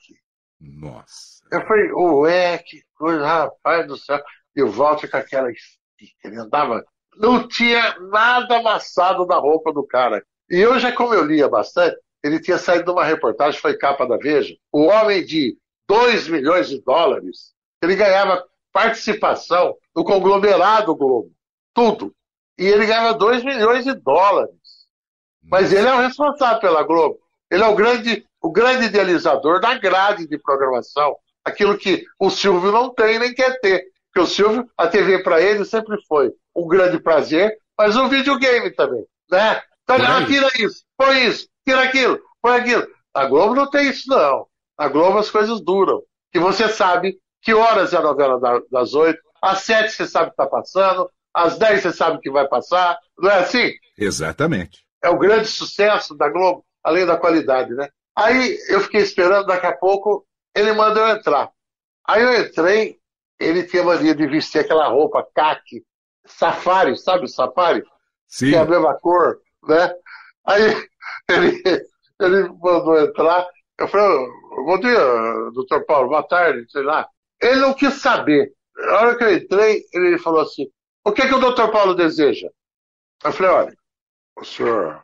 Nossa. 0.59 1.43
Eu 1.51 1.65
falei, 1.67 1.91
ué, 1.91 2.57
que 2.59 2.81
coisa, 2.95 3.25
rapaz 3.25 3.87
do 3.87 3.97
céu. 3.97 4.21
E 4.55 4.61
o 4.61 4.71
Walter 4.71 5.09
com 5.09 5.17
aquela 5.17 5.51
estica, 5.51 6.27
ele 6.27 6.37
andava. 6.37 6.83
Não 7.17 7.47
tinha 7.47 7.99
nada 7.99 8.57
amassado 8.57 9.25
na 9.25 9.35
roupa 9.37 9.71
do 9.73 9.85
cara. 9.85 10.23
E 10.49 10.57
eu 10.59 10.79
já, 10.79 10.91
como 10.91 11.13
eu 11.13 11.23
lia 11.23 11.47
bastante, 11.47 11.97
ele 12.23 12.39
tinha 12.39 12.57
saído 12.57 12.85
de 12.85 12.91
uma 12.91 13.03
reportagem, 13.03 13.59
foi 13.59 13.77
capa 13.77 14.07
da 14.07 14.17
Veja. 14.17 14.55
O 14.71 14.85
homem 14.85 15.25
de 15.25 15.57
2 15.87 16.27
milhões 16.27 16.69
de 16.69 16.81
dólares, 16.81 17.53
ele 17.81 17.95
ganhava 17.95 18.43
participação 18.71 19.75
no 19.95 20.03
conglomerado 20.03 20.95
Globo. 20.95 21.31
Tudo. 21.73 22.15
E 22.57 22.65
ele 22.65 22.85
ganhava 22.85 23.13
2 23.13 23.43
milhões 23.43 23.83
de 23.83 23.93
dólares. 23.93 24.55
Mas 25.43 25.73
ele 25.73 25.87
é 25.87 25.93
o 25.93 26.01
responsável 26.01 26.59
pela 26.59 26.83
Globo. 26.83 27.19
Ele 27.51 27.63
é 27.63 27.67
o 27.67 27.75
grande, 27.75 28.25
o 28.41 28.51
grande 28.51 28.85
idealizador 28.85 29.59
da 29.59 29.77
grade 29.77 30.27
de 30.27 30.37
programação. 30.37 31.15
Aquilo 31.43 31.77
que 31.77 32.05
o 32.19 32.29
Silvio 32.29 32.71
não 32.71 32.93
tem 32.93 33.19
nem 33.19 33.33
quer 33.33 33.59
ter. 33.59 33.85
Porque 34.07 34.27
o 34.27 34.31
Silvio, 34.31 34.69
a 34.77 34.87
TV 34.87 35.23
para 35.23 35.41
ele 35.41 35.65
sempre 35.65 35.97
foi 36.07 36.31
um 36.55 36.67
grande 36.67 36.99
prazer, 36.99 37.57
mas 37.77 37.97
um 37.97 38.07
videogame 38.07 38.71
também. 38.71 39.05
Né? 39.29 39.61
Então, 39.83 39.97
ah, 39.97 40.25
tira 40.25 40.47
isso, 40.59 40.83
põe 40.95 41.25
isso, 41.25 41.47
tira 41.65 41.83
aquilo, 41.83 42.19
põe 42.41 42.57
aquilo. 42.59 42.87
A 43.13 43.25
Globo 43.25 43.55
não 43.55 43.69
tem 43.69 43.89
isso, 43.89 44.09
não. 44.09 44.47
A 44.77 44.87
Globo 44.87 45.17
as 45.17 45.29
coisas 45.29 45.59
duram. 45.61 46.01
Que 46.31 46.39
você 46.39 46.69
sabe 46.69 47.19
que 47.41 47.53
horas 47.53 47.93
é 47.93 47.97
a 47.97 48.01
novela 48.01 48.63
das 48.71 48.93
oito, 48.93 49.19
às 49.41 49.59
sete 49.59 49.91
você 49.91 50.07
sabe 50.07 50.27
que 50.27 50.33
está 50.33 50.47
passando, 50.47 51.09
às 51.33 51.57
dez 51.57 51.81
você 51.81 51.91
sabe 51.91 52.19
que 52.19 52.29
vai 52.29 52.47
passar. 52.47 52.97
Não 53.17 53.29
é 53.29 53.39
assim? 53.39 53.71
Exatamente. 53.97 54.83
É 55.01 55.09
o 55.09 55.17
grande 55.17 55.47
sucesso 55.47 56.15
da 56.15 56.29
Globo 56.29 56.65
além 56.83 57.05
da 57.05 57.17
qualidade, 57.17 57.73
né? 57.73 57.87
Aí 58.15 58.59
eu 58.67 58.81
fiquei 58.81 59.01
esperando, 59.01 59.47
daqui 59.47 59.65
a 59.65 59.75
pouco 59.75 60.25
ele 60.53 60.73
manda 60.73 60.99
eu 60.99 61.07
entrar. 61.07 61.49
Aí 62.07 62.21
eu 62.21 62.41
entrei, 62.41 62.97
ele 63.39 63.63
tinha 63.63 63.83
mania 63.83 64.13
de 64.13 64.27
vestir 64.27 64.59
aquela 64.59 64.87
roupa 64.89 65.25
caque, 65.33 65.83
safari, 66.25 66.97
sabe 66.97 67.25
o 67.25 67.27
safari? 67.27 67.83
Sim. 68.27 68.49
Que 68.49 68.55
é 68.55 68.59
a 68.59 68.65
mesma 68.65 68.93
cor, 68.99 69.39
né? 69.67 69.93
Aí 70.45 70.61
ele, 71.29 71.63
ele 72.19 72.49
mandou 72.61 72.99
entrar, 72.99 73.47
eu 73.79 73.87
falei, 73.87 74.27
bom 74.65 74.79
dia, 74.79 74.99
doutor 75.53 75.85
Paulo, 75.85 76.09
boa 76.09 76.23
tarde, 76.23 76.69
sei 76.69 76.83
lá. 76.83 77.07
Ele 77.41 77.55
não 77.55 77.73
quis 77.73 77.95
saber. 77.95 78.53
Na 78.75 78.99
hora 78.99 79.17
que 79.17 79.23
eu 79.23 79.33
entrei, 79.33 79.83
ele 79.93 80.17
falou 80.17 80.41
assim, 80.41 80.67
o 81.03 81.11
que, 81.11 81.27
que 81.27 81.33
o 81.33 81.39
doutor 81.39 81.71
Paulo 81.71 81.93
deseja? 81.93 82.49
Eu 83.23 83.31
falei, 83.31 83.51
olha, 83.51 83.77
o 84.37 84.43
senhor 84.43 85.03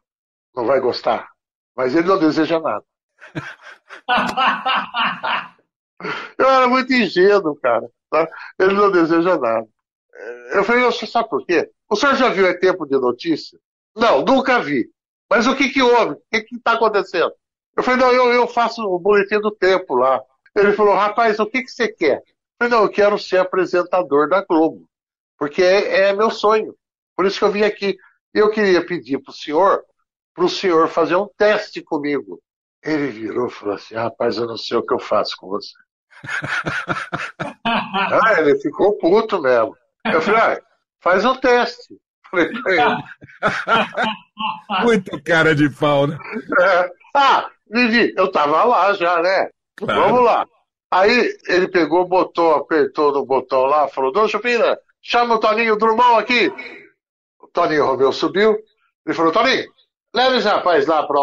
não 0.55 0.65
vai 0.65 0.79
gostar 0.79 1.29
mas 1.79 1.95
ele 1.95 2.09
não 2.09 2.19
deseja 2.19 2.59
nada. 2.59 2.83
Eu 6.37 6.49
era 6.49 6.67
muito 6.67 6.91
ingênuo, 6.91 7.55
cara. 7.55 7.89
Tá? 8.09 8.27
Ele 8.59 8.73
não 8.73 8.91
deseja 8.91 9.37
nada. 9.37 9.65
Eu 10.53 10.65
falei, 10.65 10.83
você 10.83 11.07
sabe 11.07 11.29
por 11.29 11.45
quê? 11.45 11.71
O 11.89 11.95
senhor 11.95 12.17
já 12.17 12.27
viu 12.27 12.45
É 12.45 12.53
Tempo 12.53 12.85
de 12.85 12.99
Notícia? 12.99 13.57
Não, 13.95 14.25
nunca 14.25 14.59
vi. 14.59 14.91
Mas 15.29 15.47
o 15.47 15.55
que 15.55 15.69
que 15.69 15.81
houve? 15.81 16.15
O 16.15 16.21
que 16.29 16.41
que 16.41 16.57
está 16.57 16.73
acontecendo? 16.73 17.31
Eu 17.77 17.83
falei, 17.83 18.01
não, 18.01 18.11
eu, 18.11 18.33
eu 18.33 18.45
faço 18.45 18.83
o 18.83 18.99
boletim 18.99 19.39
do 19.39 19.51
tempo 19.51 19.95
lá. 19.95 20.21
Ele 20.53 20.73
falou, 20.73 20.95
rapaz, 20.95 21.39
o 21.39 21.45
que 21.45 21.61
que 21.61 21.71
você 21.71 21.87
quer? 21.87 22.17
Eu 22.17 22.67
falei, 22.67 22.73
não, 22.73 22.83
eu 22.83 22.89
quero 22.89 23.17
ser 23.17 23.37
apresentador 23.37 24.27
da 24.27 24.43
Globo. 24.43 24.85
Porque 25.39 25.63
é, 25.63 26.09
é 26.09 26.13
meu 26.13 26.29
sonho. 26.29 26.75
Por 27.15 27.25
isso 27.25 27.39
que 27.39 27.45
eu 27.45 27.51
vim 27.51 27.63
aqui. 27.63 27.97
Eu 28.33 28.51
queria 28.51 28.85
pedir 28.85 29.17
para 29.19 29.31
o 29.31 29.33
senhor 29.33 29.83
para 30.39 30.45
o 30.45 30.49
senhor 30.49 30.87
fazer 30.87 31.17
um 31.17 31.27
teste 31.37 31.81
comigo. 31.81 32.39
Ele 32.81 33.07
virou 33.07 33.47
e 33.47 33.51
falou 33.51 33.75
assim: 33.75 33.95
rapaz, 33.95 34.37
eu 34.37 34.47
não 34.47 34.57
sei 34.57 34.77
o 34.77 34.85
que 34.85 34.93
eu 34.93 34.99
faço 34.99 35.35
com 35.37 35.49
você. 35.49 35.73
ah, 37.65 38.35
ele 38.37 38.57
ficou 38.59 38.97
puto 38.97 39.41
mesmo. 39.41 39.75
Eu 40.05 40.21
falei: 40.21 40.39
ah, 40.39 40.61
faz 41.01 41.25
um 41.25 41.35
teste. 41.35 41.95
Falei 42.29 42.47
ele. 42.47 43.03
Muito 44.85 45.21
cara 45.23 45.53
de 45.53 45.69
pau, 45.69 46.07
né? 46.07 46.17
É. 46.61 46.89
Ah, 47.15 47.49
Vivi, 47.69 48.13
eu 48.15 48.31
tava 48.31 48.63
lá 48.63 48.93
já, 48.93 49.21
né? 49.21 49.49
Claro. 49.75 50.01
Vamos 50.01 50.23
lá. 50.23 50.47
Aí 50.91 51.37
ele 51.47 51.67
pegou, 51.67 52.07
botou, 52.07 52.55
apertou 52.55 53.11
no 53.11 53.25
botão 53.25 53.63
lá, 53.63 53.89
falou: 53.89 54.11
Dona 54.11 54.29
Chupina, 54.29 54.77
chama 55.01 55.35
o 55.35 55.39
Toninho 55.39 55.77
Drummond 55.77 56.19
aqui. 56.19 56.51
O 57.39 57.47
Toninho 57.47 57.85
Romeu 57.85 58.11
subiu. 58.11 58.57
Ele 59.05 59.15
falou: 59.15 59.31
Toninho, 59.31 59.71
Leva 60.13 60.37
esse 60.37 60.47
rapaz 60.47 60.87
lá 60.87 61.05
pra, 61.05 61.19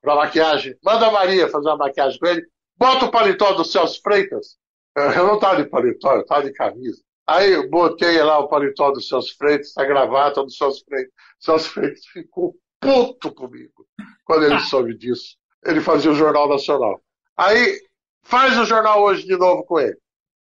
pra 0.00 0.16
maquiagem. 0.16 0.74
Manda 0.82 1.06
a 1.06 1.10
Maria 1.10 1.48
fazer 1.48 1.68
uma 1.68 1.76
maquiagem 1.76 2.18
com 2.18 2.26
ele. 2.26 2.46
Bota 2.76 3.06
o 3.06 3.10
paletó 3.10 3.52
do 3.52 3.64
Celso 3.64 4.00
Freitas. 4.02 4.58
Eu 4.96 5.26
não 5.26 5.38
tava 5.38 5.62
de 5.62 5.68
paletó, 5.68 6.16
eu 6.16 6.26
tava 6.26 6.44
de 6.44 6.52
camisa. 6.52 7.02
Aí 7.26 7.52
eu 7.52 7.68
botei 7.68 8.20
lá 8.22 8.38
o 8.38 8.48
paletó 8.48 8.90
do 8.90 9.00
Celso 9.00 9.36
Freitas, 9.36 9.76
a 9.76 9.84
gravata 9.84 10.42
do 10.42 10.50
Celso 10.50 10.84
Freitas. 10.84 11.12
Celso 11.38 11.70
Freitas 11.70 12.04
ficou 12.06 12.56
puto 12.80 13.32
comigo 13.32 13.86
quando 14.24 14.46
ele 14.46 14.58
soube 14.60 14.96
disso. 14.96 15.36
Ele 15.64 15.80
fazia 15.80 16.10
o 16.10 16.14
Jornal 16.14 16.48
Nacional. 16.48 17.00
Aí 17.36 17.78
faz 18.22 18.58
o 18.58 18.64
jornal 18.64 19.02
hoje 19.02 19.26
de 19.26 19.36
novo 19.36 19.62
com 19.64 19.78
ele. 19.78 19.96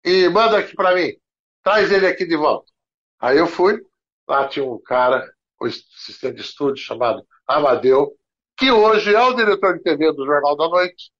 E 0.05 0.29
manda 0.29 0.59
aqui 0.59 0.75
para 0.75 0.95
mim. 0.95 1.13
Traz 1.63 1.91
ele 1.91 2.07
aqui 2.07 2.25
de 2.25 2.37
volta. 2.37 2.71
Aí 3.19 3.37
eu 3.37 3.47
fui, 3.47 3.81
lá 4.27 4.47
tinha 4.47 4.65
um 4.65 4.79
cara, 4.79 5.27
o 5.59 5.65
assistente 5.65 6.35
de 6.35 6.41
estúdio 6.41 6.83
chamado 6.83 7.25
Amadeu, 7.47 8.13
que 8.57 8.71
hoje 8.71 9.13
é 9.13 9.21
o 9.21 9.33
diretor 9.33 9.77
de 9.77 9.83
TV 9.83 10.11
do 10.13 10.25
Jornal 10.25 10.55
da 10.55 10.67
Noite, 10.67 11.11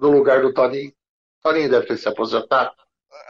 no 0.00 0.10
lugar 0.10 0.42
do 0.42 0.52
Toninho. 0.52 0.92
Toninho 1.42 1.70
deve 1.70 1.86
ter 1.86 1.96
se 1.96 2.08
aposentado. 2.08 2.72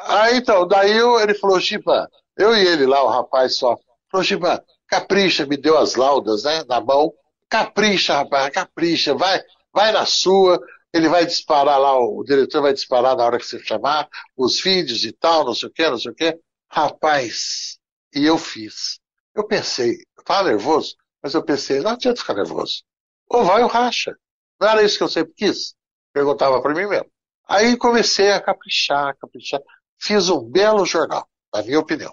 Aí 0.07 0.37
então, 0.37 0.67
daí 0.67 0.99
ele 1.23 1.35
falou, 1.35 1.61
Giba, 1.61 2.09
eu 2.37 2.55
e 2.57 2.67
ele 2.67 2.87
lá, 2.87 3.03
o 3.03 3.09
rapaz 3.09 3.57
só, 3.57 3.77
falou, 4.11 4.25
Giba, 4.25 4.65
capricha, 4.89 5.47
me 5.47 5.57
deu 5.57 5.77
as 5.79 5.95
laudas, 5.95 6.45
né, 6.45 6.65
na 6.69 6.81
mão. 6.81 7.13
Capricha, 7.49 8.15
rapaz, 8.15 8.51
capricha, 8.51 9.15
vai, 9.15 9.41
vai 9.73 9.93
na 9.93 10.05
sua, 10.05 10.61
ele 10.93 11.09
vai 11.09 11.25
disparar 11.27 11.79
lá, 11.79 11.97
o 11.99 12.25
diretor 12.25 12.63
vai 12.63 12.73
disparar 12.73 13.17
na 13.17 13.25
hora 13.25 13.39
que 13.39 13.47
você 13.47 13.59
chamar, 13.61 14.09
os 14.37 14.61
vídeos 14.61 15.05
e 15.05 15.13
tal, 15.13 15.45
não 15.45 15.55
sei 15.55 15.69
o 15.69 15.73
que, 15.73 15.89
não 15.89 15.99
sei 15.99 16.11
o 16.11 16.15
que. 16.15 16.39
Rapaz, 16.69 17.79
e 18.17 18.25
eu 18.25 18.39
fiz. 18.39 18.99
Eu 19.35 19.47
pensei, 19.47 19.99
eu 20.17 20.25
tava 20.25 20.49
nervoso, 20.49 20.97
mas 21.23 21.35
eu 21.35 21.45
pensei, 21.45 21.81
não 21.81 21.91
adianta 21.91 22.19
ficar 22.19 22.33
nervoso. 22.33 22.83
Ou 23.29 23.45
vai 23.45 23.63
ou 23.63 23.69
racha. 23.69 24.17
Não 24.59 24.67
era 24.67 24.83
isso 24.83 24.97
que 24.97 25.05
eu 25.05 25.09
sempre 25.09 25.35
quis? 25.35 25.75
Perguntava 26.15 26.63
para 26.63 26.73
mim 26.75 26.87
mesmo. 26.89 27.11
Aí 27.47 27.77
comecei 27.77 28.33
a 28.33 28.41
caprichar, 28.41 29.15
caprichar. 29.19 29.61
Fiz 30.01 30.31
um 30.31 30.43
belo 30.51 30.87
jornal, 30.87 31.29
na 31.53 31.63
minha 31.63 31.79
opinião. 31.79 32.13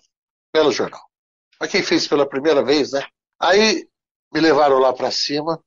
Belo 0.54 0.74
jornal. 0.74 1.02
Mas 1.58 1.72
quem 1.72 1.82
fez 1.82 2.06
pela 2.06 2.28
primeira 2.28 2.62
vez, 2.62 2.92
né? 2.92 3.08
Aí 3.40 3.88
me 4.34 4.42
levaram 4.42 4.80
lá 4.80 4.92
para 4.92 5.10
cima 5.10 5.64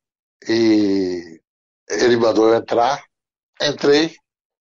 e 0.47 1.41
ele 1.89 2.17
mandou 2.19 2.49
eu 2.49 2.57
entrar. 2.57 3.03
Entrei 3.63 4.15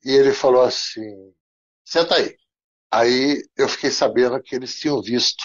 e 0.06 0.12
ele 0.12 0.34
falou 0.34 0.62
assim: 0.62 1.34
senta 1.84 2.16
aí. 2.16 2.34
Aí 2.90 3.44
eu 3.58 3.68
fiquei 3.68 3.92
sabendo 3.92 4.42
que 4.42 4.56
eles 4.56 4.80
tinham 4.80 5.02
visto 5.02 5.44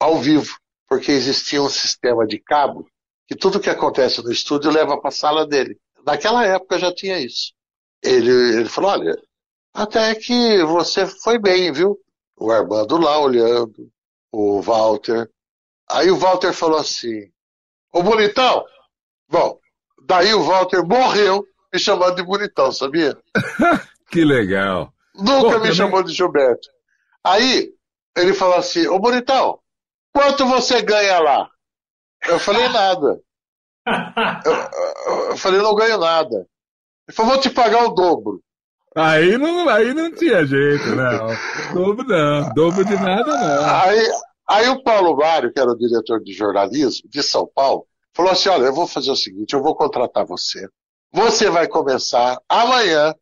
ao 0.00 0.18
vivo 0.18 0.56
porque 0.88 1.10
existia 1.10 1.62
um 1.62 1.68
sistema 1.68 2.26
de 2.26 2.38
cabo 2.38 2.86
que 3.26 3.34
tudo 3.34 3.60
que 3.60 3.70
acontece 3.70 4.22
no 4.22 4.30
estúdio 4.30 4.70
leva 4.70 4.98
para 5.00 5.08
a 5.08 5.12
sala 5.12 5.46
dele. 5.46 5.78
Naquela 6.06 6.44
época 6.44 6.78
já 6.78 6.94
tinha 6.94 7.18
isso. 7.18 7.52
Ele, 8.02 8.30
ele 8.30 8.68
falou: 8.68 8.90
olha, 8.90 9.20
até 9.72 10.14
que 10.14 10.62
você 10.64 11.06
foi 11.06 11.38
bem, 11.38 11.72
viu? 11.72 11.98
O 12.36 12.50
Armando 12.50 12.98
lá 12.98 13.18
olhando, 13.18 13.90
o 14.30 14.60
Walter. 14.60 15.28
Aí 15.90 16.10
o 16.10 16.16
Walter 16.16 16.52
falou 16.52 16.78
assim: 16.78 17.30
Ô 17.92 18.02
bonitão! 18.02 18.64
Bom, 19.28 19.58
daí 20.06 20.34
o 20.34 20.42
Walter 20.42 20.86
morreu 20.86 21.44
me 21.72 21.78
chamando 21.78 22.16
de 22.16 22.22
bonitão, 22.22 22.70
sabia? 22.70 23.18
que 24.12 24.24
legal. 24.24 24.92
Nunca 25.14 25.40
Pô, 25.40 25.46
me 25.46 25.54
também... 25.54 25.74
chamou 25.74 26.02
de 26.02 26.12
Gilberto. 26.12 26.68
Aí 27.24 27.72
ele 28.16 28.34
falou 28.34 28.56
assim: 28.56 28.86
Ô 28.86 28.98
bonitão, 28.98 29.58
Quanto 30.14 30.46
você 30.46 30.80
ganha 30.80 31.18
lá? 31.18 31.50
Eu 32.26 32.38
falei 32.38 32.68
nada. 32.70 33.20
Eu, 34.44 35.30
eu 35.30 35.36
falei, 35.36 35.60
não 35.60 35.74
ganho 35.74 35.98
nada. 35.98 36.46
Ele 37.06 37.14
falou, 37.14 37.32
vou 37.32 37.40
te 37.40 37.50
pagar 37.50 37.84
o 37.84 37.94
dobro. 37.94 38.40
Aí 38.96 39.36
não, 39.36 39.68
aí 39.68 39.92
não 39.92 40.14
tinha 40.14 40.46
jeito, 40.46 40.86
não. 40.94 41.74
Dobro 41.74 42.06
não, 42.06 42.54
dobro 42.54 42.84
de 42.84 42.94
nada 42.94 43.24
não. 43.24 43.64
Aí, 43.82 44.12
aí 44.48 44.68
o 44.68 44.82
Paulo 44.84 45.16
Mário, 45.16 45.52
que 45.52 45.58
era 45.58 45.70
o 45.70 45.76
diretor 45.76 46.22
de 46.22 46.32
jornalismo 46.32 47.08
de 47.10 47.22
São 47.22 47.44
Paulo, 47.52 47.86
falou 48.14 48.30
assim: 48.30 48.48
olha, 48.50 48.66
eu 48.66 48.72
vou 48.72 48.86
fazer 48.86 49.10
o 49.10 49.16
seguinte, 49.16 49.52
eu 49.52 49.62
vou 49.62 49.74
contratar 49.74 50.24
você. 50.24 50.68
Você 51.12 51.50
vai 51.50 51.66
começar 51.66 52.40
amanhã, 52.48 53.12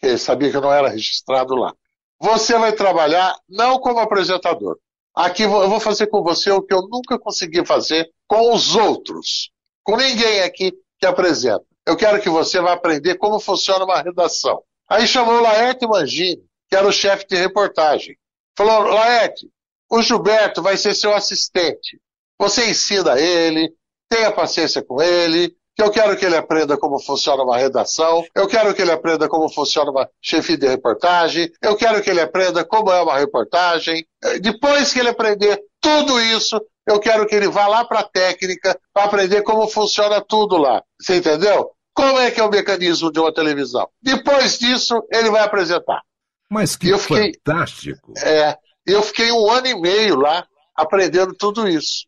que 0.00 0.06
ele 0.08 0.18
sabia 0.18 0.50
que 0.50 0.56
eu 0.56 0.60
não 0.60 0.72
era 0.72 0.88
registrado 0.88 1.54
lá. 1.54 1.72
Você 2.20 2.58
vai 2.58 2.72
trabalhar 2.72 3.32
não 3.48 3.78
como 3.78 4.00
apresentador. 4.00 4.78
Aqui 5.14 5.42
eu 5.42 5.50
vou 5.50 5.80
fazer 5.80 6.06
com 6.06 6.22
você 6.22 6.50
o 6.50 6.62
que 6.62 6.72
eu 6.72 6.82
nunca 6.82 7.18
consegui 7.18 7.64
fazer 7.64 8.08
com 8.28 8.54
os 8.54 8.74
outros. 8.74 9.50
Com 9.82 9.96
ninguém 9.96 10.40
aqui 10.40 10.72
que 10.98 11.06
apresenta. 11.06 11.64
Eu 11.86 11.96
quero 11.96 12.20
que 12.20 12.28
você 12.28 12.60
vá 12.60 12.72
aprender 12.72 13.16
como 13.16 13.40
funciona 13.40 13.84
uma 13.84 14.00
redação. 14.00 14.62
Aí 14.88 15.06
chamou 15.06 15.40
Laerte 15.40 15.86
Mangini, 15.86 16.42
que 16.68 16.76
era 16.76 16.86
o 16.86 16.92
chefe 16.92 17.26
de 17.26 17.36
reportagem. 17.36 18.16
Falou, 18.56 18.82
Laerte, 18.92 19.48
o 19.90 20.02
Gilberto 20.02 20.62
vai 20.62 20.76
ser 20.76 20.94
seu 20.94 21.14
assistente. 21.14 22.00
Você 22.38 22.70
ensina 22.70 23.18
ele, 23.18 23.72
tenha 24.08 24.30
paciência 24.32 24.82
com 24.82 25.00
ele, 25.02 25.54
eu 25.82 25.90
quero 25.90 26.16
que 26.16 26.24
ele 26.24 26.36
aprenda 26.36 26.76
como 26.76 26.98
funciona 26.98 27.42
uma 27.42 27.56
redação, 27.56 28.24
eu 28.34 28.46
quero 28.46 28.74
que 28.74 28.82
ele 28.82 28.92
aprenda 28.92 29.28
como 29.28 29.48
funciona 29.48 29.90
uma 29.90 30.08
chefia 30.20 30.56
de 30.56 30.66
reportagem, 30.66 31.50
eu 31.62 31.76
quero 31.76 32.02
que 32.02 32.10
ele 32.10 32.20
aprenda 32.20 32.64
como 32.64 32.90
é 32.90 33.02
uma 33.02 33.18
reportagem. 33.18 34.06
Depois 34.40 34.92
que 34.92 34.98
ele 34.98 35.08
aprender 35.08 35.60
tudo 35.80 36.20
isso, 36.20 36.60
eu 36.86 36.98
quero 36.98 37.26
que 37.26 37.34
ele 37.34 37.48
vá 37.48 37.66
lá 37.66 37.84
para 37.84 38.00
a 38.00 38.08
técnica 38.08 38.78
para 38.92 39.04
aprender 39.04 39.42
como 39.42 39.68
funciona 39.68 40.20
tudo 40.20 40.56
lá. 40.56 40.82
Você 41.00 41.16
entendeu? 41.16 41.70
Como 41.94 42.18
é 42.18 42.30
que 42.30 42.40
é 42.40 42.44
o 42.44 42.50
mecanismo 42.50 43.10
de 43.10 43.20
uma 43.20 43.32
televisão? 43.32 43.88
Depois 44.02 44.58
disso, 44.58 45.02
ele 45.10 45.30
vai 45.30 45.42
apresentar. 45.42 46.02
Mas 46.50 46.76
que 46.76 46.96
fiquei, 46.98 47.32
fantástico! 47.34 48.12
É, 48.18 48.56
eu 48.86 49.02
fiquei 49.02 49.30
um 49.30 49.50
ano 49.50 49.66
e 49.66 49.80
meio 49.80 50.16
lá 50.16 50.44
aprendendo 50.74 51.34
tudo 51.34 51.68
isso. 51.68 52.06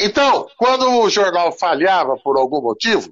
Então, 0.00 0.48
quando 0.56 1.00
o 1.00 1.10
jornal 1.10 1.50
falhava 1.50 2.16
por 2.16 2.38
algum 2.38 2.62
motivo, 2.62 3.10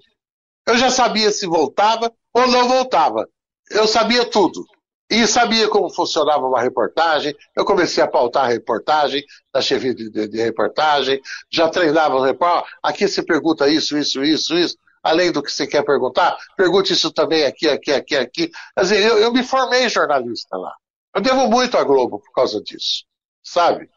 eu 0.66 0.76
já 0.76 0.91
sabia 0.91 1.30
se 1.30 1.47
voltava 1.47 2.12
ou 2.32 2.47
não 2.47 2.68
voltava. 2.68 3.28
Eu 3.70 3.87
sabia 3.87 4.24
tudo. 4.24 4.64
E 5.09 5.26
sabia 5.26 5.68
como 5.68 5.89
funcionava 5.89 6.47
uma 6.47 6.61
reportagem. 6.61 7.34
Eu 7.57 7.64
comecei 7.64 8.03
a 8.03 8.09
pautar 8.09 8.45
a 8.45 8.49
reportagem, 8.49 9.24
da 9.53 9.61
chefia 9.61 9.95
de, 9.95 10.11
de, 10.11 10.28
de, 10.28 10.43
reportagem, 10.43 11.20
já 11.51 11.68
treinava 11.68 12.16
o 12.16 12.22
repórter. 12.22 12.68
Aqui 12.82 13.07
se 13.07 13.22
pergunta 13.22 13.68
isso, 13.68 13.97
isso, 13.97 14.22
isso, 14.24 14.55
isso. 14.55 14.76
Além 15.03 15.30
do 15.30 15.43
que 15.43 15.53
você 15.53 15.66
quer 15.66 15.84
perguntar, 15.84 16.37
pergunte 16.57 16.93
isso 16.93 17.12
também 17.12 17.45
aqui, 17.45 17.68
aqui, 17.68 17.93
aqui, 17.93 18.16
aqui. 18.16 18.51
Quer 18.74 18.82
dizer, 18.82 19.07
eu, 19.07 19.18
eu 19.18 19.32
me 19.32 19.45
formei 19.45 19.89
jornalista 19.89 20.57
lá. 20.57 20.74
Eu 21.14 21.20
devo 21.20 21.49
muito 21.49 21.78
à 21.78 21.84
Globo 21.84 22.18
por 22.18 22.32
causa 22.32 22.61
disso, 22.61 23.05
sabe? 23.45 23.89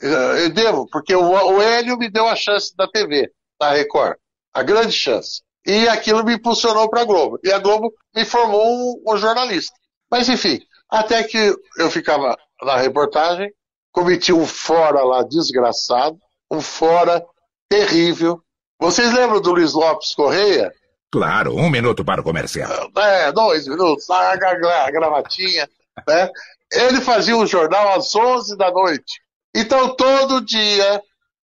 Eu 0.00 0.50
devo, 0.50 0.86
porque 0.90 1.14
o, 1.14 1.22
o 1.22 1.62
Hélio 1.62 1.96
me 1.96 2.10
deu 2.10 2.26
a 2.26 2.36
chance 2.36 2.74
da 2.76 2.86
TV, 2.86 3.30
da 3.58 3.70
Record. 3.70 4.16
A 4.52 4.62
grande 4.62 4.92
chance. 4.92 5.42
E 5.66 5.88
aquilo 5.88 6.24
me 6.24 6.34
impulsionou 6.34 6.88
para 6.88 7.00
a 7.00 7.04
Globo. 7.04 7.38
E 7.42 7.50
a 7.50 7.58
Globo 7.58 7.92
me 8.14 8.24
formou 8.24 8.64
um, 8.64 9.02
um, 9.06 9.16
jornalista. 9.16 9.74
Mas, 10.10 10.28
enfim, 10.28 10.60
até 10.88 11.24
que 11.24 11.54
eu 11.78 11.90
ficava 11.90 12.36
na 12.62 12.76
reportagem, 12.76 13.52
cometi 13.90 14.32
um 14.32 14.46
fora 14.46 15.02
lá 15.02 15.22
desgraçado, 15.24 16.18
um 16.50 16.60
fora 16.60 17.24
terrível. 17.68 18.40
Vocês 18.78 19.12
lembram 19.12 19.40
do 19.40 19.52
Luiz 19.52 19.72
Lopes 19.72 20.14
Correia? 20.14 20.72
Claro, 21.10 21.56
um 21.56 21.70
minuto 21.70 22.04
para 22.04 22.20
o 22.20 22.24
comercial. 22.24 22.90
É, 22.96 23.32
dois 23.32 23.66
minutos, 23.66 24.08
a 24.10 24.36
gravatinha. 24.36 25.68
Né? 26.06 26.30
Ele 26.72 27.00
fazia 27.00 27.36
um 27.36 27.46
jornal 27.46 27.96
às 27.96 28.14
11 28.14 28.56
da 28.56 28.70
noite. 28.70 29.20
Então, 29.56 29.96
todo 29.96 30.44
dia, 30.44 31.02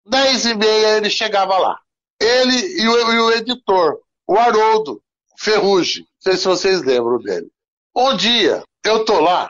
10 0.06 0.46
e 0.46 0.54
meia, 0.56 0.98
ele 0.98 1.10
chegava 1.10 1.58
lá. 1.58 1.80
Ele 2.22 2.82
e 2.82 2.88
o, 2.88 3.14
e 3.14 3.20
o 3.20 3.32
editor, 3.32 4.00
o 4.28 4.38
Haroldo 4.38 5.02
Ferrugem. 5.40 6.04
Não 6.04 6.32
sei 6.32 6.38
se 6.38 6.46
vocês 6.46 6.84
lembram 6.84 7.18
dele. 7.20 7.48
Um 7.96 8.16
dia, 8.16 8.64
eu 8.84 9.04
tô 9.06 9.20
lá 9.20 9.50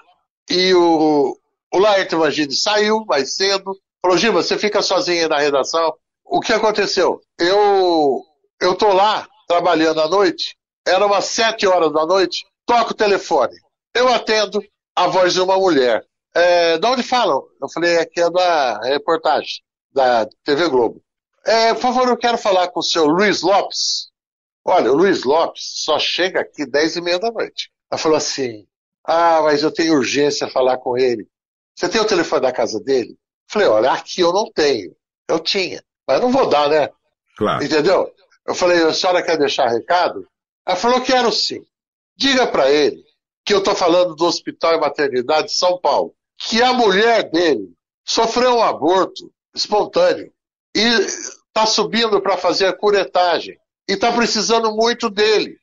e 0.50 0.74
o, 0.74 1.38
o 1.74 1.78
Laerte 1.78 2.16
saiu 2.56 3.04
mais 3.06 3.36
cedo. 3.36 3.78
Falou, 4.02 4.18
Giba, 4.18 4.42
você 4.42 4.58
fica 4.58 4.82
sozinho 4.82 5.28
na 5.28 5.40
redação? 5.40 5.94
O 6.24 6.40
que 6.40 6.54
aconteceu? 6.54 7.20
Eu, 7.38 8.24
eu 8.62 8.76
tô 8.76 8.94
lá, 8.94 9.28
trabalhando 9.48 10.00
à 10.00 10.08
noite. 10.08 10.56
Era 10.88 11.06
umas 11.06 11.26
sete 11.26 11.68
horas 11.68 11.92
da 11.92 12.06
noite. 12.06 12.46
Toco 12.66 12.92
o 12.92 12.96
telefone. 12.96 13.56
Eu 13.94 14.08
atendo 14.08 14.64
a 14.96 15.08
voz 15.08 15.34
de 15.34 15.42
uma 15.42 15.58
mulher. 15.58 16.06
É, 16.36 16.78
de 16.78 16.86
onde 16.86 17.02
falam? 17.02 17.48
Eu 17.62 17.70
falei, 17.70 17.98
aqui 17.98 18.20
é 18.20 18.30
da 18.30 18.80
reportagem, 18.82 19.64
da 19.94 20.28
TV 20.44 20.68
Globo. 20.68 21.02
É, 21.46 21.74
por 21.74 21.82
favor, 21.82 22.10
eu 22.10 22.18
quero 22.18 22.38
falar 22.38 22.68
com 22.68 22.82
o 22.82 22.84
senhor 22.84 23.08
Luiz 23.08 23.42
Lopes. 23.42 24.10
Olha, 24.66 24.92
o 24.92 24.96
Luiz 24.96 25.24
Lopes 25.24 25.64
só 25.86 25.98
chega 25.98 26.42
aqui 26.42 26.66
dez 26.66 26.98
e 26.98 27.02
meia 27.02 27.20
da 27.20 27.32
noite. 27.32 27.72
Ela 27.90 27.98
falou 28.02 28.18
assim, 28.18 28.68
ah, 29.06 29.42
mas 29.44 29.64
eu 29.64 29.72
tenho 29.72 29.94
urgência 29.94 30.48
a 30.48 30.50
falar 30.50 30.78
com 30.78 30.98
ele. 30.98 31.26
Você 31.74 31.88
tem 31.88 32.02
o 32.02 32.08
telefone 32.08 32.42
da 32.42 32.52
casa 32.52 32.82
dele? 32.82 33.12
Eu 33.12 33.18
falei, 33.48 33.68
olha, 33.70 33.92
aqui 33.94 34.20
eu 34.20 34.34
não 34.34 34.52
tenho. 34.52 34.94
Eu 35.30 35.40
tinha, 35.40 35.82
mas 36.06 36.20
não 36.20 36.32
vou 36.32 36.50
dar, 36.50 36.68
né? 36.68 36.90
Claro. 37.38 37.64
Entendeu? 37.64 38.12
Eu 38.46 38.54
falei, 38.56 38.84
a 38.84 38.94
senhora 38.94 39.24
quer 39.24 39.38
deixar 39.38 39.70
recado? 39.70 40.28
Ela 40.68 40.76
falou, 40.76 41.00
quero 41.02 41.32
sim. 41.32 41.64
Diga 42.18 42.46
para 42.46 42.70
ele 42.70 43.06
que 43.46 43.54
eu 43.54 43.60
estou 43.60 43.76
falando 43.76 44.16
do 44.16 44.26
Hospital 44.26 44.74
e 44.74 44.80
Maternidade 44.80 45.48
de 45.48 45.54
São 45.54 45.80
Paulo 45.80 46.14
que 46.38 46.62
a 46.62 46.74
mulher 46.74 47.30
dele 47.30 47.74
sofreu 48.04 48.56
um 48.56 48.64
aborto 48.64 49.32
espontâneo 49.56 50.32
e 50.76 50.82
está 50.82 51.66
subindo 51.66 52.22
para 52.22 52.38
fazer 52.38 52.68
a 52.68 52.78
curetagem 52.78 53.58
e 53.88 53.94
está 53.94 54.12
precisando 54.12 54.74
muito 54.76 55.10
dele. 55.10 55.58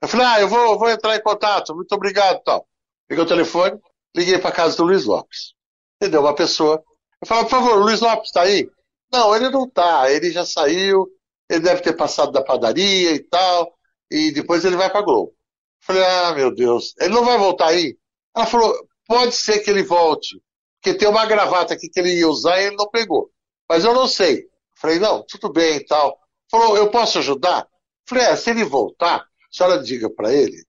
Eu 0.00 0.08
falei, 0.08 0.26
ah, 0.26 0.40
eu 0.40 0.48
vou, 0.48 0.78
vou 0.78 0.90
entrar 0.90 1.16
em 1.16 1.22
contato, 1.22 1.74
muito 1.74 1.92
obrigado 1.92 2.42
tal. 2.42 2.66
Peguei 3.08 3.24
o 3.24 3.28
telefone, 3.28 3.78
liguei 4.14 4.38
para 4.38 4.52
casa 4.52 4.76
do 4.76 4.84
Luiz 4.84 5.04
Lopes. 5.04 5.54
Entendeu? 6.00 6.20
Uma 6.20 6.34
pessoa. 6.34 6.82
Eu 7.20 7.26
falei, 7.26 7.44
por 7.44 7.50
favor, 7.50 7.76
o 7.76 7.84
Luiz 7.84 8.00
Lopes 8.00 8.28
está 8.28 8.42
aí? 8.42 8.68
Não, 9.12 9.34
ele 9.34 9.50
não 9.50 9.64
está, 9.64 10.10
ele 10.10 10.30
já 10.30 10.44
saiu, 10.44 11.06
ele 11.48 11.60
deve 11.60 11.80
ter 11.82 11.94
passado 11.94 12.32
da 12.32 12.42
padaria 12.42 13.12
e 13.12 13.20
tal, 13.20 13.72
e 14.10 14.32
depois 14.32 14.64
ele 14.64 14.76
vai 14.76 14.90
para 14.90 15.02
Globo. 15.02 15.28
Eu 15.30 15.86
falei, 15.86 16.04
ah, 16.04 16.34
meu 16.34 16.54
Deus, 16.54 16.94
ele 16.98 17.14
não 17.14 17.24
vai 17.24 17.38
voltar 17.38 17.68
aí? 17.68 17.96
Ela 18.34 18.46
falou, 18.46 18.74
Pode 19.06 19.34
ser 19.34 19.60
que 19.60 19.70
ele 19.70 19.82
volte, 19.82 20.40
porque 20.80 20.96
tem 20.96 21.08
uma 21.08 21.26
gravata 21.26 21.74
aqui 21.74 21.88
que 21.88 22.00
ele 22.00 22.18
ia 22.18 22.28
usar 22.28 22.60
e 22.60 22.66
ele 22.66 22.76
não 22.76 22.88
pegou. 22.88 23.30
Mas 23.68 23.84
eu 23.84 23.94
não 23.94 24.06
sei. 24.06 24.48
Falei, 24.76 24.98
não, 24.98 25.24
tudo 25.26 25.52
bem 25.52 25.76
e 25.76 25.84
tal. 25.84 26.18
Falou, 26.50 26.76
eu 26.76 26.90
posso 26.90 27.18
ajudar? 27.18 27.66
Falei, 28.08 28.24
é, 28.26 28.36
se 28.36 28.50
ele 28.50 28.64
voltar, 28.64 29.18
a 29.18 29.26
senhora 29.50 29.82
diga 29.82 30.08
para 30.10 30.32
ele. 30.32 30.64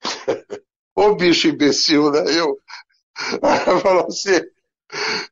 Ô 0.96 1.14
bicho 1.14 1.48
imbecil, 1.48 2.10
né? 2.10 2.24
Eu. 2.28 2.58
Falou 3.82 4.06
assim. 4.06 4.40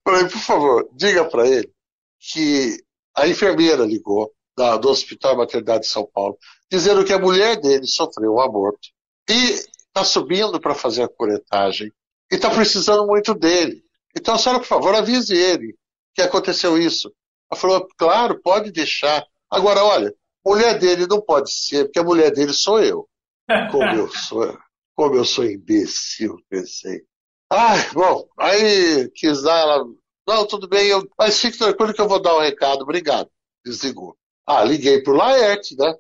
Falei, 0.05 0.25
por 0.25 0.39
favor, 0.39 0.89
diga 0.93 1.25
para 1.25 1.47
ele 1.47 1.73
que 2.19 2.83
a 3.17 3.27
enfermeira 3.27 3.85
ligou 3.85 4.33
da, 4.57 4.77
do 4.77 4.89
Hospital 4.89 5.37
Maternidade 5.37 5.83
de 5.83 5.89
São 5.89 6.07
Paulo, 6.07 6.39
dizendo 6.71 7.05
que 7.05 7.13
a 7.13 7.19
mulher 7.19 7.61
dele 7.61 7.87
sofreu 7.87 8.35
um 8.35 8.41
aborto 8.41 8.89
e 9.29 9.33
está 9.33 10.05
subindo 10.05 10.61
para 10.61 10.75
fazer 10.75 11.03
a 11.03 11.09
curetagem 11.09 11.93
e 12.31 12.37
está 12.37 12.51
precisando 12.51 13.07
muito 13.07 13.35
dele. 13.35 13.83
Então, 14.17 14.35
a 14.35 14.39
senhora, 14.39 14.61
por 14.61 14.67
favor, 14.67 14.95
avise 14.95 15.35
ele 15.35 15.77
que 16.15 16.23
aconteceu 16.23 16.77
isso. 16.77 17.13
Ela 17.51 17.61
falou, 17.61 17.89
claro, 17.97 18.41
pode 18.43 18.71
deixar. 18.71 19.25
Agora, 19.51 19.85
olha, 19.85 20.15
mulher 20.45 20.79
dele 20.79 21.07
não 21.07 21.21
pode 21.21 21.53
ser, 21.53 21.85
porque 21.85 21.99
a 21.99 22.05
mulher 22.05 22.33
dele 22.33 22.53
sou 22.53 22.81
eu. 22.81 23.09
Como 23.71 23.85
eu 23.85 24.09
sou, 24.11 24.59
como 24.95 25.15
eu 25.15 25.25
sou 25.25 25.45
imbecil, 25.45 26.37
pensei. 26.51 27.03
Ai, 27.51 27.79
bom, 27.93 28.29
aí 28.39 29.09
quis 29.15 29.43
dar 29.43 29.59
ela. 29.59 29.85
Não, 30.27 30.47
tudo 30.47 30.69
bem, 30.69 30.89
eu, 30.89 31.09
mas 31.17 31.41
fique 31.41 31.57
tranquilo 31.57 31.95
que 31.95 32.01
eu 32.01 32.09
vou 32.09 32.21
dar 32.21 32.37
um 32.37 32.41
recado, 32.41 32.83
obrigado. 32.83 33.31
Desligou. 33.65 34.19
Ah, 34.47 34.63
liguei 34.65 35.03
pro 35.03 35.15
Laerte, 35.15 35.77
né? 35.79 35.95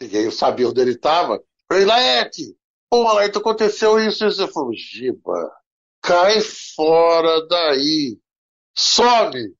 Liguei, 0.00 0.26
eu 0.26 0.32
sabia 0.32 0.68
onde 0.68 0.80
ele 0.80 0.90
estava. 0.90 1.42
Falei, 1.66 1.86
Laerte, 1.86 2.54
pô, 2.90 3.04
Laerte, 3.14 3.38
aconteceu 3.38 3.98
isso, 3.98 4.26
isso. 4.26 4.42
Eu 4.42 4.48
falei, 4.48 4.76
Giba, 4.76 5.50
cai 6.02 6.40
fora 6.40 7.46
daí. 7.46 8.18
Some. 8.76 9.54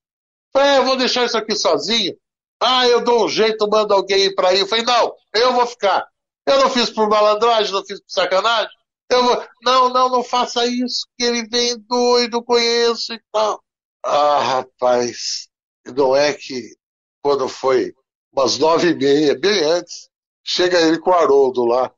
É, 0.54 0.78
eu 0.78 0.84
vou 0.84 0.96
deixar 0.96 1.24
isso 1.24 1.38
aqui 1.38 1.54
sozinho. 1.54 2.14
Ah, 2.60 2.86
eu 2.86 3.02
dou 3.02 3.24
um 3.24 3.28
jeito, 3.28 3.68
mando 3.68 3.94
alguém 3.94 4.26
ir 4.26 4.34
para 4.34 4.48
aí. 4.48 4.60
Eu 4.60 4.66
falei, 4.66 4.84
não, 4.84 5.14
eu 5.34 5.52
vou 5.54 5.66
ficar. 5.66 6.06
Eu 6.46 6.60
não 6.60 6.70
fiz 6.70 6.90
por 6.90 7.08
malandragem, 7.08 7.72
não 7.72 7.84
fiz 7.84 8.00
por 8.00 8.10
sacanagem. 8.10 8.70
Eu 9.10 9.24
vou... 9.24 9.46
Não, 9.62 9.88
não, 9.88 10.08
não 10.08 10.24
faça 10.24 10.66
isso, 10.66 11.06
que 11.18 11.24
ele 11.24 11.46
vem 11.48 11.78
doido, 11.88 12.42
conheço 12.42 13.12
e 13.12 13.20
tal. 13.32 13.62
Ah, 14.04 14.40
rapaz, 14.40 15.48
não 15.86 16.16
é 16.16 16.32
que 16.34 16.74
quando 17.22 17.48
foi 17.48 17.94
umas 18.32 18.58
nove 18.58 18.90
e 18.90 18.94
meia, 18.94 19.38
bem 19.38 19.62
antes, 19.64 20.08
chega 20.44 20.80
ele 20.80 20.98
com 20.98 21.10
o 21.10 21.14
Haroldo 21.14 21.64
lá. 21.64 21.92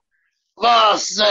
Você! 0.56 1.24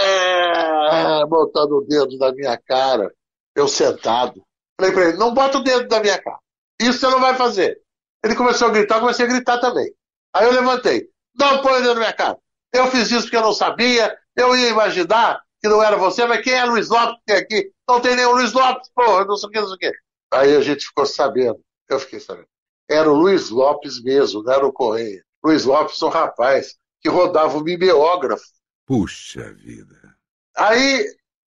Botando 1.27 1.77
o 1.77 1.81
dedo 1.81 2.17
na 2.17 2.31
minha 2.33 2.57
cara, 2.57 3.13
eu 3.55 3.67
sentado. 3.67 4.43
Falei 4.79 4.93
pra 4.93 5.09
ele, 5.09 5.17
não 5.17 5.33
bota 5.33 5.59
o 5.59 5.63
dedo 5.63 5.89
na 5.89 6.01
minha 6.01 6.21
cara. 6.21 6.39
Isso 6.81 6.99
você 6.99 7.07
não 7.07 7.19
vai 7.19 7.35
fazer. 7.35 7.79
Ele 8.23 8.35
começou 8.35 8.67
a 8.67 8.71
gritar, 8.71 8.95
eu 8.95 9.01
comecei 9.01 9.25
a 9.25 9.29
gritar 9.29 9.59
também. 9.59 9.93
Aí 10.33 10.45
eu 10.45 10.51
levantei. 10.51 11.09
Não 11.35 11.61
põe 11.61 11.73
o 11.73 11.81
dedo 11.81 11.93
na 11.95 11.99
minha 12.01 12.13
cara. 12.13 12.37
Eu 12.73 12.87
fiz 12.87 13.11
isso 13.11 13.23
porque 13.23 13.37
eu 13.37 13.41
não 13.41 13.53
sabia, 13.53 14.17
eu 14.35 14.55
ia 14.55 14.69
imaginar 14.69 15.41
que 15.61 15.69
não 15.69 15.81
era 15.81 15.95
você, 15.95 16.25
mas 16.25 16.41
quem 16.41 16.53
é 16.53 16.65
Luiz 16.65 16.89
Lopes 16.89 17.15
que 17.19 17.25
tem 17.25 17.37
aqui? 17.37 17.71
Não 17.87 18.01
tem 18.01 18.15
nenhum 18.15 18.31
Luiz 18.31 18.51
Lopes, 18.51 18.89
porra, 18.93 19.25
não 19.25 19.37
sei 19.37 19.47
o 19.47 19.51
que, 19.51 19.59
não 19.59 19.67
sei 19.67 19.75
o 19.75 19.79
que. 19.79 19.91
Aí 20.33 20.55
a 20.55 20.61
gente 20.61 20.85
ficou 20.85 21.05
sabendo, 21.05 21.59
eu 21.87 21.99
fiquei 21.99 22.19
sabendo. 22.19 22.47
Era 22.89 23.09
o 23.09 23.15
Luiz 23.15 23.49
Lopes 23.49 24.01
mesmo, 24.01 24.43
não 24.43 24.51
era 24.51 24.65
o 24.65 24.73
Correia. 24.73 25.23
Luiz 25.43 25.65
Lopes, 25.65 26.01
o 26.01 26.09
rapaz 26.09 26.75
que 27.01 27.09
rodava 27.09 27.57
o 27.57 27.63
mimeógrafo 27.63 28.43
Puxa 28.85 29.53
vida. 29.53 30.15
Aí 30.55 31.05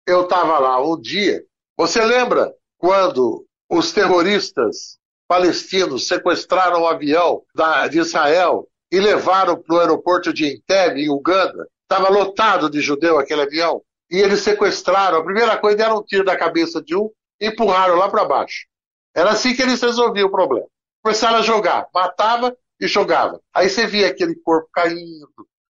eu 0.07 0.23
estava 0.25 0.59
lá 0.59 0.81
um 0.87 1.01
dia 1.01 1.45
Você 1.77 2.05
lembra 2.05 2.55
quando 2.79 3.47
os 3.69 3.93
terroristas 3.93 4.99
palestinos 5.27 6.07
sequestraram 6.07 6.83
um 6.83 6.87
avião 6.87 7.43
da, 7.55 7.89
de 7.89 7.99
Israel 7.99 8.69
e 8.93 9.01
levaram 9.01 9.61
para 9.61 9.75
o 9.75 9.81
aeroporto 9.81 10.33
de 10.33 10.47
Entebbe, 10.47 11.03
em 11.03 11.11
Uganda? 11.11 11.69
Estava 11.83 12.09
lotado 12.09 12.71
de 12.71 12.81
judeu 12.81 13.19
aquele 13.19 13.43
avião. 13.43 13.83
E 14.11 14.19
eles 14.19 14.41
sequestraram. 14.41 15.19
A 15.19 15.25
primeira 15.25 15.57
coisa 15.59 15.77
deram 15.77 15.99
um 15.99 16.03
tiro 16.03 16.25
na 16.25 16.37
cabeça 16.37 16.81
de 16.81 16.95
um 16.95 17.11
e 17.41 17.49
empurraram 17.49 17.97
lá 17.97 18.09
para 18.09 18.25
baixo. 18.25 18.67
Era 19.15 19.31
assim 19.31 19.55
que 19.55 19.63
eles 19.63 19.81
resolviam 19.81 20.29
o 20.29 20.31
problema. 20.31 20.67
Começaram 21.03 21.39
a 21.39 21.43
jogar, 21.43 21.89
matava 21.93 22.57
e 22.81 22.87
jogava. 22.87 23.41
Aí 23.53 23.69
você 23.69 23.87
via 23.87 24.09
aquele 24.09 24.35
corpo 24.37 24.69
caindo 24.73 25.29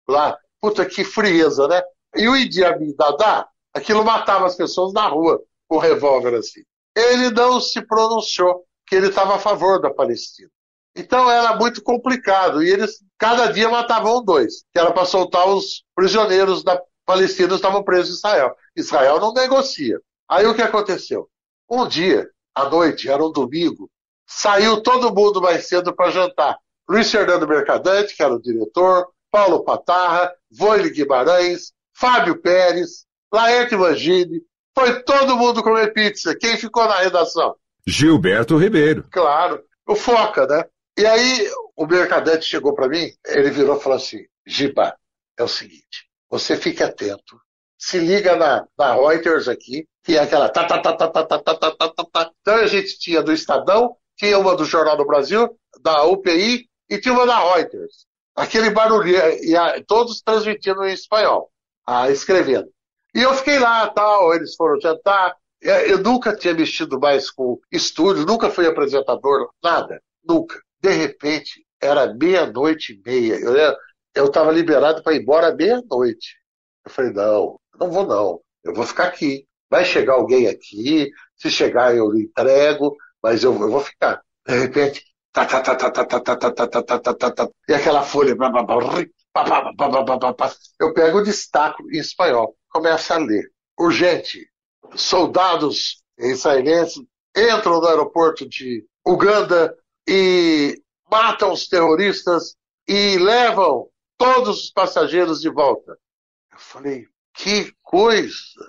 lá. 0.08 0.38
Puta, 0.62 0.86
que 0.86 1.04
frieza, 1.04 1.68
né? 1.68 1.82
E 2.16 2.28
o 2.28 2.36
Idi 2.36 2.64
Amin 2.64 2.96
Dada, 2.96 3.48
aquilo 3.74 4.04
matava 4.04 4.46
as 4.46 4.56
pessoas 4.56 4.94
na 4.94 5.08
rua 5.08 5.42
com 5.68 5.78
revólver 5.78 6.36
assim. 6.36 6.62
Ele 6.96 7.30
não 7.30 7.60
se 7.60 7.82
pronunciou 7.86 8.66
que 8.88 8.96
ele 8.96 9.08
estava 9.10 9.36
a 9.36 9.40
favor 9.40 9.82
da 9.82 9.94
Palestina. 9.94 10.50
Então 10.96 11.30
era 11.30 11.56
muito 11.56 11.84
complicado. 11.84 12.64
E 12.64 12.70
eles, 12.70 13.04
cada 13.18 13.48
dia, 13.52 13.70
matavam 13.70 14.24
dois, 14.24 14.64
que 14.74 14.80
era 14.80 14.92
para 14.92 15.06
soltar 15.06 15.48
os 15.48 15.84
prisioneiros 15.94 16.64
da 16.64 16.82
Palestina 17.06 17.50
que 17.50 17.56
estavam 17.56 17.84
presos 17.84 18.16
em 18.16 18.18
Israel. 18.18 18.56
Israel 18.76 19.20
não 19.20 19.34
negocia. 19.34 20.00
Aí 20.28 20.46
o 20.48 20.56
que 20.56 20.62
aconteceu? 20.62 21.30
Um 21.70 21.88
dia, 21.88 22.28
à 22.56 22.68
noite, 22.68 23.10
era 23.10 23.24
um 23.24 23.32
domingo, 23.32 23.90
saiu 24.26 24.82
todo 24.82 25.14
mundo 25.14 25.42
mais 25.42 25.68
cedo 25.68 25.96
para 25.96 26.12
jantar. 26.12 26.58
Luiz 26.90 27.12
Fernando 27.12 27.48
Mercadante, 27.48 28.16
que 28.16 28.24
era 28.24 28.34
o 28.34 28.42
diretor, 28.42 29.08
Paulo 29.32 29.64
Patarra, 29.64 30.34
Voile 30.52 30.90
Guimarães, 30.90 31.74
Fábio 31.94 32.42
Pérez, 32.42 33.06
Laerte 33.32 33.76
Mangini, 33.76 34.42
foi 34.78 35.02
todo 35.04 35.36
mundo 35.36 35.64
comer 35.64 35.92
pizza. 35.92 36.36
Quem 36.36 36.56
ficou 36.56 36.88
na 36.88 37.00
redação? 37.00 37.56
Gilberto 37.86 38.58
Ribeiro. 38.58 39.06
Claro, 39.12 39.64
o 39.88 39.96
Foca, 39.96 40.46
né? 40.46 40.64
E 40.98 41.06
aí 41.06 41.50
o 41.76 41.86
mercadante 41.86 42.46
chegou 42.46 42.74
para 42.74 42.88
mim, 42.88 43.12
ele 43.26 43.50
virou 43.50 43.78
e 43.78 43.80
falou 43.82 43.98
assim: 43.98 44.26
Giba, 44.46 44.96
é 45.38 45.44
o 45.44 45.48
seguinte, 45.48 46.10
você 46.30 46.58
fique 46.58 46.84
atento, 46.84 47.40
se 47.78 48.00
liga 48.00 48.36
na, 48.36 48.68
na 48.78 48.94
Reuters 48.94 49.48
aqui, 49.48 49.88
que 50.04 50.18
é 50.18 50.20
aquela 50.20 50.50
tá, 50.50 50.66
tá, 50.66 50.80
tá, 50.80 50.94
tá, 50.94 51.08
tá, 51.08 51.24
tá, 51.24 51.40
tá, 51.40 51.56
tá, 51.56 51.72
tá, 51.72 51.90
tá, 51.90 52.06
tá. 52.12 52.32
Então 52.42 52.56
a 52.56 52.68
gente 52.68 52.98
tinha 53.00 53.22
do 53.22 53.32
Estadão, 53.32 53.96
tinha 54.16 54.38
uma 54.40 54.56
do 54.56 54.66
Jornal 54.66 54.98
do 54.98 55.06
Brasil, 55.06 55.56
da 55.82 56.04
UPI 56.04 56.68
e 56.90 57.00
tinha 57.00 57.14
uma 57.14 57.26
da 57.26 57.38
Reuters. 57.38 58.08
Aquele 58.38 58.70
barulho, 58.70 59.10
e 59.44 59.56
a, 59.56 59.84
todos 59.84 60.22
transmitindo 60.22 60.86
em 60.86 60.94
espanhol, 60.94 61.52
a, 61.86 62.10
escrevendo. 62.12 62.70
E 63.14 63.22
eu 63.22 63.34
fiquei 63.34 63.58
lá, 63.60 63.90
tal, 63.90 64.34
eles 64.34 64.56
foram 64.56 64.80
jantar, 64.80 65.36
é, 65.64 65.92
eu 65.92 65.98
nunca 66.00 66.36
tinha 66.36 66.54
mexido 66.54 67.00
mais 67.00 67.32
com 67.32 67.60
estúdio, 67.72 68.26
nunca 68.26 68.50
fui 68.50 68.68
apresentador, 68.68 69.50
nada, 69.64 70.02
nunca. 70.24 70.62
De 70.80 70.92
repente, 70.92 71.66
era 71.82 72.14
meia-noite 72.14 72.94
e 72.94 73.10
meia. 73.10 73.40
Eu 74.14 74.26
estava 74.26 74.52
liberado 74.52 75.02
para 75.02 75.14
ir 75.14 75.22
embora 75.22 75.56
meia-noite. 75.56 76.36
Eu 76.86 76.92
falei, 76.92 77.12
não, 77.12 77.60
não 77.80 77.92
vou 77.92 78.06
não, 78.06 78.42
eu 78.64 78.74
vou 78.74 78.86
ficar 78.86 79.06
aqui. 79.06 79.48
Vai 79.70 79.84
chegar 79.84 80.14
alguém 80.14 80.48
aqui, 80.48 81.10
se 81.36 81.50
chegar 81.50 81.96
eu 81.96 82.16
entrego, 82.16 82.96
mas 83.22 83.44
eu, 83.44 83.52
eu 83.54 83.70
vou 83.70 83.82
ficar. 83.82 84.22
De 84.48 84.58
repente, 84.58 85.04
e 87.70 87.74
aquela 87.74 88.02
folha. 88.02 88.36
Eu 90.80 90.94
pego 90.94 91.20
o 91.20 91.24
destaque 91.24 91.84
em 91.84 92.00
espanhol, 92.00 92.56
começo 92.70 93.14
a 93.14 93.18
ler. 93.18 93.52
Urgente, 93.80 94.50
soldados 94.96 96.02
israelenses 96.18 97.04
entram 97.36 97.80
no 97.80 97.88
aeroporto 97.88 98.50
de 98.50 98.84
Uganda 99.06 99.78
e 100.08 100.82
matam 101.10 101.54
os 101.54 101.68
terroristas 101.68 102.56
e 102.88 103.18
levam 103.18 103.88
todos 104.18 104.64
os 104.64 104.72
passageiros 104.72 105.40
de 105.40 105.50
volta. 105.50 105.98
Eu 106.52 106.58
falei, 106.58 107.06
que 107.36 107.72
coisa! 107.84 108.66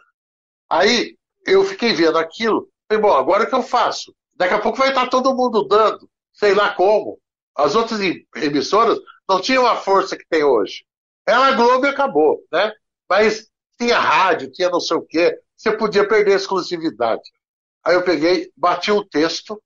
Aí 0.69 1.17
eu 1.47 1.65
fiquei 1.65 1.95
vendo 1.95 2.19
aquilo, 2.19 2.69
falei, 2.87 3.03
bom, 3.03 3.17
agora 3.17 3.45
o 3.45 3.49
que 3.49 3.55
eu 3.55 3.63
faço? 3.63 4.15
Daqui 4.37 4.53
a 4.53 4.61
pouco 4.61 4.77
vai 4.77 4.91
estar 4.91 5.09
todo 5.09 5.35
mundo 5.35 5.67
dando 5.67 6.09
sei 6.39 6.55
lá 6.55 6.75
como. 6.75 7.19
As 7.57 7.75
outras 7.75 8.01
emissoras 8.37 8.99
não 9.29 9.41
tinham 9.41 9.67
a 9.67 9.77
força 9.77 10.17
que 10.17 10.27
tem 10.29 10.45
hoje. 10.45 10.85
Ela, 11.27 11.49
a 11.49 11.53
Globo, 11.53 11.87
acabou, 11.87 12.41
né? 12.53 12.73
Mas 13.09 13.49
tinha 13.79 13.99
rádio, 13.99 14.51
tinha 14.53 14.71
não 14.71 14.81
sei 14.81 14.97
o 14.97 15.03
quê 15.03 15.39
você 15.59 15.77
podia 15.77 16.07
perder 16.07 16.35
a 16.35 16.37
exclusividade. 16.37 17.23
Aí 17.85 17.95
eu 17.95 18.05
peguei, 18.05 18.51
bati 18.57 18.93
o 18.93 19.01
um 19.01 19.09
texto, 19.09 19.61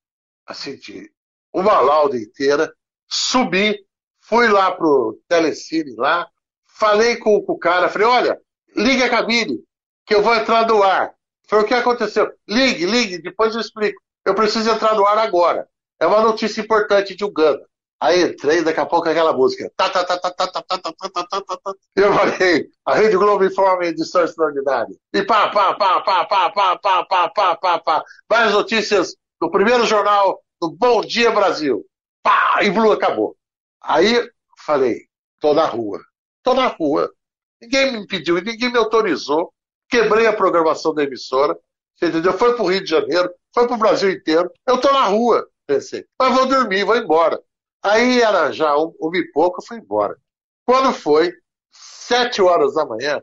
assim, 0.47 0.77
de 0.77 1.13
uma 1.53 1.81
lauda 1.81 2.17
inteira, 2.17 2.73
subi, 3.07 3.79
fui 4.21 4.49
lá 4.49 4.73
pro 4.73 5.21
Telecine 5.29 5.95
lá, 5.97 6.27
falei 6.65 7.17
com, 7.17 7.43
com 7.43 7.53
o 7.53 7.59
cara, 7.59 7.91
falei, 7.91 8.07
olha, 8.07 8.41
ligue 8.75 9.03
a 9.03 9.11
cabine, 9.11 9.63
que 10.07 10.15
eu 10.15 10.23
vou 10.23 10.35
entrar 10.35 10.67
no 10.67 10.83
ar. 10.83 11.15
Foi 11.47 11.61
o 11.61 11.67
que 11.67 11.75
aconteceu. 11.75 12.33
Ligue, 12.49 12.87
ligue, 12.87 13.21
depois 13.21 13.55
eu 13.55 13.61
explico. 13.61 14.01
Eu 14.25 14.35
preciso 14.35 14.71
entrar 14.71 14.95
no 14.95 15.07
ar 15.07 15.19
agora. 15.19 15.69
É 16.03 16.07
uma 16.07 16.21
notícia 16.21 16.61
importante 16.61 17.15
de 17.15 17.25
Uganda. 17.25 17.65
Aí 18.01 18.25
entrei, 18.25 18.61
daqui 18.61 18.81
a 18.81 18.85
pouco 18.85 19.09
aquela 19.09 19.33
música. 19.33 19.71
Tá, 19.77 19.89
tá, 19.89 20.03
tá, 20.03 20.19
tá, 20.19 20.33
tá, 20.33 20.49
tá, 20.49 20.63
tá, 20.63 20.79
tá, 20.81 20.93
tá, 20.93 21.09
tá, 21.23 21.41
tá, 21.41 21.57
tá. 21.57 21.75
Eu 21.95 22.13
falei, 22.13 22.67
a 22.85 22.95
Rede 22.97 23.17
Globo 23.17 23.45
informa 23.45 23.85
em 23.85 23.91
edição 23.91 24.25
extraordinária. 24.25 24.93
E 25.15 25.23
pá, 25.23 25.49
pá, 25.51 25.75
pá, 25.75 26.01
pá, 26.01 26.25
pá, 26.25 26.51
pá, 26.51 26.77
pá, 26.77 27.05
pá, 27.05 27.29
pá, 27.29 27.57
pá, 27.57 27.79
pá. 27.79 28.05
Várias 28.29 28.53
notícias 28.53 29.15
no 29.41 29.49
primeiro 29.49 29.87
jornal 29.87 30.43
do 30.61 30.73
Bom 30.73 31.03
Dia 31.03 31.31
Brasil. 31.31 31.87
Pá, 32.21 32.59
e 32.65 32.71
Blue 32.71 32.91
acabou. 32.91 33.37
Aí 33.81 34.29
falei, 34.59 35.03
tô 35.39 35.55
na 35.55 35.67
rua. 35.67 36.01
Tô 36.43 36.53
na 36.53 36.67
rua. 36.67 37.13
Ninguém 37.61 37.93
me 37.93 38.07
pediu, 38.09 38.43
ninguém 38.43 38.73
me 38.73 38.79
autorizou. 38.79 39.53
Quebrei 39.89 40.27
a 40.27 40.33
programação 40.33 40.93
da 40.93 41.05
emissora. 41.05 41.57
Você 41.95 42.07
entendeu? 42.07 42.33
Foi 42.33 42.57
pro 42.57 42.67
Rio 42.67 42.83
de 42.83 42.91
Janeiro, 42.91 43.31
foi 43.55 43.69
pro 43.69 43.77
Brasil 43.77 44.11
inteiro. 44.11 44.51
Eu 44.67 44.81
tô 44.81 44.93
na 44.93 45.05
rua, 45.05 45.47
pensei. 45.67 46.07
Mas 46.19 46.35
vou 46.35 46.47
dormir, 46.47 46.85
vou 46.85 46.97
embora. 46.97 47.43
Aí 47.83 48.21
era 48.21 48.53
já 48.53 48.77
uma 48.77 49.19
e 49.19 49.33
pouco, 49.33 49.61
eu 49.61 49.67
fui 49.67 49.79
embora. 49.79 50.17
Quando 50.65 50.93
foi, 50.93 51.33
sete 51.71 52.41
horas 52.41 52.75
da 52.75 52.87
manhã, 52.87 53.23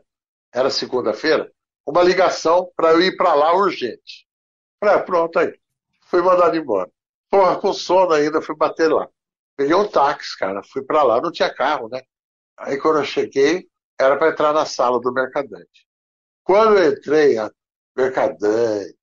era 0.52 0.68
segunda-feira, 0.70 1.50
uma 1.86 2.02
ligação 2.02 2.70
para 2.76 2.92
eu 2.92 3.00
ir 3.00 3.16
para 3.16 3.34
lá 3.34 3.54
urgente. 3.54 4.26
Falei, 4.78 4.96
ah, 4.96 5.02
pronto 5.02 5.38
aí. 5.38 5.58
Fui 6.06 6.22
mandado 6.22 6.56
embora. 6.56 6.90
Porra, 7.30 7.56
com 7.60 7.72
sono 7.72 8.12
ainda, 8.12 8.42
fui 8.42 8.56
bater 8.56 8.92
lá. 8.92 9.08
Peguei 9.56 9.74
um 9.74 9.88
táxi, 9.88 10.36
cara, 10.38 10.62
fui 10.62 10.82
para 10.82 11.02
lá, 11.02 11.20
não 11.20 11.30
tinha 11.30 11.52
carro, 11.54 11.88
né? 11.88 12.02
Aí 12.58 12.78
quando 12.78 12.98
eu 12.98 13.04
cheguei, 13.04 13.68
era 13.98 14.16
para 14.16 14.30
entrar 14.30 14.52
na 14.52 14.66
sala 14.66 15.00
do 15.00 15.12
mercadante. 15.12 15.86
Quando 16.42 16.78
eu 16.78 16.92
entrei, 16.92 17.38
a 17.38 17.50
mercadante, 17.96 18.96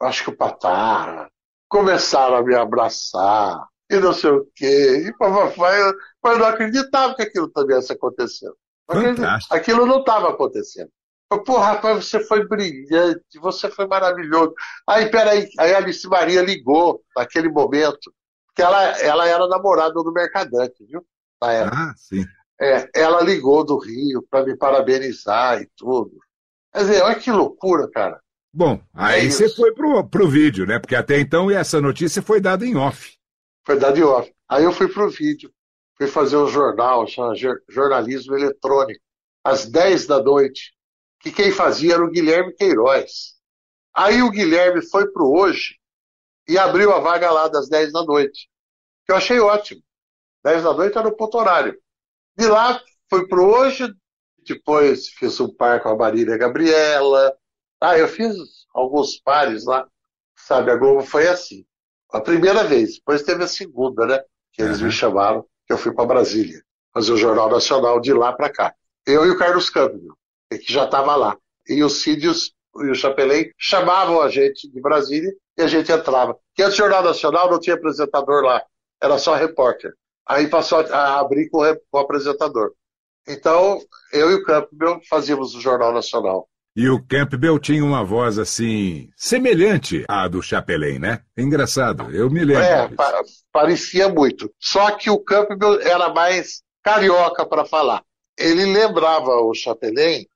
acho 0.00 0.24
que 0.24 0.30
o 0.30 0.36
Patarra, 0.36 1.30
começaram 1.68 2.36
a 2.36 2.42
me 2.42 2.54
abraçar, 2.54 3.66
e 3.90 3.96
não 3.98 4.12
sei 4.12 4.30
o 4.30 4.46
quê, 4.54 5.06
e 5.06 5.12
papai, 5.16 5.78
mas 6.22 6.38
não 6.38 6.46
acreditava 6.46 7.14
que 7.14 7.22
aquilo 7.22 7.48
também 7.48 7.76
ia 7.76 7.94
acontecendo. 7.94 8.56
Aquilo 9.50 9.86
não 9.86 10.00
estava 10.00 10.30
acontecendo. 10.30 10.90
Pô, 11.44 11.58
rapaz, 11.58 12.04
você 12.04 12.24
foi 12.24 12.46
brilhante, 12.46 13.38
você 13.40 13.68
foi 13.68 13.86
maravilhoso. 13.86 14.54
Aí, 14.88 15.10
peraí, 15.10 15.48
aí 15.58 15.74
a 15.74 15.78
Alice 15.78 16.06
Maria 16.08 16.40
ligou 16.40 17.02
naquele 17.16 17.48
momento, 17.48 18.12
que 18.54 18.62
ela, 18.62 18.82
ela 19.00 19.28
era 19.28 19.48
namorada 19.48 19.92
do 19.94 20.12
Mercadante, 20.12 20.84
viu? 20.86 21.04
Na 21.42 21.52
época. 21.52 21.76
Ah, 21.76 21.94
sim. 21.96 22.24
É, 22.60 22.88
ela 22.94 23.20
ligou 23.22 23.64
do 23.64 23.76
Rio 23.76 24.24
para 24.30 24.44
me 24.46 24.56
parabenizar 24.56 25.60
e 25.60 25.68
tudo. 25.76 26.12
Quer 26.72 26.80
dizer, 26.80 27.02
olha 27.02 27.16
que 27.16 27.30
loucura, 27.30 27.90
cara. 27.90 28.20
Bom, 28.56 28.80
aí 28.94 29.26
é 29.26 29.30
você 29.30 29.50
foi 29.50 29.74
pro, 29.74 30.02
pro 30.08 30.30
vídeo, 30.30 30.64
né? 30.64 30.78
Porque 30.78 30.96
até 30.96 31.20
então 31.20 31.50
essa 31.50 31.78
notícia 31.78 32.22
foi 32.22 32.40
dada 32.40 32.64
em 32.64 32.74
off. 32.74 33.18
Foi 33.66 33.78
dado 33.78 33.98
em 33.98 34.02
off. 34.02 34.34
Aí 34.48 34.64
eu 34.64 34.72
fui 34.72 34.88
pro 34.88 35.10
vídeo, 35.10 35.52
fui 35.94 36.06
fazer 36.06 36.38
um 36.38 36.46
jornal, 36.46 37.06
chama 37.06 37.34
jornalismo 37.68 38.34
eletrônico, 38.34 39.04
às 39.44 39.66
10 39.66 40.06
da 40.06 40.22
noite, 40.22 40.72
que 41.20 41.30
quem 41.30 41.52
fazia 41.52 41.96
era 41.96 42.02
o 42.02 42.10
Guilherme 42.10 42.54
Queiroz. 42.54 43.34
Aí 43.94 44.22
o 44.22 44.30
Guilherme 44.30 44.80
foi 44.88 45.06
pro 45.12 45.30
hoje 45.30 45.76
e 46.48 46.56
abriu 46.56 46.94
a 46.94 46.98
vaga 46.98 47.30
lá 47.30 47.48
das 47.48 47.68
10 47.68 47.92
da 47.92 48.04
noite, 48.04 48.48
que 49.04 49.12
eu 49.12 49.16
achei 49.16 49.38
ótimo. 49.38 49.82
10 50.42 50.62
da 50.62 50.72
noite 50.72 50.96
era 50.96 51.08
o 51.08 51.14
ponto 51.14 51.36
horário. 51.36 51.78
De 52.34 52.46
lá 52.46 52.82
fui 53.10 53.28
pro 53.28 53.44
hoje, 53.44 53.86
depois 54.46 55.10
fiz 55.10 55.38
um 55.40 55.54
par 55.54 55.82
com 55.82 55.90
a 55.90 55.96
Marília 55.96 56.38
Gabriela. 56.38 57.36
Ah, 57.80 57.98
eu 57.98 58.08
fiz 58.08 58.34
alguns 58.74 59.20
pares 59.20 59.64
lá. 59.64 59.86
Sabe, 60.36 60.70
a 60.70 60.76
Globo 60.76 61.02
foi 61.02 61.28
assim. 61.28 61.64
A 62.10 62.20
primeira 62.20 62.64
vez, 62.64 62.96
depois 62.96 63.22
teve 63.22 63.42
a 63.44 63.48
segunda, 63.48 64.06
né? 64.06 64.22
Que 64.52 64.62
eles 64.62 64.80
uhum. 64.80 64.86
me 64.86 64.92
chamaram, 64.92 65.44
que 65.66 65.72
eu 65.72 65.78
fui 65.78 65.92
para 65.92 66.06
Brasília, 66.06 66.62
fazer 66.92 67.12
o 67.12 67.16
Jornal 67.16 67.50
Nacional 67.50 68.00
de 68.00 68.12
lá 68.12 68.32
para 68.32 68.50
cá. 68.50 68.74
Eu 69.06 69.26
e 69.26 69.30
o 69.30 69.38
Carlos 69.38 69.70
Câmbio, 69.70 70.16
que 70.50 70.72
já 70.72 70.84
estava 70.84 71.16
lá. 71.16 71.36
E 71.68 71.82
o 71.82 71.88
Cídios 71.88 72.54
e 72.76 72.90
o 72.90 72.94
Chapelin 72.94 73.50
chamavam 73.58 74.20
a 74.20 74.28
gente 74.28 74.70
de 74.70 74.80
Brasília 74.80 75.32
e 75.56 75.62
a 75.62 75.66
gente 75.66 75.90
entrava. 75.90 76.34
Porque 76.34 76.62
antes 76.62 76.76
do 76.76 76.82
Jornal 76.82 77.02
Nacional 77.02 77.50
não 77.50 77.58
tinha 77.58 77.74
apresentador 77.74 78.42
lá, 78.44 78.62
era 79.02 79.18
só 79.18 79.34
repórter. 79.34 79.92
Aí 80.26 80.48
passou 80.48 80.80
a 80.80 81.20
abrir 81.20 81.48
com 81.48 81.58
o 81.92 81.98
apresentador. 81.98 82.72
Então, 83.28 83.80
eu 84.12 84.30
e 84.30 84.34
o 84.34 84.44
Campbell 84.44 85.00
fazíamos 85.08 85.54
o 85.54 85.60
Jornal 85.60 85.92
Nacional. 85.92 86.48
E 86.76 86.90
o 86.90 87.02
Campbell 87.02 87.58
tinha 87.58 87.82
uma 87.82 88.04
voz 88.04 88.38
assim, 88.38 89.08
semelhante 89.16 90.04
à 90.06 90.28
do 90.28 90.42
Chapelin, 90.42 90.98
né? 90.98 91.22
Engraçado, 91.34 92.14
eu 92.14 92.28
me 92.28 92.44
lembro. 92.44 92.62
É, 92.62 92.86
pa 92.88 93.22
parecia 93.50 94.10
muito. 94.10 94.52
Só 94.60 94.90
que 94.90 95.08
o 95.08 95.18
Campbell 95.18 95.80
era 95.80 96.12
mais 96.12 96.62
carioca 96.82 97.46
para 97.46 97.64
falar. 97.64 98.02
Ele 98.38 98.66
lembrava 98.66 99.40
o 99.40 99.54
Chapelin, 99.54 100.26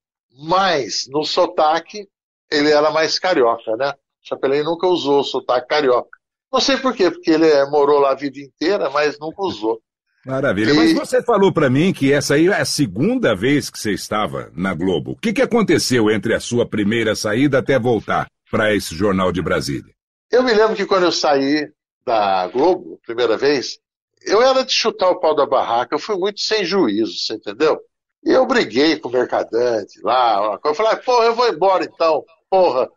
mas 0.49 1.07
no 1.11 1.25
sotaque 1.25 2.09
ele 2.51 2.71
era 2.71 2.91
mais 2.91 3.19
carioca, 3.19 3.77
né? 3.77 3.91
O 3.91 4.29
Chapelin 4.29 4.63
nunca 4.63 4.87
usou 4.87 5.21
o 5.21 5.25
sotaque 5.25 5.69
carioca. 5.69 6.19
Não 6.51 6.59
sei 6.59 6.79
por 6.79 6.95
quê, 6.95 7.11
porque 7.11 7.33
ele 7.33 7.67
morou 7.67 8.01
lá 8.01 8.13
a 8.13 8.17
vida 8.17 8.41
inteira, 8.41 8.89
mas 8.89 9.19
nunca 9.21 9.43
usou. 9.43 9.79
Maravilha. 10.25 10.73
E... 10.73 10.77
Mas 10.77 10.93
você 10.93 11.23
falou 11.23 11.53
para 11.53 11.71
mim 11.71 11.93
que 11.93 12.13
essa 12.13 12.35
aí 12.35 12.49
é 12.49 12.61
a 12.61 12.65
segunda 12.65 13.35
vez 13.35 13.71
que 13.71 13.79
você 13.79 13.93
estava 13.93 14.51
na 14.55 14.75
Globo. 14.75 15.13
O 15.13 15.17
que, 15.17 15.33
que 15.33 15.43
aconteceu 15.43 16.11
entre 16.11 16.35
a 16.35 16.41
sua 16.41 16.69
primeira 16.69 17.15
saída 17.15 17.59
até 17.59 17.79
voltar 17.79 18.27
para 18.51 18.75
esse 18.75 18.95
jornal 18.95 19.33
de 19.33 19.41
Brasília? 19.41 19.95
Eu 20.31 20.43
me 20.43 20.53
lembro 20.53 20.77
que 20.77 20.87
quando 20.87 21.05
eu 21.05 21.13
saí 21.13 21.71
da 22.05 22.47
Globo, 22.49 23.01
primeira 23.05 23.37
vez, 23.37 23.79
eu 24.23 24.43
era 24.43 24.65
de 24.65 24.73
chutar 24.73 25.11
o 25.11 25.21
pau 25.21 25.35
da 25.35 25.47
barraca, 25.47 25.95
eu 25.95 25.99
fui 25.99 26.17
muito 26.17 26.41
sem 26.41 26.65
juízo, 26.65 27.13
você 27.19 27.35
entendeu? 27.35 27.81
E 28.25 28.31
eu 28.31 28.47
briguei 28.47 28.99
com 28.99 29.09
o 29.09 29.13
mercadante 29.13 29.99
lá, 30.03 30.59
eu 30.63 30.75
falei, 30.75 30.97
porra, 30.97 31.25
eu 31.25 31.35
vou 31.35 31.49
embora 31.49 31.85
então, 31.85 32.23
porra. 32.51 32.89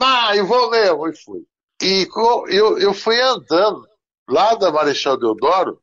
Ah, 0.00 0.36
eu 0.36 0.44
vou 0.44 0.70
mesmo, 0.70 1.08
e 1.08 1.16
fui. 1.16 1.40
E 1.80 2.08
eu, 2.48 2.78
eu 2.78 2.92
fui 2.92 3.20
andando 3.20 3.86
lá 4.28 4.54
da 4.54 4.72
Marechal 4.72 5.16
Deodoro 5.16 5.78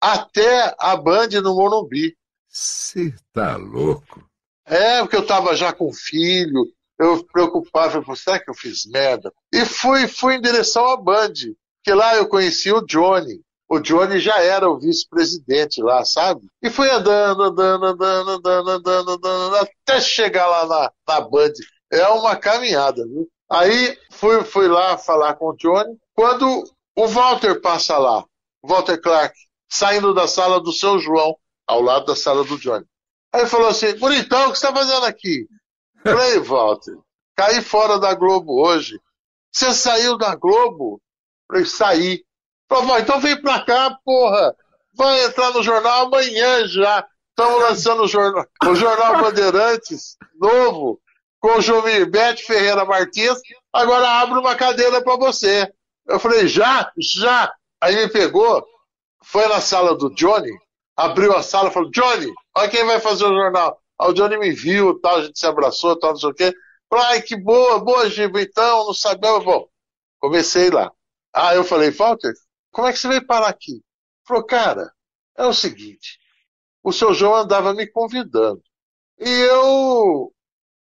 até 0.00 0.74
a 0.78 0.96
Band 0.96 1.28
no 1.42 1.54
Morumbi. 1.54 2.16
Você 2.48 3.14
tá 3.32 3.56
louco? 3.56 4.24
É, 4.66 5.00
porque 5.00 5.16
eu 5.16 5.26
tava 5.26 5.54
já 5.54 5.72
com 5.72 5.92
filho, 5.92 6.66
eu 6.98 7.24
preocupava, 7.24 8.02
falei, 8.02 8.16
será 8.16 8.38
que 8.38 8.50
eu 8.50 8.54
fiz 8.54 8.86
merda? 8.86 9.32
E 9.52 9.64
fui, 9.64 10.06
fui 10.06 10.36
em 10.36 10.40
direção 10.40 10.86
à 10.88 10.96
Band, 10.96 11.32
que 11.82 11.92
lá 11.92 12.16
eu 12.16 12.28
conheci 12.28 12.72
o 12.72 12.80
Johnny. 12.80 13.40
O 13.68 13.80
Johnny 13.80 14.20
já 14.20 14.38
era 14.40 14.68
o 14.68 14.78
vice-presidente 14.78 15.82
lá, 15.82 16.04
sabe? 16.04 16.46
E 16.62 16.70
fui 16.70 16.88
andando, 16.90 17.42
andando, 17.42 17.86
andando, 17.86 18.30
andando, 18.30 18.70
andando, 18.70 19.10
andando, 19.10 19.56
até 19.56 20.00
chegar 20.00 20.46
lá 20.46 20.66
na, 20.66 20.92
na 21.08 21.20
Band. 21.20 21.52
É 21.90 22.06
uma 22.08 22.36
caminhada, 22.36 23.04
viu? 23.06 23.28
Aí 23.50 23.98
fui, 24.10 24.42
fui 24.44 24.68
lá 24.68 24.96
falar 24.96 25.34
com 25.34 25.46
o 25.46 25.56
Johnny. 25.56 25.96
Quando 26.14 26.64
o 26.96 27.06
Walter 27.06 27.60
passa 27.60 27.98
lá, 27.98 28.24
o 28.62 28.68
Walter 28.68 29.00
Clark, 29.00 29.34
saindo 29.68 30.14
da 30.14 30.26
sala 30.26 30.60
do 30.60 30.72
seu 30.72 30.98
João, 30.98 31.36
ao 31.66 31.80
lado 31.80 32.06
da 32.06 32.16
sala 32.16 32.44
do 32.44 32.58
Johnny. 32.58 32.84
Aí 33.32 33.42
ele 33.42 33.50
falou 33.50 33.68
assim: 33.68 33.96
Bonitão, 33.96 34.48
o 34.48 34.52
que 34.52 34.58
você 34.58 34.66
está 34.66 34.78
fazendo 34.78 35.04
aqui? 35.06 35.46
Falei, 36.02 36.38
Walter, 36.38 36.96
caí 37.34 37.62
fora 37.62 37.98
da 37.98 38.14
Globo 38.14 38.62
hoje. 38.62 39.00
Você 39.52 39.72
saiu 39.72 40.18
da 40.18 40.34
Globo? 40.34 41.00
Falei, 41.48 41.64
saí. 41.64 42.24
Falei, 42.68 43.02
então 43.02 43.20
vem 43.20 43.40
pra 43.40 43.64
cá, 43.64 43.96
porra. 44.04 44.54
Vai 44.96 45.24
entrar 45.24 45.50
no 45.52 45.62
jornal 45.62 46.06
amanhã 46.06 46.66
já. 46.66 47.06
Estamos 47.30 47.60
lançando 47.62 48.02
o 48.04 48.06
jornal, 48.06 48.46
o 48.64 48.74
jornal 48.76 49.20
Bandeirantes, 49.20 50.16
novo, 50.40 51.00
com 51.40 51.58
o 51.58 51.60
Jomir 51.60 52.08
Bete 52.08 52.44
Ferreira 52.44 52.84
Martins. 52.84 53.40
Agora 53.72 54.08
abre 54.20 54.38
uma 54.38 54.54
cadeira 54.54 55.02
para 55.02 55.16
você. 55.16 55.72
Eu 56.06 56.20
falei, 56.20 56.46
já? 56.46 56.92
Já. 56.96 57.52
Aí 57.80 57.96
me 57.96 58.08
pegou, 58.08 58.64
foi 59.24 59.46
na 59.48 59.60
sala 59.60 59.96
do 59.96 60.14
Johnny, 60.14 60.50
abriu 60.96 61.34
a 61.34 61.42
sala 61.42 61.68
e 61.68 61.72
falou: 61.72 61.90
Johnny, 61.90 62.32
olha 62.56 62.68
quem 62.68 62.84
vai 62.84 63.00
fazer 63.00 63.24
o 63.24 63.34
jornal. 63.34 63.80
Aí 64.00 64.10
o 64.10 64.12
Johnny 64.12 64.36
me 64.38 64.52
viu, 64.52 64.98
tal, 65.00 65.16
a 65.16 65.22
gente 65.22 65.38
se 65.38 65.46
abraçou, 65.46 65.98
tal, 65.98 66.10
não 66.10 66.18
sei 66.18 66.30
o 66.30 66.34
quê. 66.34 66.52
Falei, 66.88 67.06
ai, 67.06 67.22
que 67.22 67.36
boa, 67.36 67.78
boa, 67.78 68.08
Giba, 68.08 68.40
então, 68.40 68.86
não 68.86 68.94
sabia. 68.94 69.38
Bom, 69.40 69.68
comecei 70.20 70.70
lá. 70.70 70.92
Ah, 71.32 71.54
eu 71.54 71.64
falei, 71.64 71.90
Walter, 71.90 72.32
como 72.70 72.86
é 72.86 72.92
que 72.92 72.98
você 72.98 73.08
veio 73.08 73.26
parar 73.26 73.48
aqui? 73.48 73.82
Falou, 74.26 74.44
cara, 74.44 74.92
é 75.36 75.46
o 75.46 75.52
seguinte, 75.52 76.18
o 76.82 76.92
seu 76.92 77.12
João 77.14 77.34
andava 77.34 77.74
me 77.74 77.86
convidando. 77.86 78.62
E 79.18 79.28
eu 79.28 80.32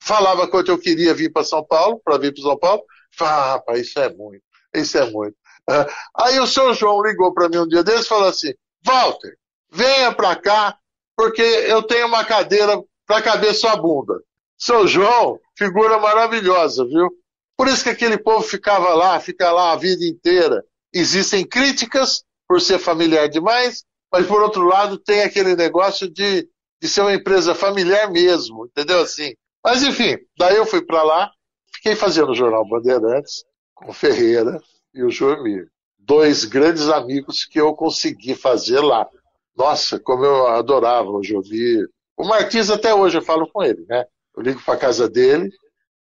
falava 0.01 0.47
quanto 0.47 0.71
eu 0.71 0.79
queria 0.79 1.13
vir 1.13 1.31
para 1.31 1.43
São 1.43 1.63
Paulo, 1.63 1.99
para 2.03 2.17
vir 2.17 2.33
para 2.33 2.43
São 2.43 2.57
Paulo. 2.57 2.83
Falei, 3.15 3.33
ah, 3.33 3.51
rapaz, 3.53 3.87
isso 3.87 3.99
é 3.99 4.13
muito, 4.13 4.43
isso 4.73 4.97
é 4.97 5.09
muito. 5.09 5.35
É. 5.69 5.87
Aí 6.17 6.39
o 6.39 6.47
seu 6.47 6.73
João 6.73 7.03
ligou 7.03 7.33
para 7.33 7.47
mim 7.47 7.57
um 7.57 7.67
dia 7.67 7.83
desses 7.83 8.05
e 8.05 8.09
falou 8.09 8.27
assim: 8.27 8.53
Walter, 8.83 9.37
venha 9.71 10.11
para 10.11 10.35
cá, 10.35 10.77
porque 11.15 11.41
eu 11.41 11.83
tenho 11.83 12.07
uma 12.07 12.25
cadeira 12.25 12.81
para 13.05 13.21
caber 13.21 13.53
sua 13.53 13.75
bunda. 13.75 14.19
Seu 14.57 14.87
João, 14.87 15.39
figura 15.57 15.99
maravilhosa, 15.99 16.85
viu? 16.85 17.09
Por 17.55 17.67
isso 17.67 17.83
que 17.83 17.89
aquele 17.89 18.17
povo 18.17 18.41
ficava 18.41 18.93
lá, 18.93 19.19
fica 19.19 19.51
lá 19.51 19.73
a 19.73 19.75
vida 19.75 20.03
inteira. 20.05 20.63
Existem 20.93 21.45
críticas 21.45 22.23
por 22.47 22.59
ser 22.59 22.79
familiar 22.79 23.29
demais, 23.29 23.83
mas 24.11 24.25
por 24.25 24.41
outro 24.41 24.65
lado 24.65 24.97
tem 24.97 25.21
aquele 25.21 25.55
negócio 25.55 26.09
de, 26.09 26.49
de 26.81 26.87
ser 26.87 27.01
uma 27.01 27.13
empresa 27.13 27.53
familiar 27.53 28.09
mesmo, 28.09 28.65
entendeu 28.65 29.01
assim? 29.01 29.33
Mas 29.63 29.83
enfim, 29.83 30.17
daí 30.37 30.55
eu 30.55 30.65
fui 30.65 30.81
para 30.81 31.03
lá, 31.03 31.31
fiquei 31.75 31.95
fazendo 31.95 32.31
o 32.31 32.35
jornal 32.35 32.67
Bandeirantes 32.67 33.43
com 33.75 33.93
Ferreira, 33.93 34.59
e 34.93 35.03
o 35.03 35.09
Joemir. 35.09 35.69
Dois 35.97 36.45
grandes 36.45 36.89
amigos 36.89 37.45
que 37.45 37.59
eu 37.59 37.73
consegui 37.73 38.35
fazer 38.35 38.79
lá. 38.79 39.07
Nossa, 39.55 39.99
como 39.99 40.25
eu 40.25 40.47
adorava 40.47 41.09
o 41.09 41.23
Joemir. 41.23 41.87
O 42.17 42.25
Martins 42.25 42.69
até 42.69 42.93
hoje 42.93 43.17
eu 43.17 43.21
falo 43.21 43.49
com 43.51 43.63
ele, 43.63 43.85
né? 43.87 44.05
Eu 44.35 44.43
ligo 44.43 44.61
para 44.63 44.79
casa 44.79 45.09
dele 45.09 45.49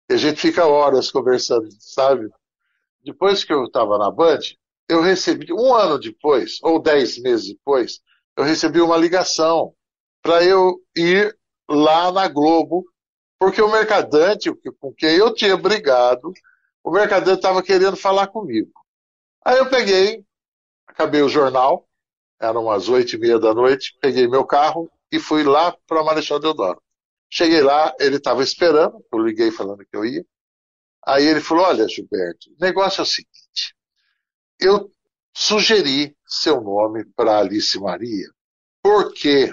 e 0.09 0.14
a 0.14 0.16
gente 0.16 0.41
fica 0.41 0.66
horas 0.66 1.11
conversando, 1.11 1.68
sabe? 1.80 2.28
Depois 3.05 3.45
que 3.45 3.53
eu 3.53 3.64
estava 3.64 3.99
na 3.99 4.11
Band, 4.11 4.41
eu 4.89 5.01
recebi, 5.01 5.53
um 5.53 5.74
ano 5.74 5.99
depois, 5.99 6.59
ou 6.62 6.80
dez 6.80 7.18
meses 7.18 7.49
depois, 7.49 8.01
eu 8.37 8.45
recebi 8.45 8.80
uma 8.80 8.97
ligação 8.97 9.74
para 10.22 10.45
eu 10.45 10.80
ir 10.97 11.37
lá 11.68 12.12
na 12.12 12.28
Globo, 12.28 12.84
porque 13.39 13.61
o 13.61 13.70
mercadante 13.70 14.53
com 14.80 14.93
quem 14.93 15.16
eu 15.16 15.34
tinha 15.34 15.57
brigado 15.57 16.32
o 16.87 16.91
mercader 16.93 17.34
estava 17.34 17.64
querendo 17.64 17.97
falar 17.97 18.28
comigo. 18.28 18.70
Aí 19.45 19.59
eu 19.59 19.68
peguei, 19.68 20.24
acabei 20.87 21.20
o 21.20 21.28
jornal, 21.28 21.84
eram 22.41 22.62
umas 22.62 22.89
oito 22.89 23.16
e 23.16 23.18
meia 23.18 23.41
da 23.41 23.53
noite, 23.53 23.99
peguei 24.01 24.28
meu 24.28 24.45
carro 24.47 24.89
e 25.11 25.18
fui 25.18 25.43
lá 25.43 25.76
para 25.84 26.05
Marechal 26.05 26.39
Deodoro. 26.39 26.80
Cheguei 27.28 27.61
lá, 27.61 27.93
ele 27.99 28.18
estava 28.18 28.41
esperando, 28.41 29.05
eu 29.12 29.18
liguei 29.18 29.51
falando 29.51 29.84
que 29.84 29.97
eu 29.97 30.05
ia. 30.05 30.24
Aí 31.05 31.26
ele 31.26 31.41
falou: 31.41 31.64
Olha, 31.64 31.89
Gilberto, 31.89 32.51
o 32.51 32.57
negócio 32.61 33.01
é 33.01 33.03
o 33.03 33.07
seguinte. 33.07 33.74
Eu 34.61 34.89
sugeri 35.34 36.16
seu 36.24 36.61
nome 36.61 37.05
para 37.16 37.41
Alice 37.41 37.76
Maria, 37.80 38.30
porque 38.80 39.53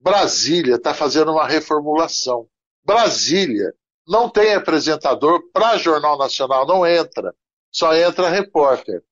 Brasília 0.00 0.76
está 0.76 0.94
fazendo 0.94 1.30
uma 1.32 1.46
reformulação. 1.46 2.48
Brasília 2.82 3.74
não 4.10 4.28
tem 4.28 4.54
apresentador 4.54 5.40
para 5.52 5.78
Jornal 5.78 6.18
Nacional, 6.18 6.66
não 6.66 6.84
entra. 6.84 7.32
Só 7.70 7.94
entra 7.94 8.28
repórter. 8.28 9.04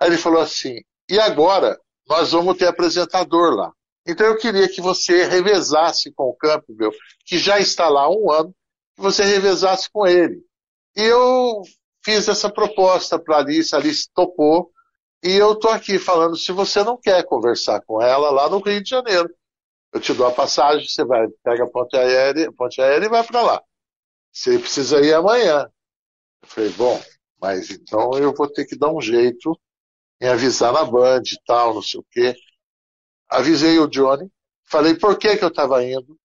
Aí 0.00 0.08
ele 0.08 0.16
falou 0.16 0.40
assim: 0.40 0.80
e 1.10 1.20
agora 1.20 1.78
nós 2.08 2.32
vamos 2.32 2.56
ter 2.56 2.66
apresentador 2.66 3.54
lá. 3.54 3.70
Então 4.08 4.26
eu 4.26 4.38
queria 4.38 4.66
que 4.66 4.80
você 4.80 5.24
revezasse 5.24 6.10
com 6.12 6.24
o 6.24 6.34
Campbell, 6.34 6.90
que 7.26 7.38
já 7.38 7.58
está 7.60 7.90
lá 7.90 8.04
há 8.04 8.10
um 8.10 8.32
ano, 8.32 8.54
que 8.94 9.02
você 9.02 9.24
revezasse 9.24 9.90
com 9.90 10.06
ele. 10.06 10.40
E 10.96 11.02
eu 11.02 11.60
fiz 12.02 12.26
essa 12.26 12.48
proposta 12.48 13.18
para 13.18 13.36
a 13.36 13.38
Alice, 13.40 13.74
a 13.74 13.78
Alice 13.78 14.08
topou, 14.14 14.70
e 15.22 15.32
eu 15.32 15.52
estou 15.52 15.70
aqui 15.70 15.98
falando, 15.98 16.34
se 16.36 16.52
você 16.52 16.82
não 16.82 16.96
quer 16.96 17.24
conversar 17.24 17.82
com 17.82 18.00
ela 18.00 18.30
lá 18.30 18.48
no 18.48 18.60
Rio 18.60 18.82
de 18.82 18.88
Janeiro, 18.88 19.28
eu 19.92 20.00
te 20.00 20.14
dou 20.14 20.26
a 20.26 20.32
passagem, 20.32 20.88
você 20.88 21.04
vai, 21.04 21.26
pega 21.42 21.64
a 21.64 21.68
ponte 21.68 21.96
aérea, 21.96 22.50
ponte 22.52 22.80
aérea 22.80 23.04
e 23.06 23.10
vai 23.10 23.24
para 23.24 23.42
lá. 23.42 23.62
Você 24.36 24.58
precisa 24.58 25.00
ir 25.00 25.14
amanhã. 25.14 25.66
Eu 26.42 26.48
falei, 26.48 26.70
bom, 26.72 27.02
mas 27.40 27.70
então 27.70 28.12
eu 28.18 28.34
vou 28.34 28.46
ter 28.46 28.66
que 28.66 28.76
dar 28.76 28.92
um 28.92 29.00
jeito 29.00 29.58
em 30.20 30.28
avisar 30.28 30.74
na 30.74 30.84
Band 30.84 31.22
e 31.22 31.42
tal, 31.46 31.74
não 31.74 31.80
sei 31.80 32.00
o 32.00 32.06
quê. 32.10 32.34
Avisei 33.30 33.78
o 33.78 33.86
Johnny, 33.86 34.30
falei 34.66 34.94
por 34.94 35.16
que, 35.18 35.38
que 35.38 35.42
eu 35.42 35.48
estava 35.48 35.82
indo. 35.82 36.18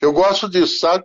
Eu 0.00 0.12
gosto 0.12 0.48
disso, 0.48 0.78
sabe? 0.78 1.04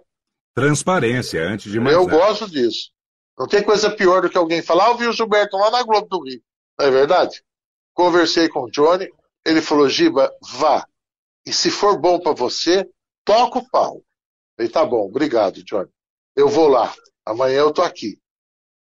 Transparência, 0.53 1.43
antes 1.43 1.71
de 1.71 1.79
mais 1.79 1.95
Eu 1.95 2.05
nada. 2.05 2.15
gosto 2.15 2.47
disso. 2.47 2.91
Não 3.39 3.47
tem 3.47 3.63
coisa 3.63 3.89
pior 3.89 4.21
do 4.21 4.29
que 4.29 4.37
alguém 4.37 4.61
falar, 4.61 4.85
ah, 4.85 4.89
eu 4.89 4.97
vi 4.97 5.07
o 5.07 5.13
Gilberto 5.13 5.57
lá 5.57 5.71
na 5.71 5.81
Globo 5.81 6.07
do 6.07 6.23
Rio. 6.23 6.43
Não 6.77 6.85
é 6.85 6.91
verdade? 6.91 7.43
Conversei 7.91 8.47
com 8.47 8.65
o 8.65 8.69
Johnny, 8.69 9.09
ele 9.43 9.63
falou, 9.63 9.89
Giba, 9.89 10.31
vá. 10.53 10.85
E 11.43 11.51
se 11.51 11.71
for 11.71 11.99
bom 11.99 12.19
para 12.19 12.33
você, 12.33 12.87
toca 13.25 13.57
o 13.57 13.67
pau. 13.67 14.03
Falei, 14.55 14.71
tá 14.71 14.85
bom, 14.85 15.07
obrigado, 15.07 15.63
Johnny 15.63 15.89
eu 16.35 16.47
vou 16.47 16.67
lá. 16.67 16.93
Amanhã 17.25 17.59
eu 17.59 17.73
tô 17.73 17.81
aqui. 17.81 18.19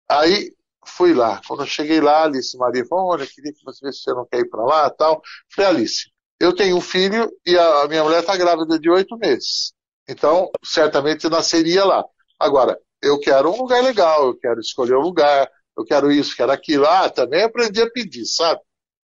Aí 0.10 0.54
fui 0.86 1.14
lá. 1.14 1.41
Quando 1.48 1.64
eu 1.64 1.68
cheguei 1.68 2.02
lá, 2.02 2.24
Alice 2.24 2.58
Maria 2.58 2.86
falou: 2.86 3.12
Olha, 3.12 3.28
queria 3.28 3.54
que 3.54 3.64
você 3.64 3.86
você 3.86 4.12
não 4.14 4.26
quer 4.26 4.39
ir 4.39 4.50
para 4.50 4.64
lá 4.64 4.89
tal. 4.89 5.22
Falei, 5.54 5.70
Alice, 5.72 6.12
eu 6.39 6.54
tenho 6.56 6.78
um 6.78 6.82
filho 6.82 7.32
e 7.46 7.58
a 7.58 7.88
minha 7.88 8.04
mulher 8.04 8.20
está 8.22 8.36
grávida 8.36 8.80
de 8.80 8.89
oito 8.89 9.18
meses. 9.18 9.74
Então, 10.08 10.52
certamente 10.64 11.30
nasceria 11.30 11.86
lá. 11.86 12.04
Agora, 12.39 12.78
eu 13.02 13.20
quero 13.20 13.52
um 13.52 13.58
lugar 13.58 13.82
legal, 13.84 14.28
eu 14.28 14.38
quero 14.38 14.60
escolher 14.60 14.96
um 14.96 15.02
lugar, 15.02 15.50
eu 15.78 15.86
quero 15.86 16.12
isso, 16.12 16.36
quero 16.36 16.52
aquilo. 16.52 16.86
Ah, 16.86 17.10
também 17.10 17.44
aprendi 17.44 17.82
a 17.82 17.89
pedir, 17.89 18.26
sabe? 18.26 18.62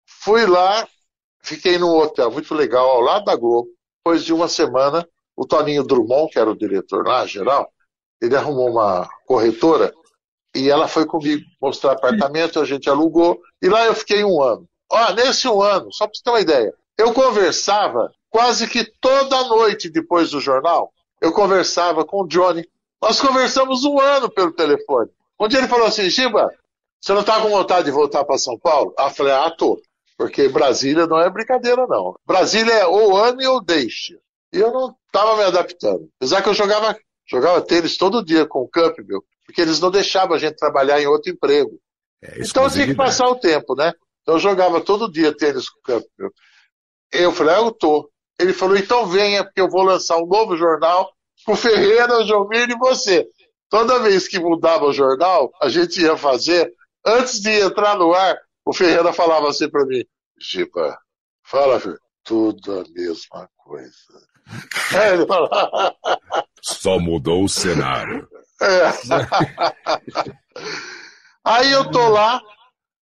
Fui 0.06 0.46
lá, 0.46 0.88
fiquei 1.42 1.78
num 1.78 1.90
hotel 1.96 2.30
muito 2.30 2.54
legal 2.54 2.88
ao 2.88 3.00
lado 3.00 3.24
da 3.24 3.36
Globo. 3.36 3.68
Depois 3.98 4.24
de 4.24 4.32
uma 4.32 4.48
semana, 4.48 5.06
o 5.36 5.46
Toninho 5.46 5.82
Drummond, 5.82 6.30
que 6.30 6.38
era 6.38 6.50
o 6.50 6.56
diretor 6.56 7.06
lá, 7.06 7.26
geral, 7.26 7.72
ele 8.24 8.36
arrumou 8.36 8.70
uma 8.70 9.08
corretora 9.26 9.92
e 10.54 10.70
ela 10.70 10.86
foi 10.86 11.04
comigo 11.04 11.44
mostrar 11.60 11.92
apartamento, 11.92 12.60
a 12.60 12.64
gente 12.64 12.88
alugou, 12.88 13.40
e 13.60 13.68
lá 13.68 13.84
eu 13.86 13.94
fiquei 13.94 14.22
um 14.24 14.40
ano. 14.42 14.68
Ó, 14.90 15.12
nesse 15.12 15.48
um 15.48 15.60
ano, 15.60 15.92
só 15.92 16.06
para 16.06 16.14
você 16.14 16.22
ter 16.22 16.30
uma 16.30 16.40
ideia, 16.40 16.74
eu 16.96 17.12
conversava 17.12 18.12
quase 18.30 18.68
que 18.68 18.84
toda 19.00 19.48
noite 19.48 19.90
depois 19.90 20.30
do 20.30 20.40
jornal, 20.40 20.92
eu 21.20 21.32
conversava 21.32 22.04
com 22.04 22.22
o 22.22 22.28
Johnny. 22.28 22.68
Nós 23.02 23.20
conversamos 23.20 23.84
um 23.84 23.98
ano 23.98 24.30
pelo 24.30 24.52
telefone. 24.52 25.10
Um 25.40 25.48
dia 25.48 25.58
ele 25.58 25.68
falou 25.68 25.86
assim, 25.86 26.08
Giba, 26.08 26.48
você 27.00 27.12
não 27.12 27.20
está 27.20 27.40
com 27.40 27.48
vontade 27.48 27.86
de 27.86 27.90
voltar 27.90 28.24
para 28.24 28.38
São 28.38 28.58
Paulo? 28.58 28.94
Ah, 28.98 29.06
eu 29.06 29.10
falei, 29.10 29.32
ah, 29.32 29.50
tô. 29.50 29.80
Porque 30.16 30.48
Brasília 30.48 31.06
não 31.06 31.20
é 31.20 31.28
brincadeira, 31.28 31.86
não. 31.88 32.14
Brasília 32.24 32.72
é 32.72 32.86
ou 32.86 33.16
ame 33.16 33.46
ou 33.46 33.60
deixe. 33.60 34.18
E 34.52 34.58
eu 34.58 34.72
não 34.72 34.94
estava 35.06 35.36
me 35.36 35.42
adaptando. 35.42 36.08
Apesar 36.16 36.42
que 36.42 36.48
eu 36.48 36.54
jogava, 36.54 36.96
jogava 37.26 37.60
tênis 37.62 37.96
todo 37.96 38.24
dia 38.24 38.46
com 38.46 38.60
o 38.60 38.68
Campbell, 38.68 39.24
porque 39.46 39.60
eles 39.60 39.80
não 39.80 39.90
deixavam 39.90 40.36
a 40.36 40.38
gente 40.38 40.56
trabalhar 40.56 41.00
em 41.00 41.06
outro 41.06 41.30
emprego. 41.30 41.80
É, 42.22 42.40
então 42.40 42.68
tinha 42.70 42.86
que 42.86 42.94
passar 42.94 43.26
o 43.28 43.38
tempo, 43.38 43.74
né? 43.74 43.92
Então 44.22 44.34
eu 44.34 44.40
jogava 44.40 44.80
todo 44.80 45.10
dia 45.10 45.36
tênis 45.36 45.68
com 45.68 45.78
o 45.78 45.82
Campbell. 45.82 46.30
Eu 47.12 47.32
falei, 47.32 47.54
ah, 47.54 47.58
eu 47.58 47.70
tô. 47.70 48.10
Ele 48.38 48.52
falou, 48.52 48.76
então 48.76 49.06
venha, 49.06 49.44
porque 49.44 49.60
eu 49.60 49.68
vou 49.68 49.82
lançar 49.82 50.16
um 50.16 50.26
novo 50.26 50.56
jornal 50.56 51.12
com 51.44 51.54
Ferreira, 51.54 52.18
o 52.18 52.26
Jomir 52.26 52.68
e 52.70 52.78
você. 52.78 53.26
Toda 53.68 53.98
vez 54.00 54.26
que 54.26 54.38
mudava 54.38 54.86
o 54.86 54.92
jornal, 54.92 55.52
a 55.60 55.68
gente 55.68 56.00
ia 56.00 56.16
fazer, 56.16 56.72
antes 57.04 57.40
de 57.40 57.50
entrar 57.50 57.96
no 57.96 58.12
ar, 58.12 58.36
o 58.64 58.72
Ferreira 58.72 59.12
falava 59.12 59.48
assim 59.48 59.68
para 59.68 59.84
mim, 59.84 60.04
Giba, 60.40 60.98
fala, 61.42 61.78
filho, 61.78 61.98
tudo 62.22 62.80
a 62.80 62.84
mesma 62.90 63.48
coisa. 63.56 63.92
Só 66.62 66.98
mudou 66.98 67.44
o 67.44 67.48
cenário. 67.48 68.28
É. 68.60 68.90
Aí 71.44 71.72
eu 71.72 71.90
tô 71.90 72.08
lá, 72.08 72.40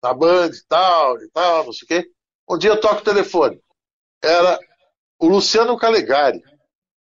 na 0.03 0.15
Band 0.15 0.49
e 0.49 0.67
tal, 0.69 1.19
e 1.19 1.31
tal, 1.31 1.65
não 1.67 1.73
sei 1.73 1.85
o 1.85 1.89
quê. 1.89 2.11
Um 2.49 2.59
dia 2.59 2.71
eu 2.71 2.81
toco 2.81 2.97
o 2.97 3.05
telefone. 3.05 3.61
Era 4.23 4.59
o 5.19 5.29
Luciano 5.29 5.77
Calegari 5.77 6.41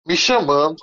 me 0.05 0.15
chamando, 0.15 0.77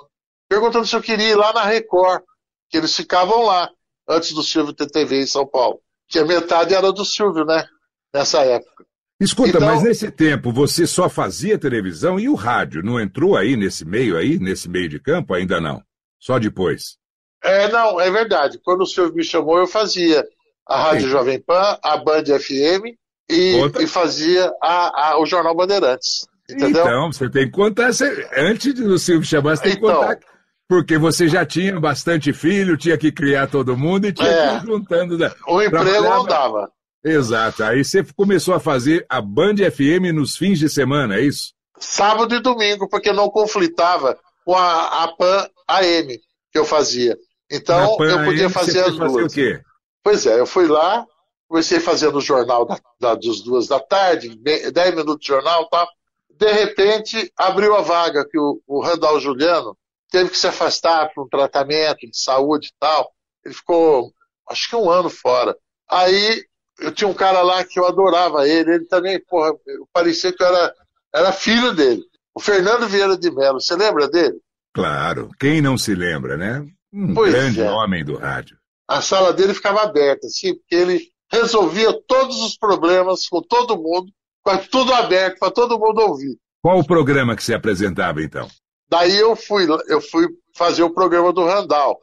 perguntando 0.47 0.85
se 0.85 0.95
eu 0.95 1.01
queria 1.01 1.29
ir 1.29 1.35
lá 1.35 1.51
na 1.53 1.63
Record, 1.63 2.23
que 2.69 2.77
eles 2.77 2.95
ficavam 2.95 3.43
lá, 3.43 3.71
antes 4.07 4.33
do 4.33 4.43
Silvio 4.43 4.73
ter 4.73 4.87
TV 4.87 5.21
em 5.21 5.27
São 5.27 5.47
Paulo. 5.47 5.81
Que 6.07 6.19
a 6.19 6.25
metade 6.25 6.73
era 6.75 6.91
do 6.91 7.03
Silvio, 7.03 7.45
né? 7.45 7.67
Nessa 8.13 8.43
época. 8.45 8.85
Escuta, 9.19 9.49
então, 9.49 9.61
mas 9.61 9.81
nesse 9.81 10.11
tempo 10.11 10.51
você 10.51 10.85
só 10.85 11.07
fazia 11.07 11.57
televisão 11.57 12.19
e 12.19 12.27
o 12.27 12.35
rádio 12.35 12.83
não 12.83 12.99
entrou 12.99 13.37
aí 13.37 13.55
nesse 13.55 13.85
meio 13.85 14.17
aí, 14.17 14.37
nesse 14.37 14.69
meio 14.69 14.89
de 14.89 14.99
campo? 14.99 15.33
Ainda 15.33 15.61
não. 15.61 15.81
Só 16.19 16.37
depois. 16.37 16.97
É, 17.41 17.69
não, 17.69 17.99
é 17.99 18.11
verdade. 18.11 18.59
Quando 18.63 18.81
o 18.81 18.85
Silvio 18.85 19.15
me 19.15 19.23
chamou, 19.23 19.59
eu 19.59 19.67
fazia 19.67 20.25
a 20.67 20.83
Rádio 20.83 21.03
Sim. 21.03 21.11
Jovem 21.11 21.39
Pan, 21.39 21.77
a 21.81 21.97
Band 21.97 22.25
FM 22.39 22.97
e, 23.29 23.55
e 23.79 23.87
fazia 23.87 24.51
a, 24.61 25.11
a, 25.11 25.21
o 25.21 25.25
Jornal 25.25 25.55
Bandeirantes. 25.55 26.27
Entendeu? 26.49 26.81
Então, 26.81 27.11
você 27.11 27.29
tem 27.29 27.45
que 27.45 27.51
contar. 27.51 27.93
Você, 27.93 28.27
antes 28.35 28.73
do 28.73 28.97
Silvio 28.97 29.27
chamar, 29.27 29.55
você 29.55 29.63
tem 29.63 29.71
que 29.73 29.77
então, 29.77 29.95
contar. 29.95 30.19
Porque 30.67 30.97
você 30.97 31.27
já 31.27 31.45
tinha 31.45 31.79
bastante 31.79 32.33
filho, 32.33 32.77
tinha 32.77 32.97
que 32.97 33.11
criar 33.11 33.47
todo 33.47 33.77
mundo 33.77 34.07
e 34.07 34.13
tinha 34.13 34.27
é, 34.27 34.49
que 34.49 34.65
ir 34.65 34.67
juntando. 34.67 35.17
Né? 35.17 35.31
O 35.47 35.61
emprego 35.61 36.03
não 36.03 36.25
dava. 36.25 36.71
Exato. 37.05 37.63
Aí 37.63 37.85
você 37.85 38.03
começou 38.03 38.55
a 38.55 38.59
fazer 38.59 39.05
a 39.07 39.21
Band 39.21 39.57
FM 39.57 40.11
nos 40.11 40.35
fins 40.35 40.57
de 40.57 40.67
semana, 40.67 41.17
é 41.17 41.21
isso? 41.21 41.53
Sábado 41.77 42.33
e 42.33 42.41
domingo, 42.41 42.89
porque 42.89 43.13
não 43.13 43.29
conflitava 43.29 44.17
com 44.43 44.55
a, 44.55 45.03
a 45.03 45.15
PAN 45.15 45.47
AM 45.67 46.19
que 46.51 46.57
eu 46.57 46.65
fazia. 46.65 47.15
Então 47.49 47.95
eu 48.01 48.23
podia 48.23 48.49
fazer 48.49 48.85
as 48.85 48.95
duas. 48.97 49.31
o 49.31 49.35
quê? 49.35 49.61
Pois 50.03 50.25
é, 50.25 50.39
eu 50.39 50.47
fui 50.47 50.67
lá, 50.67 51.05
comecei 51.47 51.79
fazendo 51.79 52.17
o 52.17 52.21
jornal 52.21 52.65
da, 52.65 52.79
da, 52.99 53.13
das 53.13 53.41
duas 53.41 53.67
da 53.67 53.79
tarde, 53.79 54.35
dez 54.35 54.95
minutos 54.95 55.19
de 55.19 55.27
jornal 55.27 55.63
e 55.63 55.69
tal. 55.69 55.87
De 56.31 56.51
repente, 56.51 57.31
abriu 57.37 57.75
a 57.75 57.81
vaga 57.81 58.27
que 58.27 58.37
o, 58.37 58.59
o 58.65 58.81
Randall 58.81 59.19
Juliano 59.19 59.77
teve 60.09 60.31
que 60.31 60.37
se 60.37 60.47
afastar 60.47 61.13
para 61.13 61.23
um 61.23 61.29
tratamento 61.29 61.99
de 61.99 62.17
saúde 62.17 62.69
e 62.69 62.75
tal. 62.79 63.11
Ele 63.45 63.53
ficou, 63.53 64.11
acho 64.49 64.69
que 64.69 64.75
um 64.75 64.89
ano 64.89 65.09
fora. 65.09 65.55
Aí 65.87 66.43
eu 66.79 66.91
tinha 66.91 67.07
um 67.07 67.13
cara 67.13 67.41
lá 67.41 67.63
que 67.63 67.79
eu 67.79 67.85
adorava 67.85 68.47
ele, 68.47 68.75
ele 68.75 68.85
também, 68.85 69.19
porra, 69.19 69.53
parecia 69.93 70.33
que 70.33 70.41
eu 70.41 70.47
era, 70.47 70.73
era 71.13 71.31
filho 71.31 71.73
dele. 71.73 72.03
O 72.33 72.39
Fernando 72.39 72.87
Vieira 72.87 73.17
de 73.17 73.31
Mello, 73.31 73.61
você 73.61 73.75
lembra 73.75 74.07
dele? 74.09 74.37
Claro, 74.73 75.29
quem 75.39 75.61
não 75.61 75.77
se 75.77 75.95
lembra, 75.95 76.35
né? 76.35 76.65
Um 76.91 77.13
pois 77.13 77.31
grande 77.31 77.61
é. 77.61 77.69
homem 77.69 78.03
do 78.03 78.17
rádio. 78.17 78.57
A 78.87 79.01
sala 79.01 79.33
dele 79.33 79.53
ficava 79.53 79.81
aberta, 79.81 80.27
assim, 80.27 80.53
porque 80.53 80.75
ele 80.75 81.01
resolvia 81.31 81.93
todos 82.07 82.41
os 82.41 82.57
problemas 82.57 83.27
com 83.27 83.41
todo 83.41 83.77
mundo, 83.77 84.11
com 84.43 84.57
tudo 84.57 84.93
aberto 84.93 85.39
para 85.39 85.51
todo 85.51 85.79
mundo 85.79 85.99
ouvir. 86.01 86.37
Qual 86.61 86.79
o 86.79 86.85
programa 86.85 87.35
que 87.35 87.43
se 87.43 87.53
apresentava 87.53 88.21
então? 88.21 88.47
Daí 88.89 89.17
eu 89.17 89.35
fui, 89.35 89.65
eu 89.87 90.01
fui 90.01 90.27
fazer 90.55 90.83
o 90.83 90.93
programa 90.93 91.31
do 91.31 91.45
Randall. 91.45 91.99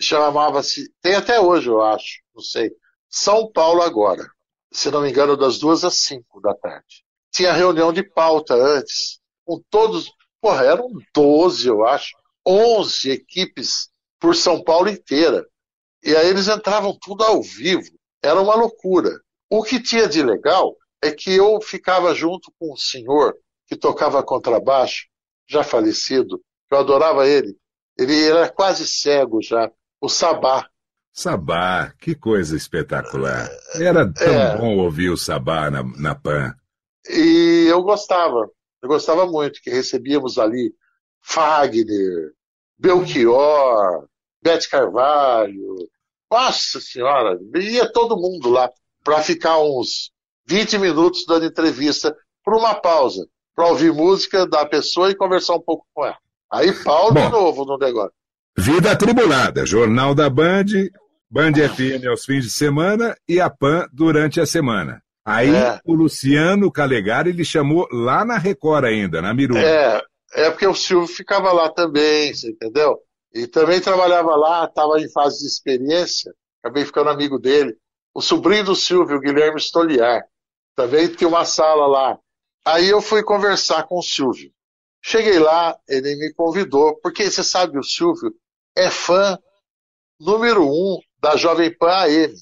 Chamava-se, 0.00 0.90
tem 1.00 1.14
até 1.14 1.40
hoje, 1.40 1.68
eu 1.68 1.82
acho, 1.82 2.20
não 2.34 2.42
sei. 2.42 2.70
São 3.08 3.50
Paulo 3.50 3.82
agora. 3.82 4.26
Se 4.72 4.90
não 4.90 5.02
me 5.02 5.10
engano, 5.10 5.36
das 5.36 5.58
duas 5.58 5.84
às 5.84 5.98
cinco 5.98 6.40
da 6.40 6.54
tarde. 6.54 7.04
Tinha 7.30 7.52
reunião 7.52 7.92
de 7.92 8.02
pauta 8.02 8.54
antes, 8.54 9.20
com 9.44 9.62
todos, 9.70 10.10
porra, 10.40 10.64
eram 10.64 10.90
12, 11.14 11.68
eu 11.68 11.86
acho, 11.86 12.16
11 12.46 13.10
equipes 13.10 13.88
por 14.18 14.34
São 14.34 14.62
Paulo 14.62 14.88
inteira. 14.88 15.46
E 16.02 16.14
aí 16.14 16.28
eles 16.28 16.48
entravam 16.48 16.96
tudo 17.00 17.24
ao 17.24 17.42
vivo. 17.42 17.90
Era 18.22 18.40
uma 18.40 18.54
loucura. 18.54 19.20
O 19.50 19.62
que 19.62 19.80
tinha 19.80 20.08
de 20.08 20.22
legal 20.22 20.76
é 21.02 21.10
que 21.10 21.34
eu 21.34 21.60
ficava 21.60 22.14
junto 22.14 22.52
com 22.58 22.72
um 22.72 22.76
senhor 22.76 23.36
que 23.66 23.76
tocava 23.76 24.22
contrabaixo, 24.22 25.06
já 25.48 25.62
falecido, 25.62 26.40
eu 26.70 26.78
adorava 26.78 27.26
ele. 27.26 27.56
Ele 27.98 28.24
era 28.24 28.48
quase 28.48 28.86
cego 28.86 29.40
já, 29.42 29.70
o 30.00 30.08
Sabá. 30.08 30.68
Sabá, 31.16 31.94
que 31.98 32.14
coisa 32.14 32.54
espetacular. 32.54 33.48
Era 33.76 34.06
tão 34.12 34.34
é. 34.34 34.58
bom 34.58 34.76
ouvir 34.76 35.08
o 35.08 35.16
Sabá 35.16 35.70
na, 35.70 35.82
na 35.82 36.14
PAN. 36.14 36.54
E 37.08 37.66
eu 37.70 37.82
gostava, 37.82 38.50
eu 38.82 38.88
gostava 38.88 39.24
muito, 39.24 39.62
que 39.62 39.70
recebíamos 39.70 40.36
ali 40.36 40.74
Fagner, 41.22 42.32
Belchior, 42.78 44.06
Bete 44.42 44.68
Carvalho. 44.68 45.88
Nossa 46.30 46.82
Senhora, 46.82 47.38
ia 47.54 47.90
todo 47.90 48.20
mundo 48.20 48.50
lá 48.50 48.70
para 49.02 49.22
ficar 49.22 49.58
uns 49.58 50.10
20 50.46 50.76
minutos 50.78 51.24
dando 51.26 51.46
entrevista 51.46 52.14
por 52.44 52.54
uma 52.54 52.74
pausa, 52.74 53.26
para 53.54 53.68
ouvir 53.68 53.90
música 53.90 54.46
da 54.46 54.66
pessoa 54.66 55.10
e 55.10 55.16
conversar 55.16 55.54
um 55.54 55.62
pouco 55.62 55.86
com 55.94 56.04
ela. 56.04 56.18
Aí 56.52 56.72
pau 56.84 57.10
de 57.10 57.26
novo 57.30 57.64
no 57.64 57.78
negócio. 57.78 58.12
Vida 58.58 58.92
atribulada, 58.92 59.66
Jornal 59.66 60.14
da 60.14 60.30
Band, 60.30 60.64
Band 61.36 61.52
FM 61.52 62.06
aos 62.08 62.24
fins 62.24 62.44
de 62.44 62.50
semana 62.50 63.14
e 63.28 63.42
a 63.42 63.50
PAN 63.50 63.86
durante 63.92 64.40
a 64.40 64.46
semana. 64.46 65.02
Aí 65.22 65.54
é. 65.54 65.78
o 65.84 65.92
Luciano 65.92 66.72
Calegari 66.72 67.28
ele 67.28 67.44
chamou 67.44 67.86
lá 67.92 68.24
na 68.24 68.38
Record 68.38 68.86
ainda, 68.86 69.20
na 69.20 69.34
Miru. 69.34 69.54
É, 69.54 70.00
é 70.32 70.50
porque 70.50 70.66
o 70.66 70.74
Silvio 70.74 71.06
ficava 71.06 71.52
lá 71.52 71.68
também, 71.68 72.32
você 72.32 72.48
entendeu? 72.48 72.98
E 73.34 73.46
também 73.46 73.82
trabalhava 73.82 74.34
lá, 74.34 74.64
estava 74.64 74.98
em 74.98 75.12
fase 75.12 75.40
de 75.40 75.46
experiência, 75.46 76.32
acabei 76.62 76.86
ficando 76.86 77.10
amigo 77.10 77.38
dele. 77.38 77.76
O 78.14 78.22
sobrinho 78.22 78.64
do 78.64 78.74
Silvio, 78.74 79.20
Guilherme 79.20 79.60
Stoliar, 79.60 80.22
também 80.74 81.06
tinha 81.06 81.28
uma 81.28 81.44
sala 81.44 81.86
lá. 81.86 82.18
Aí 82.64 82.88
eu 82.88 83.02
fui 83.02 83.22
conversar 83.22 83.82
com 83.86 83.98
o 83.98 84.02
Silvio. 84.02 84.50
Cheguei 85.04 85.38
lá, 85.38 85.78
ele 85.86 86.16
me 86.16 86.32
convidou, 86.32 86.98
porque 87.02 87.30
você 87.30 87.44
sabe, 87.44 87.78
o 87.78 87.82
Silvio 87.82 88.32
é 88.74 88.88
fã 88.88 89.38
número 90.18 90.64
um 90.66 90.98
da 91.20 91.36
Jovem 91.36 91.76
Pan 91.76 91.90
AM. 91.90 92.34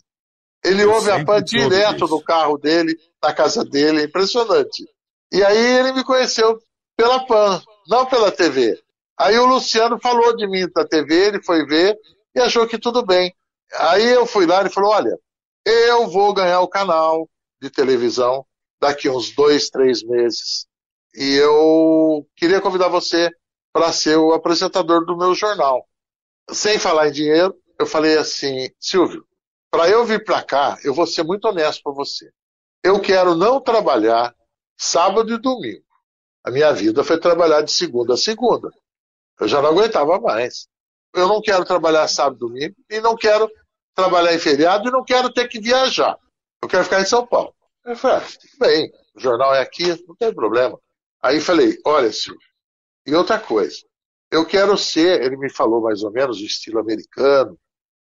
Ele 0.64 0.82
Eu 0.82 0.92
ouve 0.92 1.10
a 1.10 1.24
Pan 1.24 1.42
direto 1.42 2.06
no 2.06 2.22
carro 2.22 2.56
dele, 2.56 2.96
na 3.22 3.32
casa 3.32 3.64
dele, 3.64 4.00
é 4.00 4.04
impressionante. 4.04 4.84
E 5.32 5.42
aí 5.44 5.78
ele 5.78 5.92
me 5.92 6.04
conheceu 6.04 6.58
pela 6.96 7.26
Pan, 7.26 7.62
não 7.88 8.06
pela 8.06 8.32
TV. 8.32 8.78
Aí 9.18 9.38
o 9.38 9.46
Luciano 9.46 9.98
falou 10.00 10.34
de 10.36 10.46
mim 10.46 10.66
da 10.74 10.86
TV, 10.86 11.28
ele 11.28 11.42
foi 11.42 11.64
ver 11.66 11.96
e 12.34 12.40
achou 12.40 12.66
que 12.66 12.78
tudo 12.78 13.04
bem. 13.04 13.34
Aí 13.74 14.08
eu 14.08 14.26
fui 14.26 14.46
lá 14.46 14.56
e 14.56 14.60
ele 14.60 14.70
falou: 14.70 14.90
olha, 14.90 15.18
eu 15.64 16.08
vou 16.08 16.32
ganhar 16.32 16.60
o 16.60 16.68
canal 16.68 17.28
de 17.60 17.70
televisão 17.70 18.44
daqui 18.80 19.08
uns 19.08 19.34
dois, 19.34 19.70
três 19.70 20.02
meses. 20.02 20.66
E 21.14 21.34
eu 21.34 22.26
queria 22.36 22.60
convidar 22.60 22.88
você 22.88 23.30
para 23.72 23.92
ser 23.92 24.16
o 24.16 24.32
apresentador 24.32 25.04
do 25.04 25.16
meu 25.16 25.34
jornal. 25.34 25.86
Sem 26.50 26.78
falar 26.78 27.08
em 27.08 27.12
dinheiro, 27.12 27.54
eu 27.78 27.86
falei 27.86 28.16
assim, 28.16 28.70
Silvio, 28.78 29.26
para 29.70 29.88
eu 29.88 30.04
vir 30.04 30.24
para 30.24 30.42
cá, 30.42 30.78
eu 30.84 30.94
vou 30.94 31.06
ser 31.06 31.24
muito 31.24 31.46
honesto 31.46 31.82
para 31.82 31.92
você. 31.92 32.30
Eu 32.82 33.00
quero 33.00 33.34
não 33.34 33.60
trabalhar 33.60 34.34
sábado 34.76 35.32
e 35.32 35.38
domingo. 35.38 35.84
A 36.44 36.50
minha 36.50 36.72
vida 36.72 37.02
foi 37.02 37.18
trabalhar 37.18 37.62
de 37.62 37.72
segunda 37.72 38.14
a 38.14 38.16
segunda. 38.16 38.70
Eu 39.40 39.48
já 39.48 39.60
não 39.60 39.70
aguentava 39.70 40.20
mais. 40.20 40.68
Eu 41.14 41.26
não 41.26 41.40
quero 41.40 41.64
trabalhar 41.64 42.06
sábado 42.08 42.36
e 42.36 42.38
domingo 42.38 42.76
e 42.90 43.00
não 43.00 43.16
quero 43.16 43.50
trabalhar 43.94 44.34
em 44.34 44.38
feriado 44.38 44.88
e 44.88 44.92
não 44.92 45.04
quero 45.04 45.32
ter 45.32 45.48
que 45.48 45.60
viajar. 45.60 46.18
Eu 46.62 46.68
quero 46.68 46.84
ficar 46.84 47.00
em 47.00 47.06
São 47.06 47.26
Paulo. 47.26 47.54
Eu 47.84 47.96
falei, 47.96 48.16
ah, 48.16 48.20
tudo 48.20 48.58
bem, 48.58 48.92
o 49.14 49.20
jornal 49.20 49.54
é 49.54 49.60
aqui, 49.60 49.88
não 50.06 50.16
tem 50.16 50.34
problema. 50.34 50.78
Aí 51.22 51.40
falei, 51.40 51.78
olha, 51.84 52.12
Silvio, 52.12 52.40
e 53.06 53.14
outra 53.14 53.38
coisa, 53.38 53.78
eu 54.30 54.46
quero 54.46 54.76
ser, 54.76 55.22
ele 55.22 55.36
me 55.36 55.50
falou 55.50 55.82
mais 55.82 56.02
ou 56.02 56.10
menos 56.10 56.38
o 56.40 56.44
estilo 56.44 56.80
americano, 56.80 57.58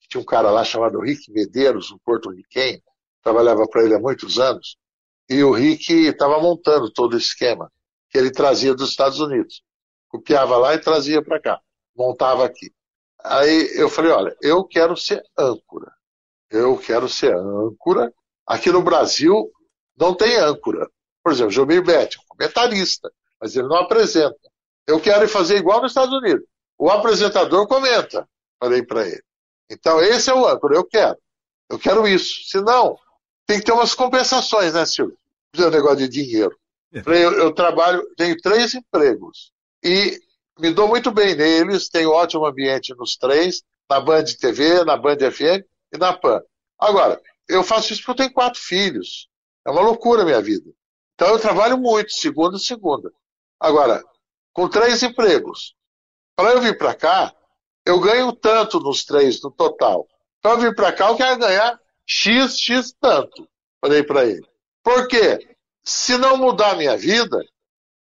tinha 0.08 0.22
um 0.22 0.26
cara 0.26 0.52
lá 0.52 0.64
chamado 0.64 1.00
Rick 1.00 1.32
Medeiros, 1.32 1.92
um 1.92 1.98
porto-riquenho, 2.04 2.82
trabalhava 3.22 3.68
para 3.68 3.84
ele 3.84 3.96
há 3.96 4.00
muitos 4.00 4.40
anos, 4.40 4.78
e 5.30 5.44
o 5.44 5.52
Rick 5.52 5.92
estava 6.08 6.40
montando 6.40 6.92
todo 6.92 7.14
o 7.14 7.18
esquema 7.18 7.72
que 8.10 8.18
ele 8.18 8.32
trazia 8.32 8.76
dos 8.76 8.90
Estados 8.90 9.20
Unidos. 9.20 9.64
Copiava 10.10 10.58
lá 10.58 10.76
e 10.76 10.80
trazia 10.80 11.24
para 11.24 11.42
cá, 11.42 11.60
montava 11.96 12.46
aqui. 12.46 12.72
Aí 13.24 13.72
eu 13.76 13.90
falei, 13.90 14.12
olha, 14.12 14.36
eu 14.42 14.64
quero 14.64 14.96
ser 14.98 15.24
âncora. 15.38 15.92
Eu 16.52 16.78
quero 16.78 17.08
ser 17.10 17.36
âncora. 17.36 18.14
Aqui 18.46 18.72
no 18.72 18.84
Brasil 18.84 19.50
não 19.98 20.14
tem 20.14 20.38
âncora. 20.38 20.88
Por 21.24 21.32
exemplo, 21.32 21.52
Jomir 21.52 21.84
Betti, 21.84 22.20
comentarista, 22.28 23.12
mas 23.42 23.56
ele 23.56 23.68
não 23.68 23.78
apresenta. 23.78 24.38
Eu 24.86 25.00
quero 25.00 25.28
fazer 25.28 25.58
igual 25.58 25.82
nos 25.82 25.92
Estados 25.92 26.14
Unidos. 26.14 26.46
O 26.78 26.90
apresentador 26.90 27.66
comenta, 27.66 28.28
falei 28.60 28.84
para 28.84 29.08
ele. 29.08 29.24
Então, 29.70 30.02
esse 30.02 30.30
é 30.30 30.34
o 30.34 30.48
âncora, 30.48 30.76
eu 30.76 30.86
quero. 30.86 31.18
Eu 31.70 31.80
quero 31.80 32.08
isso. 32.08 32.48
Senão, 32.48 32.98
tem 33.46 33.60
que 33.60 33.66
ter 33.66 33.72
umas 33.72 33.94
compensações, 33.96 34.74
né, 34.74 34.86
Silvio? 34.86 35.18
Não 35.56 35.70
negócio 35.70 35.98
de 35.98 36.08
dinheiro. 36.08 36.56
É. 36.94 37.00
Eu, 37.00 37.34
eu 37.34 37.54
trabalho, 37.54 38.04
tenho 38.16 38.38
três 38.38 38.74
empregos. 38.74 39.52
E 39.84 40.20
me 40.60 40.72
dou 40.72 40.88
muito 40.88 41.12
bem 41.12 41.36
neles, 41.36 41.90
tenho 41.90 42.12
ótimo 42.12 42.46
ambiente 42.46 42.94
nos 42.96 43.16
três, 43.16 43.64
na 43.90 44.00
Band 44.00 44.26
TV, 44.40 44.84
na 44.84 44.96
Band 44.96 45.18
FM 45.32 45.66
e 45.94 45.98
na 45.98 46.14
PAN. 46.14 46.42
Agora, 46.80 47.22
eu 47.48 47.64
faço 47.64 47.94
isso 47.94 48.02
porque 48.02 48.12
eu 48.12 48.26
tenho 48.26 48.34
quatro 48.34 48.60
filhos. 48.60 49.28
É 49.66 49.72
uma 49.72 49.82
loucura 49.82 50.22
a 50.22 50.26
minha 50.26 50.42
vida. 50.42 50.70
Então 51.16 51.30
eu 51.30 51.40
trabalho 51.40 51.78
muito, 51.78 52.12
segunda 52.12 52.58
a 52.58 52.60
segunda. 52.60 53.12
Agora, 53.60 54.04
com 54.52 54.68
três 54.68 55.02
empregos. 55.04 55.76
Para 56.36 56.52
eu 56.52 56.62
vir 56.62 56.78
para 56.78 56.94
cá, 56.94 57.34
eu 57.86 58.00
ganho 58.00 58.32
tanto 58.34 58.80
nos 58.80 59.04
três 59.04 59.42
no 59.42 59.52
total. 59.52 60.08
Para 60.42 60.52
eu 60.52 60.60
vir 60.60 60.76
para 60.76 60.92
cá, 60.92 61.10
eu 61.10 61.16
quero 61.16 61.40
ganhar 61.40 61.80
X, 62.06 62.60
X 62.60 62.94
tanto. 63.00 63.48
Falei 63.82 64.04
para 64.04 64.26
ele. 64.26 64.48
Por 64.82 65.08
quê? 65.08 65.56
Se 65.84 66.18
não 66.18 66.38
mudar 66.38 66.72
a 66.72 66.76
minha 66.76 66.98
vida, 66.98 67.38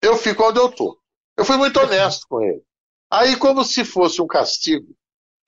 eu 0.01 0.17
fico 0.17 0.43
onde 0.43 0.59
eu 0.59 0.67
estou. 0.67 0.97
Eu 1.37 1.45
fui 1.45 1.57
muito 1.57 1.79
honesto 1.79 2.25
com 2.27 2.41
ele. 2.41 2.61
Aí, 3.09 3.35
como 3.37 3.63
se 3.63 3.83
fosse 3.85 4.21
um 4.21 4.27
castigo, 4.27 4.93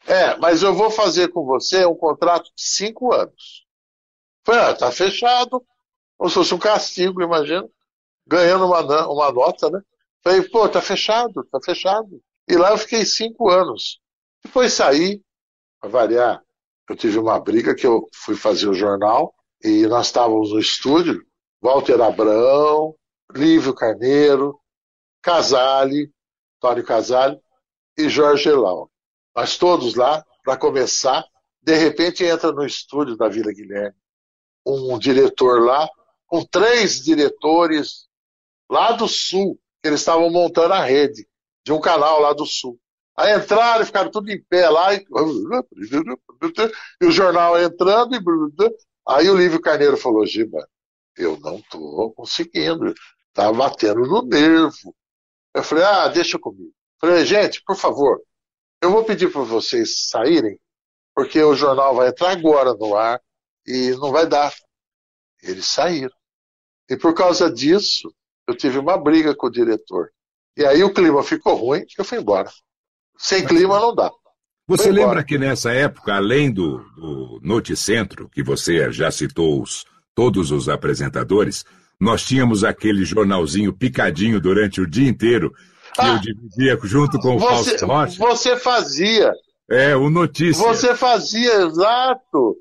é, 0.05 0.35
mas 0.37 0.63
eu 0.63 0.73
vou 0.73 0.89
fazer 0.89 1.29
com 1.29 1.45
você 1.45 1.85
um 1.85 1.95
contrato 1.95 2.45
de 2.55 2.63
cinco 2.63 3.13
anos. 3.13 3.65
Falei, 4.43 4.61
ah, 4.61 4.73
tá 4.73 4.91
fechado. 4.91 5.63
Como 6.17 6.29
se 6.29 6.35
fosse 6.35 6.53
um 6.53 6.59
castigo, 6.59 7.21
imagina. 7.21 7.67
Ganhando 8.25 8.65
uma, 8.65 9.07
uma 9.07 9.31
nota, 9.31 9.69
né? 9.69 9.81
Falei, 10.23 10.41
pô, 10.49 10.67
tá 10.69 10.81
fechado, 10.81 11.43
tá 11.51 11.59
fechado. 11.63 12.21
E 12.47 12.55
lá 12.55 12.71
eu 12.71 12.77
fiquei 12.77 13.05
cinco 13.05 13.49
anos. 13.49 13.99
Depois 14.43 14.73
saí, 14.73 15.21
para 15.79 15.89
variar, 15.89 16.43
eu 16.89 16.95
tive 16.95 17.17
uma 17.17 17.39
briga 17.39 17.75
que 17.75 17.85
eu 17.85 18.07
fui 18.13 18.35
fazer 18.35 18.67
o 18.67 18.73
jornal 18.73 19.33
e 19.63 19.85
nós 19.87 20.07
estávamos 20.07 20.51
no 20.51 20.59
estúdio, 20.59 21.23
Walter 21.61 22.01
Abrão, 22.01 22.95
Lívio 23.33 23.73
Carneiro, 23.73 24.59
Casale, 25.21 26.11
Tônio 26.59 26.83
Casale 26.83 27.39
e 27.97 28.09
Jorge 28.09 28.49
Elau. 28.49 28.89
Nós 29.35 29.57
todos 29.57 29.95
lá, 29.95 30.25
para 30.43 30.57
começar, 30.57 31.25
de 31.61 31.75
repente 31.75 32.23
entra 32.23 32.51
no 32.51 32.65
estúdio 32.65 33.15
da 33.15 33.29
Vila 33.29 33.53
Guilherme 33.53 33.95
um 34.65 34.97
diretor 34.97 35.63
lá, 35.63 35.89
com 36.27 36.45
três 36.45 37.01
diretores 37.01 38.07
lá 38.69 38.91
do 38.91 39.07
sul, 39.07 39.59
que 39.81 39.89
eles 39.89 39.99
estavam 39.99 40.29
montando 40.29 40.73
a 40.73 40.83
rede 40.83 41.27
de 41.65 41.71
um 41.71 41.81
canal 41.81 42.21
lá 42.21 42.33
do 42.33 42.45
sul. 42.45 42.79
Aí 43.17 43.35
entraram 43.35 43.83
e 43.83 43.85
ficaram 43.85 44.09
tudo 44.09 44.29
em 44.31 44.41
pé 44.43 44.69
lá, 44.69 44.93
e, 44.93 45.05
e 47.01 47.05
o 47.05 47.11
jornal 47.11 47.61
entrando, 47.61 48.15
e 48.15 48.19
aí 49.07 49.29
o 49.29 49.35
Lívio 49.35 49.61
Carneiro 49.61 49.97
falou, 49.97 50.25
Giba, 50.25 50.67
eu 51.17 51.37
não 51.39 51.57
estou 51.57 52.13
conseguindo, 52.13 52.93
tá 53.33 53.51
batendo 53.51 54.01
no 54.01 54.21
nervo. 54.23 54.95
Eu 55.53 55.63
falei, 55.63 55.83
ah, 55.83 56.07
deixa 56.07 56.39
comigo. 56.39 56.73
Eu 57.01 57.09
falei, 57.09 57.25
gente, 57.25 57.61
por 57.65 57.75
favor, 57.75 58.21
eu 58.81 58.91
vou 58.91 59.03
pedir 59.03 59.31
para 59.31 59.41
vocês 59.41 60.07
saírem, 60.09 60.59
porque 61.13 61.41
o 61.41 61.55
jornal 61.55 61.93
vai 61.95 62.09
entrar 62.09 62.31
agora 62.31 62.73
no 62.73 62.95
ar 62.95 63.21
e 63.67 63.91
não 63.91 64.11
vai 64.11 64.25
dar. 64.25 64.53
Eles 65.43 65.65
saíram. 65.65 66.15
E 66.89 66.97
por 66.97 67.13
causa 67.13 67.51
disso, 67.51 68.13
eu 68.47 68.55
tive 68.55 68.77
uma 68.77 68.97
briga 68.97 69.35
com 69.35 69.47
o 69.47 69.51
diretor. 69.51 70.11
E 70.57 70.65
aí 70.65 70.83
o 70.83 70.93
clima 70.93 71.23
ficou 71.23 71.55
ruim 71.55 71.81
e 71.81 71.87
eu 71.97 72.05
fui 72.05 72.17
embora. 72.19 72.49
Sem 73.21 73.45
clima 73.45 73.79
não 73.79 73.93
dá. 73.93 74.09
Você 74.67 74.91
lembra 74.91 75.23
que 75.23 75.37
nessa 75.37 75.71
época, 75.71 76.15
além 76.15 76.51
do, 76.51 76.77
do 76.95 77.39
Noticentro, 77.43 78.29
que 78.29 78.41
você 78.41 78.91
já 78.91 79.11
citou 79.11 79.61
os, 79.61 79.85
todos 80.15 80.49
os 80.49 80.69
apresentadores, 80.69 81.65
nós 81.99 82.23
tínhamos 82.23 82.63
aquele 82.63 83.03
jornalzinho 83.03 83.73
picadinho 83.73 84.39
durante 84.39 84.81
o 84.81 84.87
dia 84.87 85.07
inteiro, 85.07 85.51
que 85.93 86.01
ah, 86.01 86.13
eu 86.13 86.19
dividia 86.19 86.79
junto 86.83 87.19
com 87.19 87.35
o 87.35 87.39
você, 87.39 87.77
Fausto 87.77 87.85
Rocha. 87.85 88.17
Você 88.17 88.57
fazia. 88.57 89.31
É, 89.69 89.95
o 89.95 90.09
Notícia. 90.09 90.65
Você 90.65 90.95
fazia, 90.95 91.53
exato. 91.63 92.55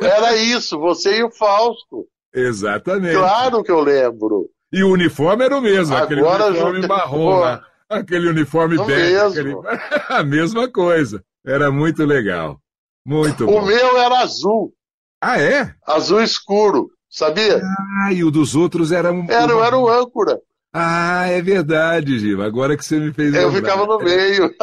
Era 0.00 0.36
isso, 0.36 0.78
você 0.78 1.18
e 1.18 1.22
o 1.24 1.30
Fausto. 1.30 2.06
Exatamente. 2.32 3.16
Claro 3.16 3.62
que 3.62 3.70
eu 3.70 3.80
lembro. 3.80 4.48
E 4.72 4.82
o 4.82 4.92
uniforme 4.92 5.44
era 5.44 5.56
o 5.56 5.60
mesmo, 5.60 5.94
Agora, 5.94 6.04
aquele 6.04 6.22
uniforme 6.22 6.86
marrom 6.86 7.40
lá. 7.40 7.62
Aquele 7.88 8.28
uniforme 8.28 8.76
bege. 8.84 9.16
Aquele... 9.16 9.54
A 10.08 10.22
mesma 10.22 10.68
coisa. 10.70 11.22
Era 11.46 11.70
muito 11.70 12.04
legal. 12.04 12.60
Muito 13.06 13.44
o 13.44 13.46
bom. 13.46 13.62
O 13.62 13.66
meu 13.66 13.96
era 13.98 14.20
azul. 14.20 14.72
Ah, 15.20 15.40
é? 15.40 15.74
Azul 15.86 16.22
escuro, 16.22 16.90
sabia? 17.08 17.60
Ah, 18.04 18.12
e 18.12 18.22
o 18.22 18.30
dos 18.30 18.54
outros 18.54 18.92
era 18.92 19.10
um. 19.10 19.24
Era, 19.30 19.52
era 19.54 19.78
o 19.78 19.88
âncora. 19.88 20.38
Ah, 20.72 21.26
é 21.26 21.40
verdade, 21.40 22.18
Gil. 22.18 22.42
Agora 22.42 22.76
que 22.76 22.84
você 22.84 22.98
me 23.00 23.12
fez 23.12 23.34
Eu 23.34 23.48
lembrar. 23.48 23.72
ficava 23.72 23.86
no 23.86 23.98
meio. 24.04 24.54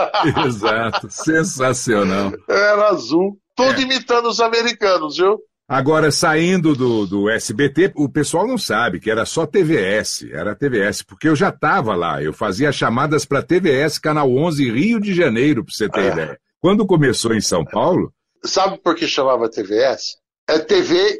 Exato. 0.46 1.08
Sensacional. 1.10 2.32
Era 2.48 2.90
azul. 2.90 3.38
Tudo 3.56 3.80
é. 3.80 3.82
imitando 3.82 4.28
os 4.28 4.40
americanos, 4.40 5.18
viu? 5.18 5.40
Agora, 5.68 6.12
saindo 6.12 6.76
do, 6.76 7.08
do 7.08 7.30
SBT, 7.30 7.94
o 7.96 8.08
pessoal 8.08 8.46
não 8.46 8.58
sabe 8.58 9.00
que 9.00 9.10
era 9.10 9.26
só 9.26 9.48
TVS, 9.48 10.28
era 10.32 10.56
TVS, 10.56 11.02
porque 11.02 11.28
eu 11.28 11.36
já 11.36 11.50
estava 11.50 11.96
lá, 11.96 12.22
eu 12.22 12.32
fazia 12.32 12.72
chamadas 12.72 13.26
para 13.26 13.42
TVS, 13.42 13.98
Canal 13.98 14.32
11, 14.32 14.70
Rio 14.70 15.00
de 15.00 15.12
Janeiro, 15.12 15.66
para 15.66 15.74
você 15.74 15.90
ter 15.90 16.02
é. 16.02 16.08
ideia. 16.12 16.40
Quando 16.62 16.86
começou 16.86 17.34
em 17.34 17.42
São 17.42 17.66
Paulo... 17.66 18.14
Sabe 18.44 18.78
por 18.78 18.96
que 18.96 19.08
chamava 19.08 19.50
TVS? 19.50 20.18
É 20.48 20.60
TV, 20.60 21.18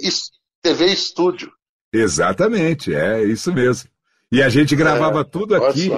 TV 0.62 0.86
Estúdio. 0.86 1.52
Exatamente, 1.92 2.94
é 2.94 3.24
isso 3.24 3.52
mesmo. 3.52 3.90
E 4.32 4.44
a 4.44 4.50
gente 4.50 4.76
gravava 4.76 5.22
é, 5.22 5.24
tudo 5.24 5.56
aqui 5.56 5.90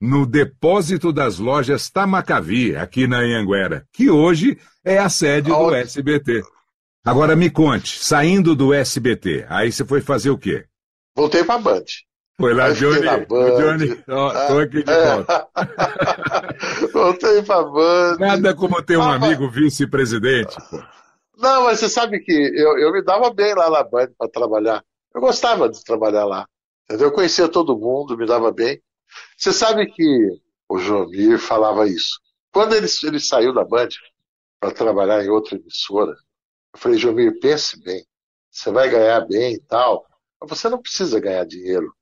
no 0.00 0.24
depósito 0.24 1.12
das 1.12 1.38
lojas 1.38 1.90
Tamacavi, 1.90 2.74
aqui 2.76 3.06
na 3.06 3.18
Anhanguera, 3.18 3.86
que 3.92 4.08
hoje 4.08 4.56
é 4.82 4.96
a 4.96 5.10
sede 5.10 5.50
do 5.50 5.74
SBT. 5.74 6.42
Agora 7.04 7.34
me 7.34 7.50
conte, 7.50 7.98
saindo 7.98 8.54
do 8.54 8.74
SBT, 8.74 9.46
aí 9.48 9.72
você 9.72 9.84
foi 9.84 10.02
fazer 10.02 10.28
o 10.30 10.36
quê? 10.36 10.66
Voltei 11.16 11.42
pra 11.42 11.58
Band. 11.58 11.84
Foi 12.38 12.54
lá, 12.54 12.72
Johnny. 12.72 13.26
Band. 13.26 13.56
Johnny, 13.56 14.04
ó, 14.08 14.46
tô 14.48 14.58
aqui 14.58 14.82
de 14.82 14.90
é. 14.90 15.14
volta. 15.14 15.48
Voltei 16.92 17.42
pra 17.42 17.62
Band. 17.62 18.16
Nada 18.18 18.54
como 18.54 18.82
ter 18.82 18.98
um 18.98 19.02
ah, 19.02 19.14
amigo 19.14 19.50
vice-presidente. 19.50 20.56
Não, 21.38 21.64
mas 21.64 21.80
você 21.80 21.88
sabe 21.88 22.20
que 22.20 22.32
eu, 22.32 22.78
eu 22.78 22.92
me 22.92 23.02
dava 23.02 23.32
bem 23.32 23.54
lá 23.54 23.70
na 23.70 23.82
Band 23.82 24.08
para 24.18 24.30
trabalhar. 24.30 24.84
Eu 25.14 25.20
gostava 25.20 25.68
de 25.68 25.82
trabalhar 25.82 26.24
lá. 26.24 26.46
Entendeu? 26.84 27.08
Eu 27.08 27.12
conhecia 27.12 27.48
todo 27.48 27.78
mundo, 27.78 28.16
me 28.16 28.26
dava 28.26 28.52
bem. 28.52 28.80
Você 29.36 29.52
sabe 29.52 29.86
que 29.86 30.28
o 30.68 30.78
Jomir 30.78 31.38
falava 31.38 31.86
isso. 31.86 32.20
Quando 32.52 32.74
ele, 32.74 32.86
ele 33.04 33.20
saiu 33.20 33.54
da 33.54 33.64
Band 33.64 33.88
para 34.58 34.70
trabalhar 34.70 35.24
em 35.24 35.28
outra 35.28 35.56
emissora, 35.56 36.14
Eu 36.74 36.80
falei, 36.80 36.98
Jomir, 36.98 37.38
pense 37.40 37.80
bem. 37.82 38.04
Você 38.50 38.70
vai 38.70 38.88
ganhar 38.88 39.20
bem 39.20 39.54
e 39.54 39.60
tal. 39.60 40.04
Mas 40.40 40.50
você 40.50 40.68
não 40.68 40.80
precisa 40.80 41.20
ganhar 41.20 41.44
dinheiro. 41.44 41.92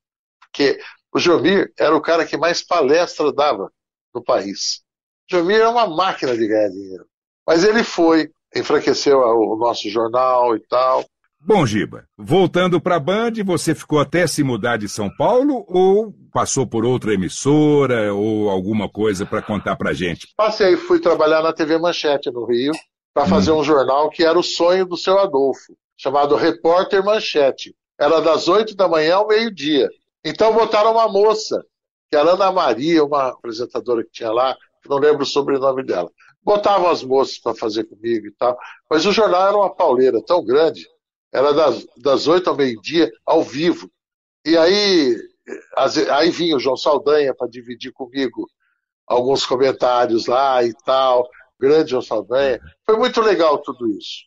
Porque 0.40 0.78
o 1.12 1.18
Jomir 1.18 1.72
era 1.78 1.94
o 1.94 2.00
cara 2.00 2.26
que 2.26 2.36
mais 2.36 2.62
palestra 2.62 3.32
dava 3.32 3.70
no 4.14 4.22
país. 4.22 4.82
O 5.30 5.36
Jomir 5.36 5.60
é 5.60 5.68
uma 5.68 5.86
máquina 5.86 6.36
de 6.36 6.46
ganhar 6.46 6.68
dinheiro. 6.68 7.06
Mas 7.46 7.64
ele 7.64 7.82
foi, 7.82 8.30
enfraqueceu 8.54 9.18
o 9.18 9.56
nosso 9.56 9.88
jornal 9.88 10.56
e 10.56 10.60
tal. 10.68 11.04
Bom, 11.40 11.64
Giba, 11.64 12.04
voltando 12.16 12.80
para 12.80 12.96
a 12.96 13.00
Band, 13.00 13.32
você 13.44 13.74
ficou 13.74 14.00
até 14.00 14.26
se 14.26 14.42
mudar 14.42 14.76
de 14.76 14.88
São 14.88 15.08
Paulo 15.16 15.64
ou 15.68 16.12
passou 16.32 16.66
por 16.66 16.84
outra 16.84 17.14
emissora 17.14 18.12
ou 18.12 18.50
alguma 18.50 18.88
coisa 18.88 19.24
para 19.24 19.40
contar 19.40 19.76
para 19.76 19.92
gente? 19.92 20.26
Passei, 20.36 20.76
fui 20.76 20.98
trabalhar 20.98 21.40
na 21.40 21.52
TV 21.52 21.78
Manchete 21.78 22.30
no 22.30 22.44
Rio 22.44 22.72
para 23.18 23.26
fazer 23.26 23.50
hum. 23.50 23.58
um 23.58 23.64
jornal 23.64 24.08
que 24.08 24.24
era 24.24 24.38
o 24.38 24.44
sonho 24.44 24.86
do 24.86 24.96
seu 24.96 25.18
Adolfo, 25.18 25.76
chamado 25.96 26.36
Repórter 26.36 27.04
Manchete. 27.04 27.74
Era 27.98 28.20
das 28.20 28.46
oito 28.46 28.76
da 28.76 28.86
manhã 28.86 29.16
ao 29.16 29.26
meio-dia. 29.26 29.90
Então 30.24 30.54
botaram 30.54 30.92
uma 30.92 31.08
moça, 31.08 31.64
que 32.08 32.16
era 32.16 32.34
Ana 32.34 32.52
Maria, 32.52 33.02
uma 33.02 33.30
apresentadora 33.30 34.04
que 34.04 34.12
tinha 34.12 34.30
lá, 34.30 34.56
que 34.80 34.88
não 34.88 34.98
lembro 34.98 35.24
o 35.24 35.26
sobrenome 35.26 35.82
dela. 35.82 36.08
Botavam 36.44 36.88
as 36.88 37.02
moças 37.02 37.40
para 37.40 37.56
fazer 37.56 37.84
comigo 37.88 38.28
e 38.28 38.30
tal. 38.30 38.56
Mas 38.88 39.04
o 39.04 39.10
jornal 39.10 39.48
era 39.48 39.56
uma 39.56 39.74
pauleira 39.74 40.22
tão 40.24 40.44
grande 40.44 40.86
era 41.32 41.52
das, 41.96 42.26
8 42.26 42.48
ao 42.48 42.56
meio-dia, 42.56 43.10
ao 43.26 43.42
vivo. 43.42 43.90
E 44.46 44.56
aí, 44.56 45.16
aí 46.10 46.30
vinha 46.30 46.56
o 46.56 46.60
João 46.60 46.76
Saldanha 46.76 47.34
para 47.34 47.48
dividir 47.48 47.92
comigo 47.92 48.48
alguns 49.06 49.44
comentários 49.44 50.26
lá 50.26 50.62
e 50.62 50.72
tal. 50.84 51.28
Grande 51.61 51.90
João 51.90 52.02
Saldanha. 52.02 52.61
Foi 52.84 52.96
muito 52.96 53.20
legal 53.20 53.59
tudo 53.59 53.90
isso. 53.90 54.24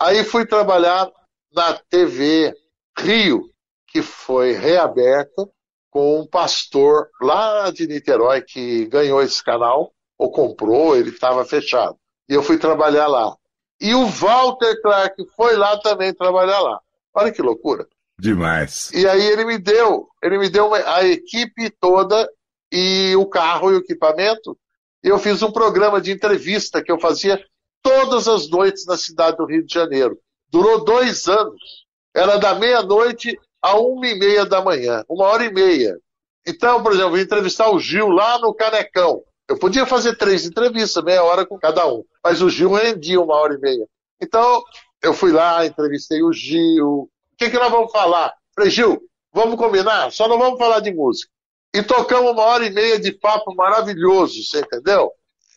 Aí 0.00 0.24
fui 0.24 0.46
trabalhar 0.46 1.10
na 1.52 1.74
TV 1.88 2.54
Rio, 2.98 3.50
que 3.88 4.02
foi 4.02 4.52
reaberta 4.52 5.48
com 5.90 6.20
um 6.20 6.26
pastor 6.26 7.08
lá 7.22 7.70
de 7.70 7.86
Niterói 7.86 8.42
que 8.42 8.86
ganhou 8.86 9.22
esse 9.22 9.42
canal, 9.42 9.92
ou 10.18 10.30
comprou, 10.30 10.96
ele 10.96 11.10
estava 11.10 11.44
fechado. 11.44 11.96
E 12.28 12.34
eu 12.34 12.42
fui 12.42 12.58
trabalhar 12.58 13.06
lá. 13.06 13.34
E 13.80 13.94
o 13.94 14.06
Walter 14.06 14.80
Clark 14.82 15.24
foi 15.36 15.56
lá 15.56 15.78
também 15.78 16.12
trabalhar 16.12 16.60
lá. 16.60 16.80
Olha 17.14 17.32
que 17.32 17.42
loucura. 17.42 17.86
Demais. 18.18 18.90
E 18.92 19.06
aí 19.06 19.24
ele 19.24 19.44
me 19.44 19.58
deu, 19.58 20.08
ele 20.22 20.38
me 20.38 20.48
deu 20.48 20.72
a 20.74 21.04
equipe 21.04 21.70
toda 21.80 22.28
e 22.72 23.14
o 23.16 23.26
carro 23.26 23.70
e 23.70 23.74
o 23.74 23.78
equipamento. 23.78 24.56
Eu 25.04 25.18
fiz 25.18 25.42
um 25.42 25.52
programa 25.52 26.00
de 26.00 26.10
entrevista 26.10 26.82
que 26.82 26.90
eu 26.90 26.98
fazia 26.98 27.38
todas 27.82 28.26
as 28.26 28.48
noites 28.48 28.86
na 28.86 28.96
cidade 28.96 29.36
do 29.36 29.44
Rio 29.44 29.62
de 29.62 29.72
Janeiro. 29.72 30.18
Durou 30.48 30.82
dois 30.82 31.28
anos. 31.28 31.84
Era 32.14 32.38
da 32.38 32.54
meia-noite 32.54 33.38
a 33.60 33.78
uma 33.78 34.06
e 34.06 34.18
meia 34.18 34.46
da 34.46 34.62
manhã, 34.62 35.04
uma 35.06 35.26
hora 35.26 35.44
e 35.44 35.52
meia. 35.52 35.98
Então, 36.46 36.82
por 36.82 36.92
exemplo, 36.92 37.18
eu 37.18 37.22
entrevistar 37.22 37.70
o 37.70 37.78
Gil 37.78 38.08
lá 38.08 38.38
no 38.38 38.54
Canecão. 38.54 39.22
Eu 39.46 39.58
podia 39.58 39.84
fazer 39.84 40.16
três 40.16 40.46
entrevistas, 40.46 41.04
meia 41.04 41.22
hora 41.22 41.44
com 41.44 41.58
cada 41.58 41.86
um, 41.86 42.02
mas 42.22 42.40
o 42.40 42.48
Gil 42.48 42.72
rendia 42.72 43.20
uma 43.20 43.34
hora 43.34 43.54
e 43.54 43.58
meia. 43.58 43.86
Então, 44.22 44.62
eu 45.02 45.12
fui 45.12 45.32
lá, 45.32 45.66
entrevistei 45.66 46.22
o 46.22 46.32
Gil. 46.32 46.88
O 46.88 47.10
que, 47.36 47.50
que 47.50 47.58
nós 47.58 47.70
vamos 47.70 47.92
falar? 47.92 48.32
Falei, 48.54 48.70
Gil, 48.70 49.02
vamos 49.34 49.56
combinar? 49.56 50.10
Só 50.12 50.26
não 50.28 50.38
vamos 50.38 50.58
falar 50.58 50.80
de 50.80 50.94
música. 50.94 51.30
E 51.74 51.82
tocamos 51.82 52.30
uma 52.30 52.42
hora 52.42 52.64
e 52.64 52.70
meia 52.70 53.00
de 53.00 53.12
papo 53.12 53.54
maravilhoso, 53.54 54.42
você 54.44 54.60
entendeu? 54.60 55.10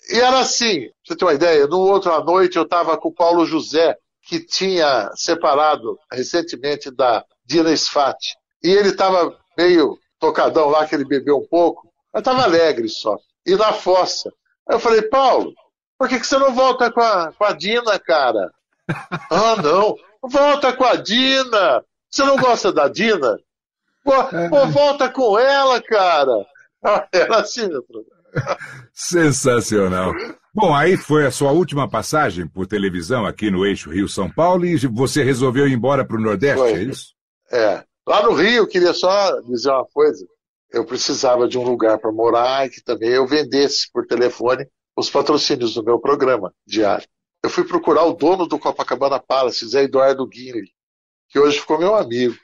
E 0.09 0.19
era 0.19 0.39
assim, 0.39 0.89
você 1.05 1.15
tem 1.15 1.27
uma 1.27 1.33
ideia, 1.33 1.67
no 1.67 1.79
outro 1.79 2.11
à 2.11 2.23
noite 2.23 2.57
eu 2.57 2.63
estava 2.63 2.97
com 2.97 3.09
o 3.09 3.13
Paulo 3.13 3.45
José, 3.45 3.95
que 4.23 4.43
tinha 4.43 5.11
separado 5.15 5.97
recentemente 6.11 6.89
da 6.89 7.23
Dina 7.45 7.71
Sfati. 7.75 8.35
E 8.63 8.69
ele 8.69 8.89
estava 8.89 9.37
meio 9.57 9.97
tocadão 10.19 10.69
lá, 10.69 10.87
que 10.87 10.95
ele 10.95 11.05
bebeu 11.05 11.37
um 11.37 11.47
pouco, 11.47 11.87
mas 12.11 12.21
estava 12.21 12.43
alegre 12.43 12.89
só 12.89 13.17
e 13.47 13.55
na 13.55 13.71
fossa. 13.71 14.29
Aí 14.67 14.75
eu 14.75 14.79
falei, 14.79 15.01
Paulo, 15.03 15.53
por 15.97 16.09
que, 16.09 16.19
que 16.19 16.27
você 16.27 16.37
não 16.37 16.53
volta 16.53 16.91
com 16.91 16.99
a, 16.99 17.31
com 17.31 17.45
a 17.45 17.53
Dina, 17.53 17.97
cara? 17.97 18.51
ah, 19.31 19.55
não. 19.63 19.95
Volta 20.21 20.73
com 20.73 20.83
a 20.83 20.95
Dina. 20.95 21.83
Você 22.11 22.23
não 22.23 22.35
gosta 22.35 22.73
da 22.73 22.89
Dina? 22.89 23.39
Pô, 24.07 24.37
é. 24.37 24.49
pô 24.49 24.67
volta 24.67 25.09
com 25.09 25.37
ela, 25.37 25.81
cara. 25.81 26.45
Era 27.11 27.37
assim, 27.39 27.67
meu 27.67 27.83
Sensacional. 28.93 30.13
Bom, 30.53 30.73
aí 30.73 30.97
foi 30.97 31.25
a 31.25 31.31
sua 31.31 31.51
última 31.51 31.89
passagem 31.89 32.47
por 32.47 32.67
televisão 32.67 33.25
aqui 33.25 33.51
no 33.51 33.65
eixo 33.65 33.89
Rio-São 33.89 34.29
Paulo 34.29 34.65
e 34.65 34.77
você 34.87 35.23
resolveu 35.23 35.67
ir 35.67 35.73
embora 35.73 36.05
para 36.05 36.17
o 36.17 36.21
Nordeste, 36.21 36.59
foi. 36.59 36.71
é 36.71 36.83
isso? 36.83 37.13
É. 37.51 37.83
Lá 38.07 38.23
no 38.23 38.33
Rio, 38.33 38.57
eu 38.57 38.67
queria 38.67 38.93
só 38.93 39.39
dizer 39.41 39.69
uma 39.69 39.85
coisa 39.85 40.25
eu 40.71 40.85
precisava 40.85 41.47
de 41.47 41.57
um 41.57 41.63
lugar 41.63 41.97
para 41.97 42.11
morar 42.11 42.65
e 42.65 42.69
que 42.69 42.81
também 42.81 43.09
eu 43.09 43.25
vendesse 43.25 43.89
por 43.91 44.05
telefone 44.05 44.67
os 44.95 45.09
patrocínios 45.09 45.73
do 45.73 45.83
meu 45.83 45.99
programa 45.99 46.53
diário. 46.65 47.07
Eu 47.43 47.49
fui 47.49 47.63
procurar 47.63 48.03
o 48.03 48.13
dono 48.13 48.47
do 48.47 48.59
Copacabana 48.59 49.19
Palace, 49.19 49.67
Zé 49.67 49.83
Eduardo 49.83 50.27
Guinle, 50.27 50.71
que 51.29 51.39
hoje 51.39 51.59
ficou 51.59 51.79
meu 51.79 51.95
amigo. 51.95 52.35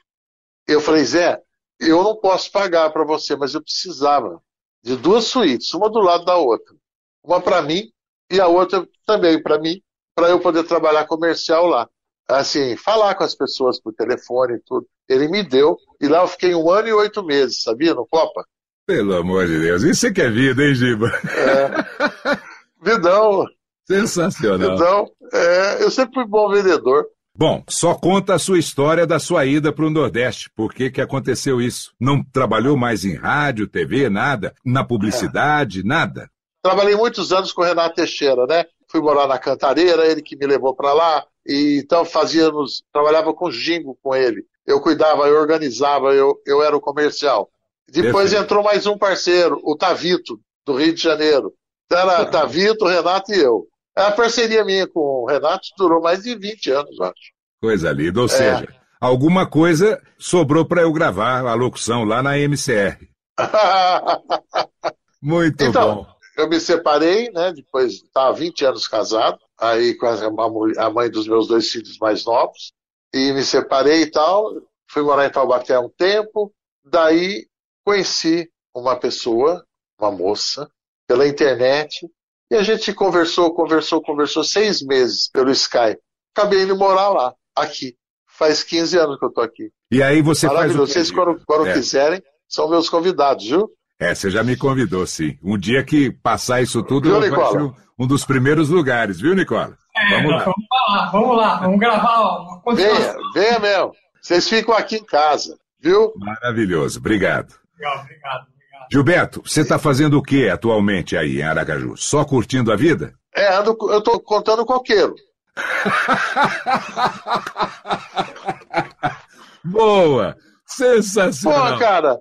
Eu 0.68 0.80
falei, 0.80 1.04
Zé, 1.04 1.42
eu 1.80 2.04
não 2.04 2.16
posso 2.16 2.52
pagar 2.52 2.90
para 2.92 3.04
você, 3.04 3.36
mas 3.36 3.54
eu 3.54 3.62
precisava 3.62 4.42
de 4.84 4.96
duas 4.96 5.26
suítes, 5.26 5.74
uma 5.74 5.90
do 5.90 6.00
lado 6.00 6.26
da 6.26 6.36
outra. 6.36 6.76
Uma 7.24 7.42
para 7.42 7.62
mim 7.62 7.90
e 8.30 8.40
a 8.40 8.48
outra 8.48 8.88
também 9.06 9.42
para 9.42 9.60
mim, 9.60 9.82
para 10.16 10.30
eu 10.30 10.40
poder 10.40 10.64
trabalhar 10.64 11.06
comercial 11.06 11.66
lá. 11.66 11.88
Assim, 12.28 12.78
falar 12.78 13.16
com 13.16 13.24
as 13.24 13.36
pessoas 13.36 13.80
por 13.82 13.94
telefone 13.94 14.56
e 14.56 14.60
tudo. 14.60 14.88
Ele 15.08 15.28
me 15.28 15.44
deu, 15.44 15.78
e 16.00 16.08
lá 16.08 16.22
eu 16.22 16.28
fiquei 16.28 16.56
um 16.56 16.70
ano 16.70 16.88
e 16.88 16.94
oito 16.94 17.24
meses, 17.24 17.62
sabia, 17.62 17.94
no 17.94 18.08
Copa? 18.08 18.46
Pelo 18.86 19.16
amor 19.16 19.48
de 19.48 19.60
Deus, 19.60 19.84
isso 19.84 20.08
é 20.08 20.12
que 20.12 20.22
é 20.22 20.30
vida, 20.30 20.64
hein, 20.64 20.76
Giba? 20.76 21.08
É. 21.08 22.38
Vidão. 22.82 23.46
Sensacional. 23.86 24.72
Vidão, 24.72 25.12
é, 25.34 25.84
eu 25.84 25.92
sempre 25.92 26.16
fui 26.16 26.26
bom 26.26 26.50
vendedor. 26.50 27.06
Bom, 27.36 27.64
só 27.68 27.96
conta 27.96 28.36
a 28.36 28.40
sua 28.40 28.60
história 28.60 29.08
da 29.08 29.20
sua 29.20 29.44
ida 29.44 29.74
para 29.74 29.86
o 29.86 29.90
Nordeste. 29.90 30.52
Por 30.56 30.72
que, 30.72 30.92
que 30.92 31.02
aconteceu 31.02 31.60
isso? 31.60 31.92
Não 32.00 32.24
trabalhou 32.24 32.78
mais 32.78 33.04
em 33.04 33.16
rádio, 33.16 33.68
TV, 33.68 34.08
nada? 34.08 34.54
Na 34.64 34.84
publicidade, 34.84 35.80
é. 35.80 35.84
nada? 35.84 36.30
Trabalhei 36.62 36.96
muitos 36.96 37.34
anos 37.34 37.52
com 37.52 37.64
o 37.64 37.66
Renato 37.66 37.96
Teixeira, 37.96 38.46
né? 38.46 38.66
Fui 38.88 39.02
morar 39.02 39.28
na 39.28 39.40
Cantareira, 39.40 40.06
ele 40.06 40.22
que 40.22 40.36
me 40.36 40.46
levou 40.46 40.76
para 40.76 40.94
lá. 40.94 41.26
E, 41.46 41.82
então 41.84 42.06
fazíamos, 42.06 42.84
trabalhava 42.94 43.34
com 43.34 43.50
jingo 43.50 43.98
com 44.04 44.16
ele. 44.16 44.46
Eu 44.66 44.80
cuidava, 44.80 45.28
eu 45.28 45.36
organizava, 45.36 46.14
eu, 46.14 46.40
eu 46.46 46.62
era 46.62 46.78
o 46.78 46.82
comercial. 46.82 47.50
Depois 47.90 48.30
Perfeito. 48.30 48.44
entrou 48.44 48.64
mais 48.64 48.86
um 48.86 48.98
parceiro, 48.98 49.60
o 49.64 49.76
Tavito, 49.76 50.40
do 50.66 50.76
Rio 50.76 50.94
de 50.94 51.02
Janeiro. 51.02 51.52
Então 51.86 52.00
era. 52.00 52.26
Tavito, 52.30 52.86
Renato 52.86 53.34
e 53.34 53.40
eu. 53.40 53.68
A 53.96 54.12
parceria 54.12 54.66
minha 54.66 54.88
com 54.88 55.24
o 55.24 55.28
Renato 55.28 55.68
durou 55.78 56.02
mais 56.02 56.24
de 56.24 56.36
20 56.36 56.72
anos, 56.72 57.02
acho. 57.02 57.34
Coisa 57.62 57.92
linda. 57.92 58.20
Ou 58.20 58.26
é. 58.26 58.30
seja, 58.30 58.76
alguma 59.00 59.48
coisa 59.48 60.02
sobrou 60.18 60.66
para 60.66 60.82
eu 60.82 60.92
gravar 60.92 61.46
a 61.46 61.54
locução 61.54 62.04
lá 62.04 62.24
na 62.24 62.38
MCR. 62.38 62.98
Muito 65.22 65.64
então, 65.64 65.96
bom. 65.96 66.14
Eu 66.36 66.50
me 66.50 66.60
separei, 66.60 67.32
né? 67.32 67.54
Depois 67.54 67.94
estava 67.94 68.34
20 68.34 68.66
anos 68.66 68.88
casado 68.88 69.40
aí 69.64 69.96
com 69.96 70.08
a, 70.08 70.90
mãe 70.90 71.10
dos 71.10 71.28
meus 71.28 71.48
dois 71.48 71.70
filhos 71.70 71.98
mais 71.98 72.26
novos, 72.26 72.74
e 73.14 73.32
me 73.32 73.44
separei 73.44 74.02
e 74.02 74.12
tal, 74.12 74.52
fui 74.90 75.04
morar 75.04 75.26
em 75.26 75.32
Taubaté 75.32 75.76
há 75.76 75.80
um 75.80 75.90
tempo, 75.90 76.54
daí 76.84 77.48
conheci 77.86 78.50
uma 78.76 78.96
pessoa, 78.96 79.66
uma 80.00 80.12
moça, 80.12 80.70
pela 81.08 81.28
internet, 81.28 82.10
e 82.52 82.56
a 82.56 82.64
gente 82.64 82.94
conversou, 82.94 83.54
conversou, 83.54 84.02
conversou 84.02 84.44
seis 84.44 84.82
meses 84.82 85.30
pelo 85.30 85.52
Skype. 85.52 86.00
Acabei 86.36 86.64
indo 86.64 86.76
morar 86.76 87.10
lá, 87.10 87.34
aqui. 87.56 87.96
Faz 88.28 88.64
15 88.64 88.98
anos 88.98 89.20
que 89.20 89.26
eu 89.26 89.32
tô 89.32 89.42
aqui. 89.42 89.70
E 89.92 90.02
aí 90.02 90.22
você 90.22 90.48
faz 90.48 90.76
o 90.76 90.80
Vocês, 90.80 91.12
quando, 91.12 91.40
quando 91.46 91.68
é. 91.68 91.74
quiserem, 91.74 92.22
são 92.48 92.70
meus 92.70 92.90
convidados, 92.90 93.46
viu? 93.46 93.70
É, 94.00 94.14
você 94.14 94.30
já 94.30 94.44
me 94.44 94.58
convidou, 94.58 95.06
sim. 95.06 95.38
Um 95.44 95.58
dia 95.58 95.84
que 95.84 96.12
passar 96.12 96.62
isso 96.62 96.84
tudo, 96.84 97.10
viu, 97.10 97.24
eu 97.24 97.36
vou 97.36 97.76
um 97.98 98.08
dos 98.08 98.26
primeiros 98.26 98.70
lugares, 98.70 99.22
viu, 99.22 99.36
Nicola? 99.36 99.78
É, 99.96 100.16
vamos 100.16 100.32
lá. 100.32 100.44
Vamos 100.44 100.68
lá, 100.90 101.10
vamos 101.12 101.38
lá, 101.38 101.60
vamos 101.60 101.80
gravar 101.80 102.22
uma 102.66 102.76
Venha, 102.76 103.16
venha 103.34 103.60
mesmo. 103.60 103.92
Vocês 104.22 104.50
ficam 104.50 104.74
aqui 104.76 104.98
em 104.98 105.06
casa, 105.06 105.58
viu? 105.80 106.12
Maravilhoso, 106.18 107.00
obrigado. 107.00 107.54
Obrigado, 107.74 108.02
obrigado. 108.02 108.53
Gilberto, 108.94 109.42
você 109.44 109.62
está 109.62 109.80
fazendo 109.80 110.20
o 110.20 110.22
que 110.22 110.48
atualmente 110.48 111.18
aí 111.18 111.40
em 111.40 111.42
Aracaju? 111.42 111.98
Só 111.98 112.24
curtindo 112.24 112.72
a 112.72 112.76
vida? 112.76 113.12
É, 113.36 113.56
ando, 113.56 113.76
eu 113.90 113.98
estou 113.98 114.20
contando 114.20 114.64
coqueiro. 114.64 115.16
Boa! 119.66 120.38
Sensacional! 120.68 121.74
Pô, 121.74 121.80
cara, 121.80 122.20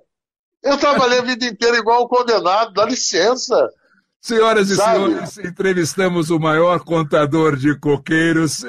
eu 0.63 0.75
trabalhei 0.79 1.19
a 1.19 1.21
vida 1.21 1.45
inteira 1.45 1.77
igual 1.77 2.05
um 2.05 2.07
condenado, 2.07 2.73
dá 2.73 2.85
licença. 2.85 3.69
Senhoras 4.19 4.71
e 4.71 4.75
Sabe? 4.75 4.97
senhores, 4.97 5.37
entrevistamos 5.37 6.31
o 6.31 6.39
maior 6.39 6.83
contador 6.83 7.55
de 7.55 7.77
coqueiros. 7.77 8.65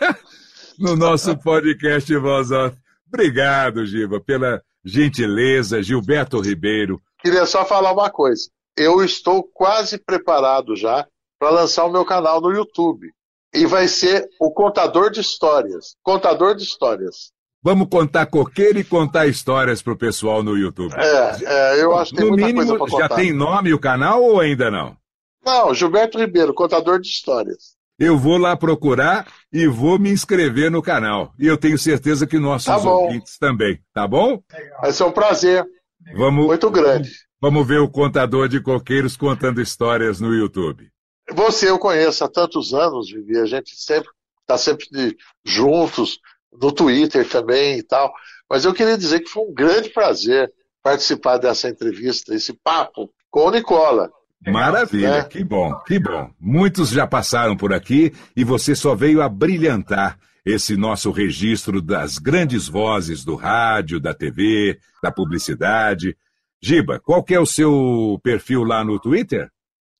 no 0.80 0.96
nosso 0.96 1.36
podcast 1.36 2.16
Voz 2.16 2.50
Off. 2.50 2.74
Obrigado, 3.06 3.84
Giba, 3.84 4.18
pela 4.18 4.62
gentileza. 4.82 5.82
Gilberto 5.82 6.40
Ribeiro. 6.40 6.98
Queria 7.20 7.46
só 7.46 7.64
falar 7.64 7.92
uma 7.92 8.10
coisa. 8.10 8.48
Eu 8.76 9.02
estou 9.04 9.42
quase 9.42 9.98
preparado 9.98 10.76
já 10.76 11.06
para 11.38 11.50
lançar 11.50 11.84
o 11.84 11.90
meu 11.92 12.04
canal 12.04 12.40
no 12.40 12.52
YouTube. 12.52 13.12
E 13.54 13.66
vai 13.66 13.88
ser 13.88 14.28
o 14.40 14.50
contador 14.52 15.10
de 15.10 15.20
histórias. 15.20 15.96
Contador 16.02 16.54
de 16.54 16.62
histórias. 16.62 17.32
Vamos 17.62 17.88
contar 17.90 18.26
coqueiro 18.26 18.78
e 18.78 18.84
contar 18.84 19.26
histórias 19.26 19.82
para 19.82 19.92
o 19.92 19.98
pessoal 19.98 20.42
no 20.42 20.56
YouTube. 20.56 20.94
É, 20.94 21.44
é, 21.44 21.82
eu 21.82 21.96
acho 21.96 22.12
que 22.12 22.18
tem 22.18 22.26
no 22.26 22.32
muita 22.32 22.46
mínimo, 22.46 22.78
coisa 22.78 22.84
para 22.84 22.90
contar. 22.92 23.08
já 23.08 23.22
tem 23.22 23.32
nome 23.32 23.72
o 23.72 23.80
canal 23.80 24.22
ou 24.22 24.38
ainda 24.38 24.70
não? 24.70 24.96
Não, 25.44 25.74
Gilberto 25.74 26.18
Ribeiro, 26.18 26.54
contador 26.54 27.00
de 27.00 27.08
histórias. 27.08 27.76
Eu 27.98 28.16
vou 28.16 28.38
lá 28.38 28.56
procurar 28.56 29.26
e 29.52 29.66
vou 29.66 29.98
me 29.98 30.10
inscrever 30.10 30.70
no 30.70 30.80
canal. 30.80 31.32
E 31.36 31.48
eu 31.48 31.58
tenho 31.58 31.76
certeza 31.76 32.28
que 32.28 32.38
nossos 32.38 32.66
Tá 32.66 32.76
ouvintes 32.76 33.38
também, 33.38 33.80
tá 33.92 34.06
bom? 34.06 34.40
Vai 34.80 34.92
ser 34.92 35.02
um 35.02 35.10
prazer 35.10 35.66
Vamos, 36.16 36.46
muito 36.46 36.70
grande. 36.70 37.10
vamos 37.40 37.66
ver 37.66 37.80
o 37.80 37.88
contador 37.88 38.48
de 38.48 38.60
coqueiros 38.60 39.16
contando 39.16 39.60
histórias 39.60 40.20
no 40.20 40.34
YouTube. 40.34 40.88
Você 41.32 41.68
eu 41.68 41.78
conheço 41.78 42.24
há 42.24 42.28
tantos 42.28 42.72
anos, 42.72 43.10
Vivi. 43.10 43.38
A 43.38 43.44
gente 43.46 43.76
sempre 43.76 44.08
está 44.40 44.56
sempre 44.56 44.86
juntos, 45.44 46.18
no 46.60 46.72
Twitter 46.72 47.28
também 47.28 47.78
e 47.78 47.82
tal. 47.82 48.12
Mas 48.50 48.64
eu 48.64 48.72
queria 48.72 48.96
dizer 48.96 49.20
que 49.20 49.28
foi 49.28 49.42
um 49.44 49.52
grande 49.52 49.90
prazer 49.90 50.50
participar 50.82 51.36
dessa 51.36 51.68
entrevista, 51.68 52.34
esse 52.34 52.52
papo 52.64 53.10
com 53.30 53.46
o 53.46 53.50
Nicola. 53.50 54.10
Maravilha, 54.46 55.08
É. 55.08 55.24
que 55.24 55.44
bom, 55.44 55.74
que 55.86 55.98
bom. 55.98 56.30
Muitos 56.40 56.90
já 56.90 57.06
passaram 57.06 57.56
por 57.56 57.72
aqui 57.74 58.12
e 58.36 58.44
você 58.44 58.74
só 58.74 58.94
veio 58.94 59.20
a 59.20 59.28
brilhantar 59.28 60.18
esse 60.44 60.76
nosso 60.76 61.10
registro 61.10 61.80
das 61.82 62.18
grandes 62.18 62.68
vozes 62.68 63.24
do 63.24 63.34
rádio, 63.34 64.00
da 64.00 64.14
TV, 64.14 64.78
da 65.02 65.10
publicidade. 65.10 66.16
Giba, 66.62 66.98
qual 66.98 67.22
que 67.22 67.34
é 67.34 67.40
o 67.40 67.46
seu 67.46 68.18
perfil 68.22 68.64
lá 68.64 68.84
no 68.84 68.98
Twitter? 68.98 69.50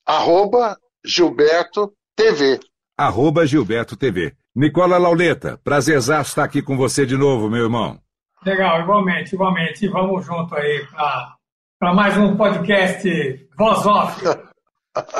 Arroba 0.06 0.76
Gilberto 1.04 1.92
TV. 2.16 2.58
Arroba 2.96 3.46
Gilberto 3.46 3.96
TV. 3.96 4.34
Nicola 4.54 4.98
Lauleta, 4.98 5.60
prazerzaço 5.62 6.30
estar 6.30 6.44
aqui 6.44 6.60
com 6.60 6.76
você 6.76 7.06
de 7.06 7.16
novo, 7.16 7.48
meu 7.48 7.64
irmão. 7.64 8.00
Legal, 8.44 8.80
igualmente, 8.80 9.34
igualmente. 9.34 9.84
E 9.84 9.88
Vamos 9.88 10.24
junto 10.24 10.54
aí 10.54 10.86
para 11.78 11.94
mais 11.94 12.16
um 12.16 12.36
podcast 12.36 13.48
Voz 13.56 13.86
Off. 13.86 14.24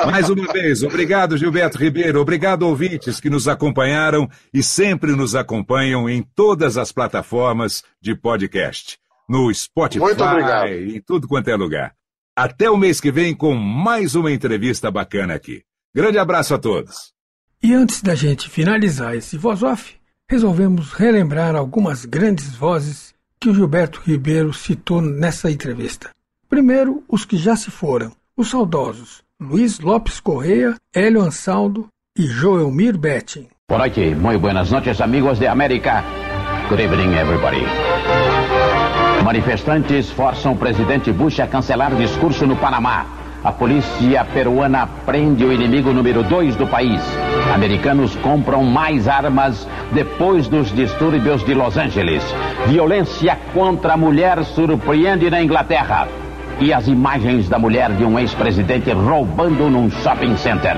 Mais 0.05 0.29
uma 0.29 0.51
vez, 0.51 0.83
obrigado, 0.83 1.37
Gilberto 1.37 1.77
Ribeiro. 1.77 2.19
Obrigado, 2.21 2.63
ouvintes 2.63 3.19
que 3.19 3.29
nos 3.29 3.47
acompanharam 3.47 4.29
e 4.53 4.61
sempre 4.63 5.15
nos 5.15 5.35
acompanham 5.35 6.09
em 6.09 6.21
todas 6.35 6.77
as 6.77 6.91
plataformas 6.91 7.83
de 8.01 8.15
podcast. 8.15 8.97
No 9.27 9.53
Spotify, 9.53 9.99
Muito 9.99 10.23
obrigado. 10.23 10.69
em 10.69 10.99
tudo 11.01 11.27
quanto 11.27 11.49
é 11.49 11.55
lugar. 11.55 11.93
Até 12.35 12.69
o 12.69 12.77
mês 12.77 12.99
que 13.01 13.11
vem 13.11 13.35
com 13.35 13.53
mais 13.53 14.15
uma 14.15 14.31
entrevista 14.31 14.89
bacana 14.89 15.33
aqui. 15.35 15.61
Grande 15.93 16.17
abraço 16.17 16.53
a 16.53 16.57
todos. 16.57 17.13
E 17.61 17.73
antes 17.73 18.01
da 18.01 18.15
gente 18.15 18.49
finalizar 18.49 19.15
esse 19.15 19.37
Voz 19.37 19.61
Off, 19.61 19.95
resolvemos 20.29 20.93
relembrar 20.93 21.55
algumas 21.55 22.05
grandes 22.05 22.55
vozes 22.55 23.13
que 23.39 23.49
o 23.49 23.53
Gilberto 23.53 24.01
Ribeiro 24.05 24.53
citou 24.53 25.01
nessa 25.01 25.51
entrevista. 25.51 26.11
Primeiro, 26.47 27.03
os 27.07 27.25
que 27.25 27.37
já 27.37 27.55
se 27.55 27.69
foram, 27.69 28.11
os 28.35 28.49
saudosos 28.49 29.21
Luiz 29.41 29.79
Lopes 29.79 30.19
Correia, 30.19 30.75
Hélio 30.93 31.21
Ansaldo 31.21 31.87
e 32.17 32.27
Joelmir 32.27 32.97
Betting. 32.97 33.47
Por 33.69 33.81
aquí, 33.81 34.13
muy 34.13 34.35
buenas 34.35 34.69
noches 34.69 34.99
amigos 34.99 35.39
de 35.39 35.47
América. 35.47 36.03
Good 36.67 36.81
evening 36.81 37.13
everybody. 37.13 37.65
Manifestantes 39.23 40.11
forçam 40.11 40.51
o 40.51 40.57
presidente 40.57 41.13
Bush 41.13 41.39
a 41.39 41.47
cancelar 41.47 41.95
discurso 41.95 42.45
no 42.45 42.57
Panamá. 42.57 43.05
A 43.41 43.53
polícia 43.53 44.25
peruana 44.25 44.85
prende 45.05 45.45
o 45.45 45.53
inimigo 45.53 45.93
número 45.93 46.21
dois 46.21 46.57
do 46.57 46.67
país. 46.67 47.01
Americanos 47.53 48.17
compram 48.17 48.65
mais 48.65 49.07
armas 49.07 49.65
depois 49.93 50.49
dos 50.49 50.69
distúrbios 50.75 51.45
de 51.45 51.53
Los 51.53 51.77
Angeles. 51.77 52.25
Violência 52.67 53.39
contra 53.53 53.93
a 53.93 53.97
mulher 53.97 54.43
surpreende 54.43 55.29
na 55.29 55.41
Inglaterra. 55.41 56.09
E 56.61 56.73
as 56.73 56.87
imagens 56.87 57.47
da 57.47 57.57
mulher 57.57 57.89
de 57.93 58.03
um 58.03 58.19
ex-presidente 58.19 58.91
roubando 58.91 59.69
num 59.69 59.89
shopping 59.89 60.35
center. 60.35 60.75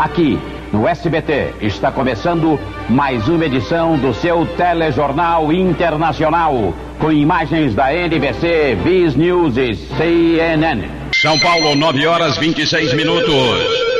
Aqui, 0.00 0.36
no 0.72 0.88
SBT, 0.88 1.54
está 1.62 1.92
começando 1.92 2.58
mais 2.88 3.28
uma 3.28 3.46
edição 3.46 3.96
do 3.96 4.12
seu 4.12 4.44
telejornal 4.56 5.52
internacional, 5.52 6.74
com 6.98 7.12
imagens 7.12 7.76
da 7.76 7.94
NBC, 7.94 8.76
Viz 8.82 9.14
News 9.14 9.56
e 9.56 9.74
CNN. 9.74 10.88
São 11.12 11.38
Paulo, 11.38 11.76
9 11.76 12.06
horas 12.08 12.36
26 12.36 12.94
minutos. 12.94 13.90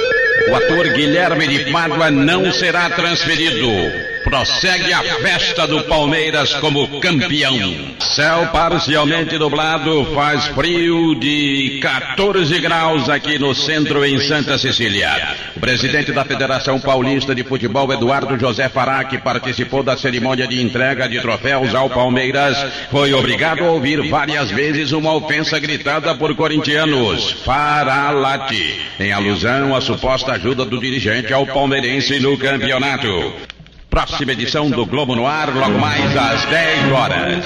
O 0.51 0.55
ator 0.57 0.89
Guilherme 0.95 1.47
de 1.47 1.71
Pádua 1.71 2.11
não 2.11 2.51
será 2.51 2.91
transferido. 2.91 4.10
Prossegue 4.31 4.93
a 4.93 5.03
festa 5.03 5.67
do 5.67 5.83
Palmeiras 5.83 6.55
como 6.55 7.01
campeão. 7.01 7.53
Céu 7.99 8.47
parcialmente 8.53 9.37
nublado, 9.37 10.05
faz 10.15 10.47
frio 10.47 11.17
de 11.17 11.81
14 11.83 12.61
graus 12.61 13.09
aqui 13.09 13.41
no 13.41 13.53
centro 13.53 14.05
em 14.05 14.21
Santa 14.21 14.57
Cecília. 14.57 15.37
O 15.57 15.59
presidente 15.59 16.13
da 16.13 16.25
Federação 16.25 16.79
Paulista 16.79 17.35
de 17.35 17.43
Futebol, 17.43 17.93
Eduardo 17.93 18.39
José 18.39 18.69
Fará, 18.69 19.03
que 19.03 19.19
participou 19.19 19.83
da 19.83 19.97
cerimônia 19.97 20.47
de 20.47 20.63
entrega 20.63 21.09
de 21.09 21.21
troféus 21.21 21.75
ao 21.75 21.91
Palmeiras, 21.91 22.57
foi 22.89 23.13
obrigado 23.13 23.65
a 23.65 23.73
ouvir 23.73 24.09
várias 24.09 24.49
vezes 24.49 24.93
uma 24.93 25.13
ofensa 25.13 25.59
gritada 25.59 26.15
por 26.15 26.37
corintianos. 26.37 27.33
Faralate, 27.45 28.81
em 29.01 29.11
alusão 29.13 29.75
à 29.75 29.81
suposta 29.81 30.35
ajuda 30.35 30.65
do 30.65 30.79
dirigente 30.79 31.33
ao 31.33 31.45
palmeirense 31.45 32.21
no 32.21 32.39
campeonato. 32.39 33.51
Próxima 33.91 34.31
edição 34.31 34.71
do 34.71 34.87
Globo 34.87 35.17
no 35.17 35.27
Ar, 35.27 35.53
logo 35.53 35.77
mais 35.81 36.17
às 36.17 36.47
10 36.49 36.93
horas. 36.93 37.45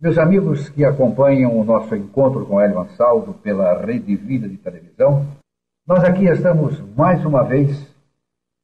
Meus 0.00 0.18
amigos 0.18 0.68
que 0.70 0.84
acompanham 0.84 1.56
o 1.56 1.64
nosso 1.64 1.94
encontro 1.94 2.44
com 2.44 2.60
Hélio 2.60 2.80
Ansaldo 2.80 3.32
pela 3.34 3.80
Rede 3.80 4.16
Vida 4.16 4.48
de 4.48 4.56
Televisão, 4.56 5.24
nós 5.86 6.02
aqui 6.02 6.26
estamos 6.26 6.82
mais 6.96 7.24
uma 7.24 7.44
vez 7.44 7.80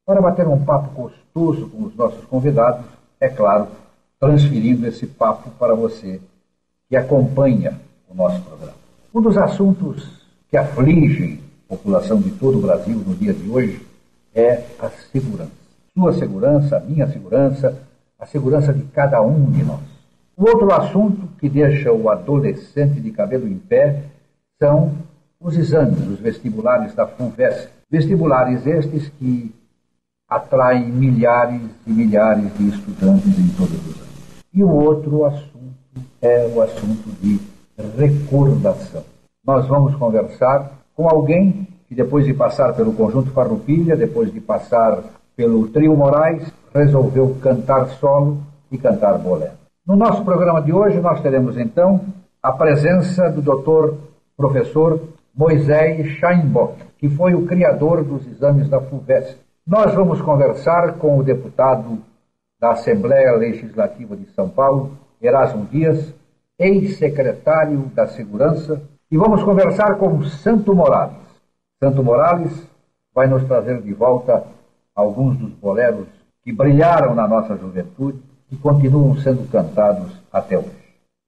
para 0.05 0.21
bater 0.21 0.49
um 0.49 0.65
papo 0.65 0.91
gostoso 0.91 1.69
com 1.69 1.85
os 1.85 1.95
nossos 1.95 2.25
convidados, 2.25 2.85
é 3.21 3.29
claro, 3.29 3.69
transferindo 4.19 4.89
esse 4.89 5.07
papo 5.07 5.51
para 5.51 5.77
você 5.77 6.21
que 6.89 6.97
acompanha 6.97 7.81
o 8.09 8.15
nosso 8.15 8.43
programa. 8.43 8.75
Um 9.15 9.23
dos 9.23 9.39
assuntos 9.39 10.27
que 10.51 10.57
afligem 10.57 11.39
a 11.69 11.77
população 11.77 12.21
de 12.21 12.33
todo 12.33 12.59
o 12.59 12.63
Brasil 12.63 12.97
no 13.07 13.15
dia 13.15 13.33
de 13.33 13.49
hoje 13.49 13.87
é 14.35 14.65
a 14.81 14.91
segurança. 15.13 15.60
Sua 15.95 16.13
segurança, 16.13 16.77
a 16.77 16.81
minha 16.81 17.07
segurança, 17.09 17.77
a 18.19 18.27
segurança 18.27 18.73
de 18.73 18.83
cada 18.85 19.21
um 19.23 19.51
de 19.51 19.63
nós. 19.63 19.81
O 20.37 20.49
outro 20.49 20.73
assunto 20.73 21.29
que 21.39 21.49
deixa 21.49 21.93
o 21.93 22.09
adolescente 22.09 23.01
de 23.01 23.11
cabelo 23.11 23.49
em 23.49 23.59
pé 23.59 24.05
são 24.59 24.93
os 25.41 25.57
exames, 25.57 26.07
os 26.07 26.21
vestibulares 26.21 26.95
da 26.95 27.07
FUNVEST. 27.07 27.69
Vestibulares 27.91 28.67
estes 28.67 29.09
que 29.19 29.53
atraem 30.29 30.87
milhares 30.87 31.63
e 31.87 31.91
milhares 31.91 32.57
de 32.57 32.69
estudantes 32.69 33.39
em 33.39 33.49
todos 33.49 33.75
os 33.87 33.97
anos. 33.97 34.45
E 34.55 34.63
o 34.63 34.71
outro 34.71 35.25
assunto 35.25 35.75
é 36.23 36.47
o 36.55 36.63
assunto 36.63 37.11
de 37.21 37.41
recordação. 37.99 39.03
Nós 39.45 39.67
vamos 39.67 39.95
conversar 39.97 40.71
com 40.95 41.09
alguém 41.09 41.67
que 41.89 41.95
depois 41.95 42.25
de 42.25 42.33
passar 42.33 42.75
pelo 42.75 42.93
Conjunto 42.93 43.31
Farroupilha, 43.33 43.97
depois 43.97 44.33
de 44.33 44.41
passar 44.41 45.03
pelo 45.37 45.69
Trio 45.69 45.97
Moraes, 45.97 46.53
resolveu 46.75 47.37
cantar 47.43 47.89
solo 47.89 48.39
e 48.71 48.79
cantar 48.79 49.19
bolero. 49.19 49.53
No 49.87 49.97
nosso 49.97 50.25
programa 50.25 50.63
de 50.63 50.73
hoje, 50.73 51.01
nós 51.01 51.21
teremos 51.21 51.59
então 51.59 52.01
a 52.43 52.53
presença 52.53 53.29
do 53.31 53.43
doutor 53.43 53.97
professor 54.37 55.01
Moisés 55.35 56.07
Scheinbock, 56.19 56.77
que 56.99 57.09
foi 57.09 57.35
o 57.35 57.47
criador 57.47 58.05
dos 58.05 58.27
exames 58.27 58.69
da 58.69 58.81
FUVEST. 58.81 59.39
Nós 59.67 59.95
vamos 59.95 60.21
conversar 60.21 60.95
com 60.95 61.19
o 61.19 61.23
deputado 61.23 61.99
da 62.61 62.73
Assembleia 62.73 63.33
Legislativa 63.33 64.17
de 64.17 64.27
São 64.33 64.49
Paulo, 64.49 64.93
Erasmo 65.21 65.67
Dias, 65.67 66.13
ex-secretário 66.59 67.91
da 67.95 68.07
Segurança, 68.07 68.83
e 69.11 69.17
vamos 69.17 69.43
conversar 69.43 69.97
com 69.97 70.23
Santo 70.25 70.75
Morales. 70.75 71.17
Santo 71.83 72.03
Morales 72.03 72.67
vai 73.15 73.27
nos 73.27 73.45
trazer 73.45 73.81
de 73.81 73.93
volta 73.93 74.45
alguns 74.95 75.37
dos 75.39 75.51
boleros 75.53 76.07
que 76.43 76.53
brilharam 76.53 77.15
na 77.15 77.29
nossa 77.29 77.57
juventude 77.57 78.19
e 78.51 78.57
continuam 78.57 79.17
sendo 79.19 79.49
cantados 79.51 80.13
até 80.33 80.59
hoje. 80.59 80.71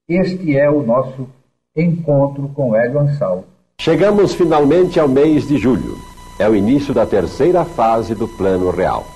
Este 0.09 0.57
é 0.57 0.71
o 0.71 0.83
nosso 0.83 1.29
encontro 1.77 2.49
com 2.49 2.75
Hélio 2.75 3.01
Ansal. 3.01 3.45
Chegamos 3.81 4.35
finalmente 4.35 4.99
ao 5.01 5.09
mês 5.09 5.47
de 5.47 5.57
julho. 5.57 5.97
É 6.39 6.49
o 6.49 6.55
início 6.55 6.93
da 6.93 7.07
terceira 7.07 7.65
fase 7.65 8.15
do 8.15 8.27
Plano 8.27 8.71
Real. 8.71 9.07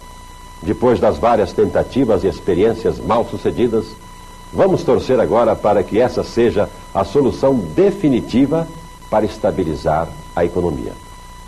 Depois 0.62 0.98
das 0.98 1.18
várias 1.18 1.52
tentativas 1.52 2.24
e 2.24 2.28
experiências 2.28 2.98
mal 2.98 3.24
sucedidas, 3.24 3.84
vamos 4.52 4.82
torcer 4.82 5.20
agora 5.20 5.54
para 5.54 5.82
que 5.82 6.00
essa 6.00 6.22
seja 6.22 6.68
a 6.94 7.04
solução 7.04 7.54
definitiva 7.74 8.66
para 9.10 9.24
estabilizar 9.24 10.08
a 10.34 10.44
economia. 10.44 10.92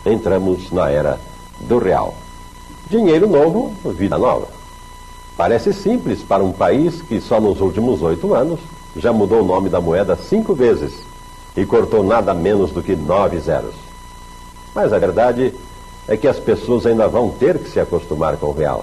Entramos 0.04 0.70
na 0.70 0.90
era 0.90 1.18
do 1.60 1.78
real. 1.78 2.14
Dinheiro 2.90 3.28
novo, 3.28 3.74
vida 3.93 4.16
nova. 4.16 4.48
Parece 5.36 5.74
simples 5.74 6.23
para 6.23 6.43
um 6.43 6.52
país 6.52 7.02
que 7.02 7.20
só 7.20 7.39
nos 7.39 7.60
últimos 7.60 8.01
oito 8.01 8.32
anos 8.32 8.60
já 8.97 9.12
mudou 9.12 9.43
o 9.43 9.44
nome 9.44 9.69
da 9.69 9.78
moeda 9.78 10.16
cinco 10.16 10.55
vezes 10.55 10.94
e 11.55 11.66
cortou 11.66 12.02
nada 12.02 12.32
menos 12.32 12.70
do 12.70 12.82
que 12.82 12.97
nove 12.97 13.39
zeros. 13.40 13.74
Mas 14.74 14.90
a 14.90 14.98
verdade 14.98 15.52
é 16.06 16.16
que 16.16 16.27
as 16.27 16.39
pessoas 16.39 16.86
ainda 16.86 17.06
vão 17.06 17.28
ter 17.28 17.59
que 17.59 17.69
se 17.69 17.78
acostumar 17.78 18.39
com 18.39 18.47
o 18.47 18.52
real. 18.52 18.82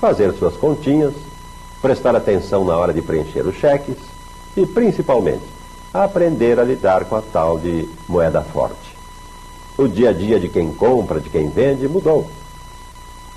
Fazer 0.00 0.32
suas 0.32 0.56
continhas, 0.56 1.12
prestar 1.82 2.16
atenção 2.16 2.64
na 2.64 2.78
hora 2.78 2.94
de 2.94 3.02
preencher 3.02 3.46
os 3.46 3.56
cheques 3.56 3.96
e, 4.56 4.64
principalmente, 4.64 5.44
aprender 5.92 6.58
a 6.58 6.64
lidar 6.64 7.04
com 7.04 7.16
a 7.16 7.20
tal 7.20 7.58
de 7.58 7.86
moeda 8.08 8.40
forte. 8.40 8.96
O 9.76 9.86
dia 9.86 10.10
a 10.10 10.12
dia 10.14 10.40
de 10.40 10.48
quem 10.48 10.72
compra, 10.72 11.20
de 11.20 11.28
quem 11.28 11.50
vende, 11.50 11.86
mudou. 11.86 12.26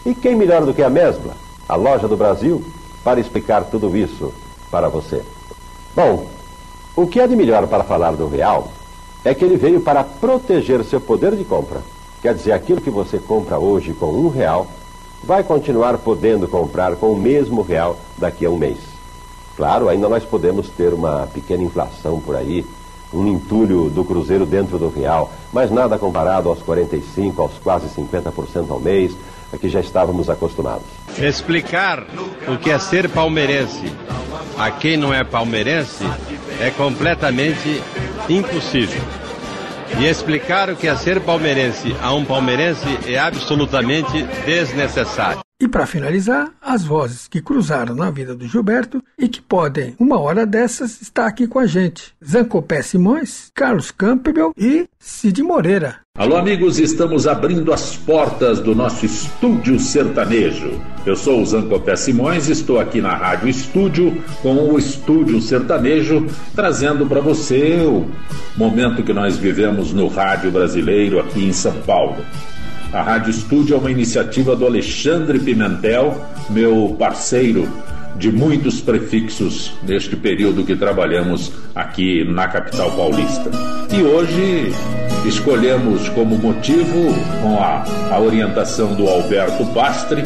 E 0.05 0.15
quem 0.15 0.35
melhor 0.35 0.65
do 0.65 0.73
que 0.73 0.81
a 0.81 0.89
Mesbla, 0.89 1.35
a 1.67 1.75
loja 1.75 2.07
do 2.07 2.17
Brasil, 2.17 2.63
para 3.03 3.19
explicar 3.19 3.65
tudo 3.65 3.95
isso 3.95 4.33
para 4.69 4.89
você? 4.89 5.21
Bom, 5.95 6.27
o 6.95 7.05
que 7.07 7.19
há 7.19 7.27
de 7.27 7.35
melhor 7.35 7.67
para 7.67 7.83
falar 7.83 8.11
do 8.11 8.27
real 8.27 8.71
é 9.23 9.33
que 9.33 9.45
ele 9.45 9.57
veio 9.57 9.81
para 9.81 10.03
proteger 10.03 10.83
seu 10.83 10.99
poder 10.99 11.35
de 11.35 11.43
compra. 11.43 11.81
Quer 12.21 12.33
dizer, 12.33 12.51
aquilo 12.51 12.81
que 12.81 12.89
você 12.89 13.19
compra 13.19 13.59
hoje 13.59 13.93
com 13.93 14.11
um 14.11 14.29
real, 14.29 14.67
vai 15.23 15.43
continuar 15.43 15.97
podendo 15.99 16.47
comprar 16.47 16.95
com 16.95 17.11
o 17.11 17.19
mesmo 17.19 17.61
real 17.61 17.97
daqui 18.17 18.45
a 18.45 18.49
um 18.49 18.57
mês. 18.57 18.79
Claro, 19.55 19.89
ainda 19.89 20.09
nós 20.09 20.23
podemos 20.25 20.69
ter 20.69 20.93
uma 20.93 21.27
pequena 21.31 21.63
inflação 21.63 22.19
por 22.19 22.35
aí, 22.35 22.65
um 23.13 23.27
entulho 23.27 23.89
do 23.89 24.03
cruzeiro 24.03 24.45
dentro 24.45 24.79
do 24.79 24.89
real, 24.89 25.31
mas 25.51 25.69
nada 25.69 25.99
comparado 25.99 26.49
aos 26.49 26.59
45%, 26.59 27.33
aos 27.37 27.51
quase 27.59 27.87
50% 27.89 28.69
ao 28.69 28.79
mês, 28.79 29.15
a 29.53 29.57
que 29.57 29.69
já 29.69 29.79
estávamos 29.79 30.29
acostumados. 30.29 30.85
Explicar 31.17 32.05
o 32.47 32.57
que 32.57 32.69
é 32.69 32.79
ser 32.79 33.09
palmeirense 33.09 33.91
a 34.57 34.69
quem 34.71 34.97
não 34.97 35.13
é 35.13 35.23
palmeirense 35.23 36.05
é 36.59 36.69
completamente 36.71 37.81
impossível. 38.29 39.01
E 39.99 40.05
explicar 40.05 40.69
o 40.69 40.75
que 40.75 40.87
é 40.87 40.95
ser 40.95 41.19
palmeirense 41.21 41.95
a 42.01 42.13
um 42.13 42.23
palmeirense 42.23 42.87
é 43.07 43.19
absolutamente 43.19 44.23
desnecessário. 44.45 45.41
E 45.61 45.67
para 45.67 45.85
finalizar, 45.85 46.49
as 46.59 46.83
vozes 46.83 47.27
que 47.27 47.39
cruzaram 47.39 47.93
na 47.93 48.09
vida 48.09 48.33
do 48.33 48.47
Gilberto 48.47 48.99
e 49.15 49.27
que 49.27 49.39
podem, 49.39 49.95
uma 49.99 50.19
hora 50.19 50.43
dessas, 50.43 50.99
estar 51.03 51.27
aqui 51.27 51.45
com 51.45 51.59
a 51.59 51.67
gente. 51.67 52.15
Zancopé 52.25 52.81
Simões, 52.81 53.51
Carlos 53.53 53.91
Campbell 53.91 54.53
e 54.57 54.87
Cid 54.97 55.43
Moreira. 55.43 55.97
Alô, 56.17 56.35
amigos, 56.35 56.79
estamos 56.79 57.27
abrindo 57.27 57.71
as 57.71 57.95
portas 57.95 58.59
do 58.59 58.73
nosso 58.73 59.05
estúdio 59.05 59.79
sertanejo. 59.79 60.81
Eu 61.05 61.15
sou 61.15 61.39
o 61.39 61.45
Zancopé 61.45 61.95
Simões, 61.95 62.49
estou 62.49 62.79
aqui 62.79 62.99
na 62.99 63.15
Rádio 63.15 63.47
Estúdio 63.47 64.19
com 64.41 64.55
o 64.55 64.79
Estúdio 64.79 65.39
Sertanejo, 65.39 66.25
trazendo 66.55 67.05
para 67.05 67.21
você 67.21 67.85
o 67.85 68.09
momento 68.57 69.03
que 69.03 69.13
nós 69.13 69.37
vivemos 69.37 69.93
no 69.93 70.07
rádio 70.07 70.49
brasileiro 70.49 71.19
aqui 71.19 71.45
em 71.45 71.53
São 71.53 71.73
Paulo. 71.83 72.25
A 72.93 73.01
Rádio 73.01 73.31
Estúdio 73.31 73.75
é 73.75 73.79
uma 73.79 73.89
iniciativa 73.89 74.53
do 74.53 74.65
Alexandre 74.65 75.39
Pimentel, 75.39 76.25
meu 76.49 76.93
parceiro 76.99 77.67
de 78.17 78.29
muitos 78.29 78.81
prefixos 78.81 79.71
neste 79.83 80.17
período 80.17 80.65
que 80.65 80.75
trabalhamos 80.75 81.53
aqui 81.73 82.25
na 82.25 82.49
capital 82.49 82.91
paulista. 82.91 83.49
E 83.93 84.03
hoje 84.03 84.73
escolhemos 85.25 86.09
como 86.09 86.37
motivo, 86.37 87.13
com 87.41 87.57
a, 87.59 87.85
a 88.11 88.19
orientação 88.19 88.93
do 88.93 89.07
Alberto 89.07 89.65
Pastre, 89.73 90.23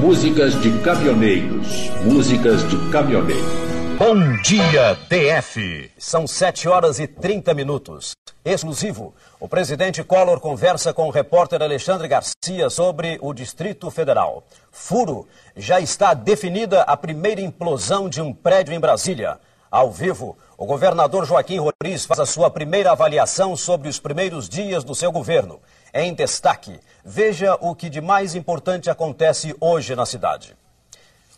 músicas 0.00 0.60
de 0.60 0.70
caminhoneiros. 0.80 1.88
Músicas 2.04 2.68
de 2.68 2.76
caminhoneiros. 2.90 3.71
Bom 4.04 4.36
dia, 4.42 4.98
DF. 5.08 5.88
São 5.96 6.26
7 6.26 6.68
horas 6.68 6.98
e 6.98 7.06
30 7.06 7.54
minutos. 7.54 8.10
Exclusivo. 8.44 9.14
O 9.38 9.46
presidente 9.46 10.02
Collor 10.02 10.40
conversa 10.40 10.92
com 10.92 11.06
o 11.06 11.10
repórter 11.10 11.62
Alexandre 11.62 12.08
Garcia 12.08 12.68
sobre 12.68 13.16
o 13.22 13.32
Distrito 13.32 13.88
Federal. 13.92 14.42
Furo. 14.72 15.28
Já 15.56 15.78
está 15.78 16.14
definida 16.14 16.82
a 16.82 16.96
primeira 16.96 17.40
implosão 17.40 18.08
de 18.08 18.20
um 18.20 18.34
prédio 18.34 18.74
em 18.74 18.80
Brasília. 18.80 19.38
Ao 19.70 19.88
vivo, 19.88 20.36
o 20.58 20.66
governador 20.66 21.24
Joaquim 21.24 21.60
Roriz 21.60 22.04
faz 22.04 22.18
a 22.18 22.26
sua 22.26 22.50
primeira 22.50 22.90
avaliação 22.90 23.54
sobre 23.54 23.88
os 23.88 24.00
primeiros 24.00 24.48
dias 24.48 24.82
do 24.82 24.96
seu 24.96 25.12
governo. 25.12 25.60
Em 25.94 26.12
destaque, 26.12 26.80
veja 27.04 27.56
o 27.60 27.72
que 27.72 27.88
de 27.88 28.00
mais 28.00 28.34
importante 28.34 28.90
acontece 28.90 29.54
hoje 29.60 29.94
na 29.94 30.04
cidade. 30.04 30.56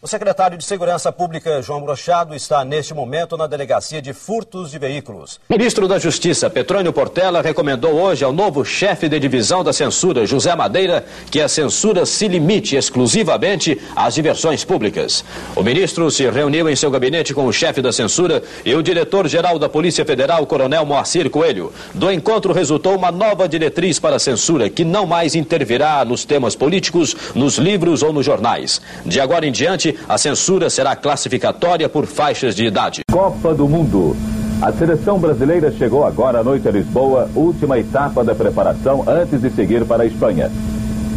O 0.05 0.07
secretário 0.07 0.59
de 0.59 0.65
Segurança 0.67 1.11
Pública, 1.11 1.63
João 1.63 1.81
Brochado, 1.81 2.35
está 2.35 2.63
neste 2.63 2.93
momento 2.93 3.39
na 3.39 3.47
Delegacia 3.47 4.03
de 4.03 4.13
Furtos 4.13 4.71
de 4.71 4.79
Veículos. 4.79 5.41
Ministro 5.49 5.89
da 5.89 5.99
Justiça, 5.99 6.51
Petrônio 6.51 6.93
Portela, 6.93 7.41
recomendou 7.41 7.95
hoje 7.95 8.23
ao 8.23 8.31
novo 8.31 8.67
chefe 8.67 9.09
de 9.09 9.19
divisão 9.19 9.65
da 9.65 9.73
censura, 9.73 10.27
José 10.27 10.55
Madeira, 10.55 11.07
que 11.31 11.41
a 11.41 11.49
censura 11.49 12.05
se 12.05 12.29
limite 12.29 12.77
exclusivamente 12.77 13.81
às 13.97 14.15
diversões 14.15 14.63
públicas. 14.63 15.25
O 15.57 15.63
ministro 15.63 16.11
se 16.11 16.29
reuniu 16.29 16.69
em 16.69 16.77
seu 16.77 16.91
gabinete 16.91 17.33
com 17.33 17.47
o 17.47 17.53
chefe 17.53 17.81
da 17.81 17.91
censura 17.91 18.43
e 18.63 18.75
o 18.75 18.83
diretor-geral 18.83 19.59
da 19.59 19.71
Polícia 19.71 20.05
Federal, 20.05 20.47
Coronel 20.47 20.85
Moacir 20.85 21.31
Coelho. 21.31 21.73
Do 21.95 22.13
encontro 22.13 22.53
resultou 22.53 22.95
uma 22.95 23.11
nova 23.11 23.49
diretriz 23.49 23.99
para 23.99 24.17
a 24.17 24.21
censura, 24.21 24.69
que 24.69 24.85
não 24.85 25.07
mais 25.07 25.35
intervirá 25.35 26.05
nos 26.05 26.27
temas 26.27 26.55
políticos, 26.55 27.17
nos 27.35 27.57
livros 27.57 28.03
ou 28.03 28.13
nos 28.13 28.27
jornais. 28.27 28.83
De 29.07 29.19
agora 29.19 29.47
em 29.47 29.51
diante, 29.51 29.94
a 30.09 30.19
censura 30.19 30.69
será 30.71 30.95
classificatória 30.97 31.89
por 31.89 32.07
faixas 32.07 32.55
de 32.55 32.65
idade. 32.65 33.03
Copa 33.11 33.55
do 33.55 33.69
Mundo. 33.69 34.17
A 34.63 34.73
seleção 34.73 35.19
brasileira 35.19 35.71
chegou 35.73 36.05
agora 36.05 36.41
à 36.41 36.45
noite 36.45 36.67
a 36.67 36.71
Lisboa, 36.71 37.29
última 37.35 37.79
etapa 37.79 38.25
da 38.25 38.35
preparação 38.35 39.05
antes 39.07 39.41
de 39.41 39.51
seguir 39.51 39.85
para 39.85 40.05
a 40.05 40.07
Espanha. 40.07 40.51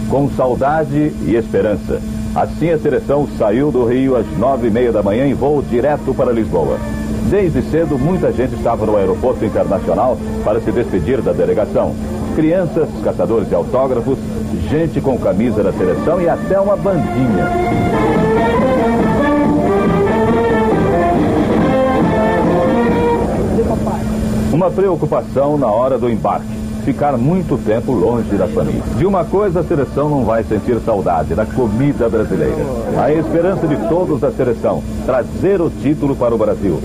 Com 0.10 0.30
saudade 0.32 1.14
e 1.26 1.36
esperança. 1.36 2.02
Assim 2.36 2.70
a 2.72 2.78
seleção 2.78 3.28
saiu 3.38 3.72
do 3.72 3.86
Rio 3.86 4.16
às 4.16 4.26
nove 4.38 4.68
e 4.68 4.72
meia 4.72 4.92
da 4.92 5.02
manhã 5.02 5.26
em 5.26 5.34
voo 5.34 5.62
direto 5.62 6.14
para 6.14 6.32
Lisboa. 6.32 6.78
Desde 7.30 7.62
cedo, 7.64 7.98
muita 7.98 8.32
gente 8.32 8.54
estava 8.56 8.86
no 8.86 8.96
aeroporto 8.96 9.44
internacional 9.44 10.18
para 10.44 10.62
se 10.62 10.72
despedir 10.72 11.22
da 11.22 11.34
delegação. 11.34 11.94
Crianças, 12.36 12.88
caçadores 13.04 13.50
de 13.50 13.56
autógrafos, 13.56 14.18
gente 14.70 15.02
com 15.02 15.18
camisa 15.18 15.64
da 15.64 15.74
seleção 15.74 16.22
e 16.22 16.30
até 16.30 16.60
uma 16.60 16.78
bandinha. 16.78 18.27
Uma 24.58 24.72
preocupação 24.72 25.56
na 25.56 25.68
hora 25.68 26.00
do 26.00 26.10
embarque. 26.10 26.48
Ficar 26.84 27.16
muito 27.16 27.60
tempo 27.64 27.92
longe 27.92 28.36
da 28.36 28.48
família. 28.48 28.82
De 28.98 29.06
uma 29.06 29.24
coisa 29.24 29.60
a 29.60 29.64
seleção 29.64 30.10
não 30.10 30.26
vai 30.26 30.44
sentir 30.44 30.80
saudade, 30.84 31.36
da 31.36 31.46
comida 31.46 32.10
brasileira. 32.10 32.66
A 33.00 33.14
esperança 33.14 33.68
de 33.68 33.78
todos 33.88 34.20
da 34.20 34.32
seleção, 34.32 34.84
trazer 35.06 35.62
o 35.62 35.70
título 35.70 36.16
para 36.16 36.34
o 36.34 36.40
Brasil. 36.40 36.82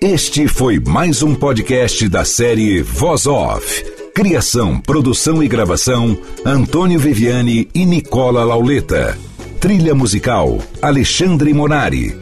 Este 0.00 0.48
foi 0.48 0.80
mais 0.80 1.22
um 1.22 1.34
podcast 1.34 2.08
da 2.08 2.24
série 2.24 2.80
Voz 2.80 3.26
Off. 3.26 3.84
Criação, 4.14 4.80
produção 4.80 5.42
e 5.42 5.48
gravação: 5.48 6.16
Antônio 6.46 6.98
Viviane 6.98 7.68
e 7.74 7.84
Nicola 7.84 8.42
Lauleta. 8.42 9.18
Trilha 9.60 9.94
musical: 9.94 10.58
Alexandre 10.80 11.52
Monari. 11.52 12.21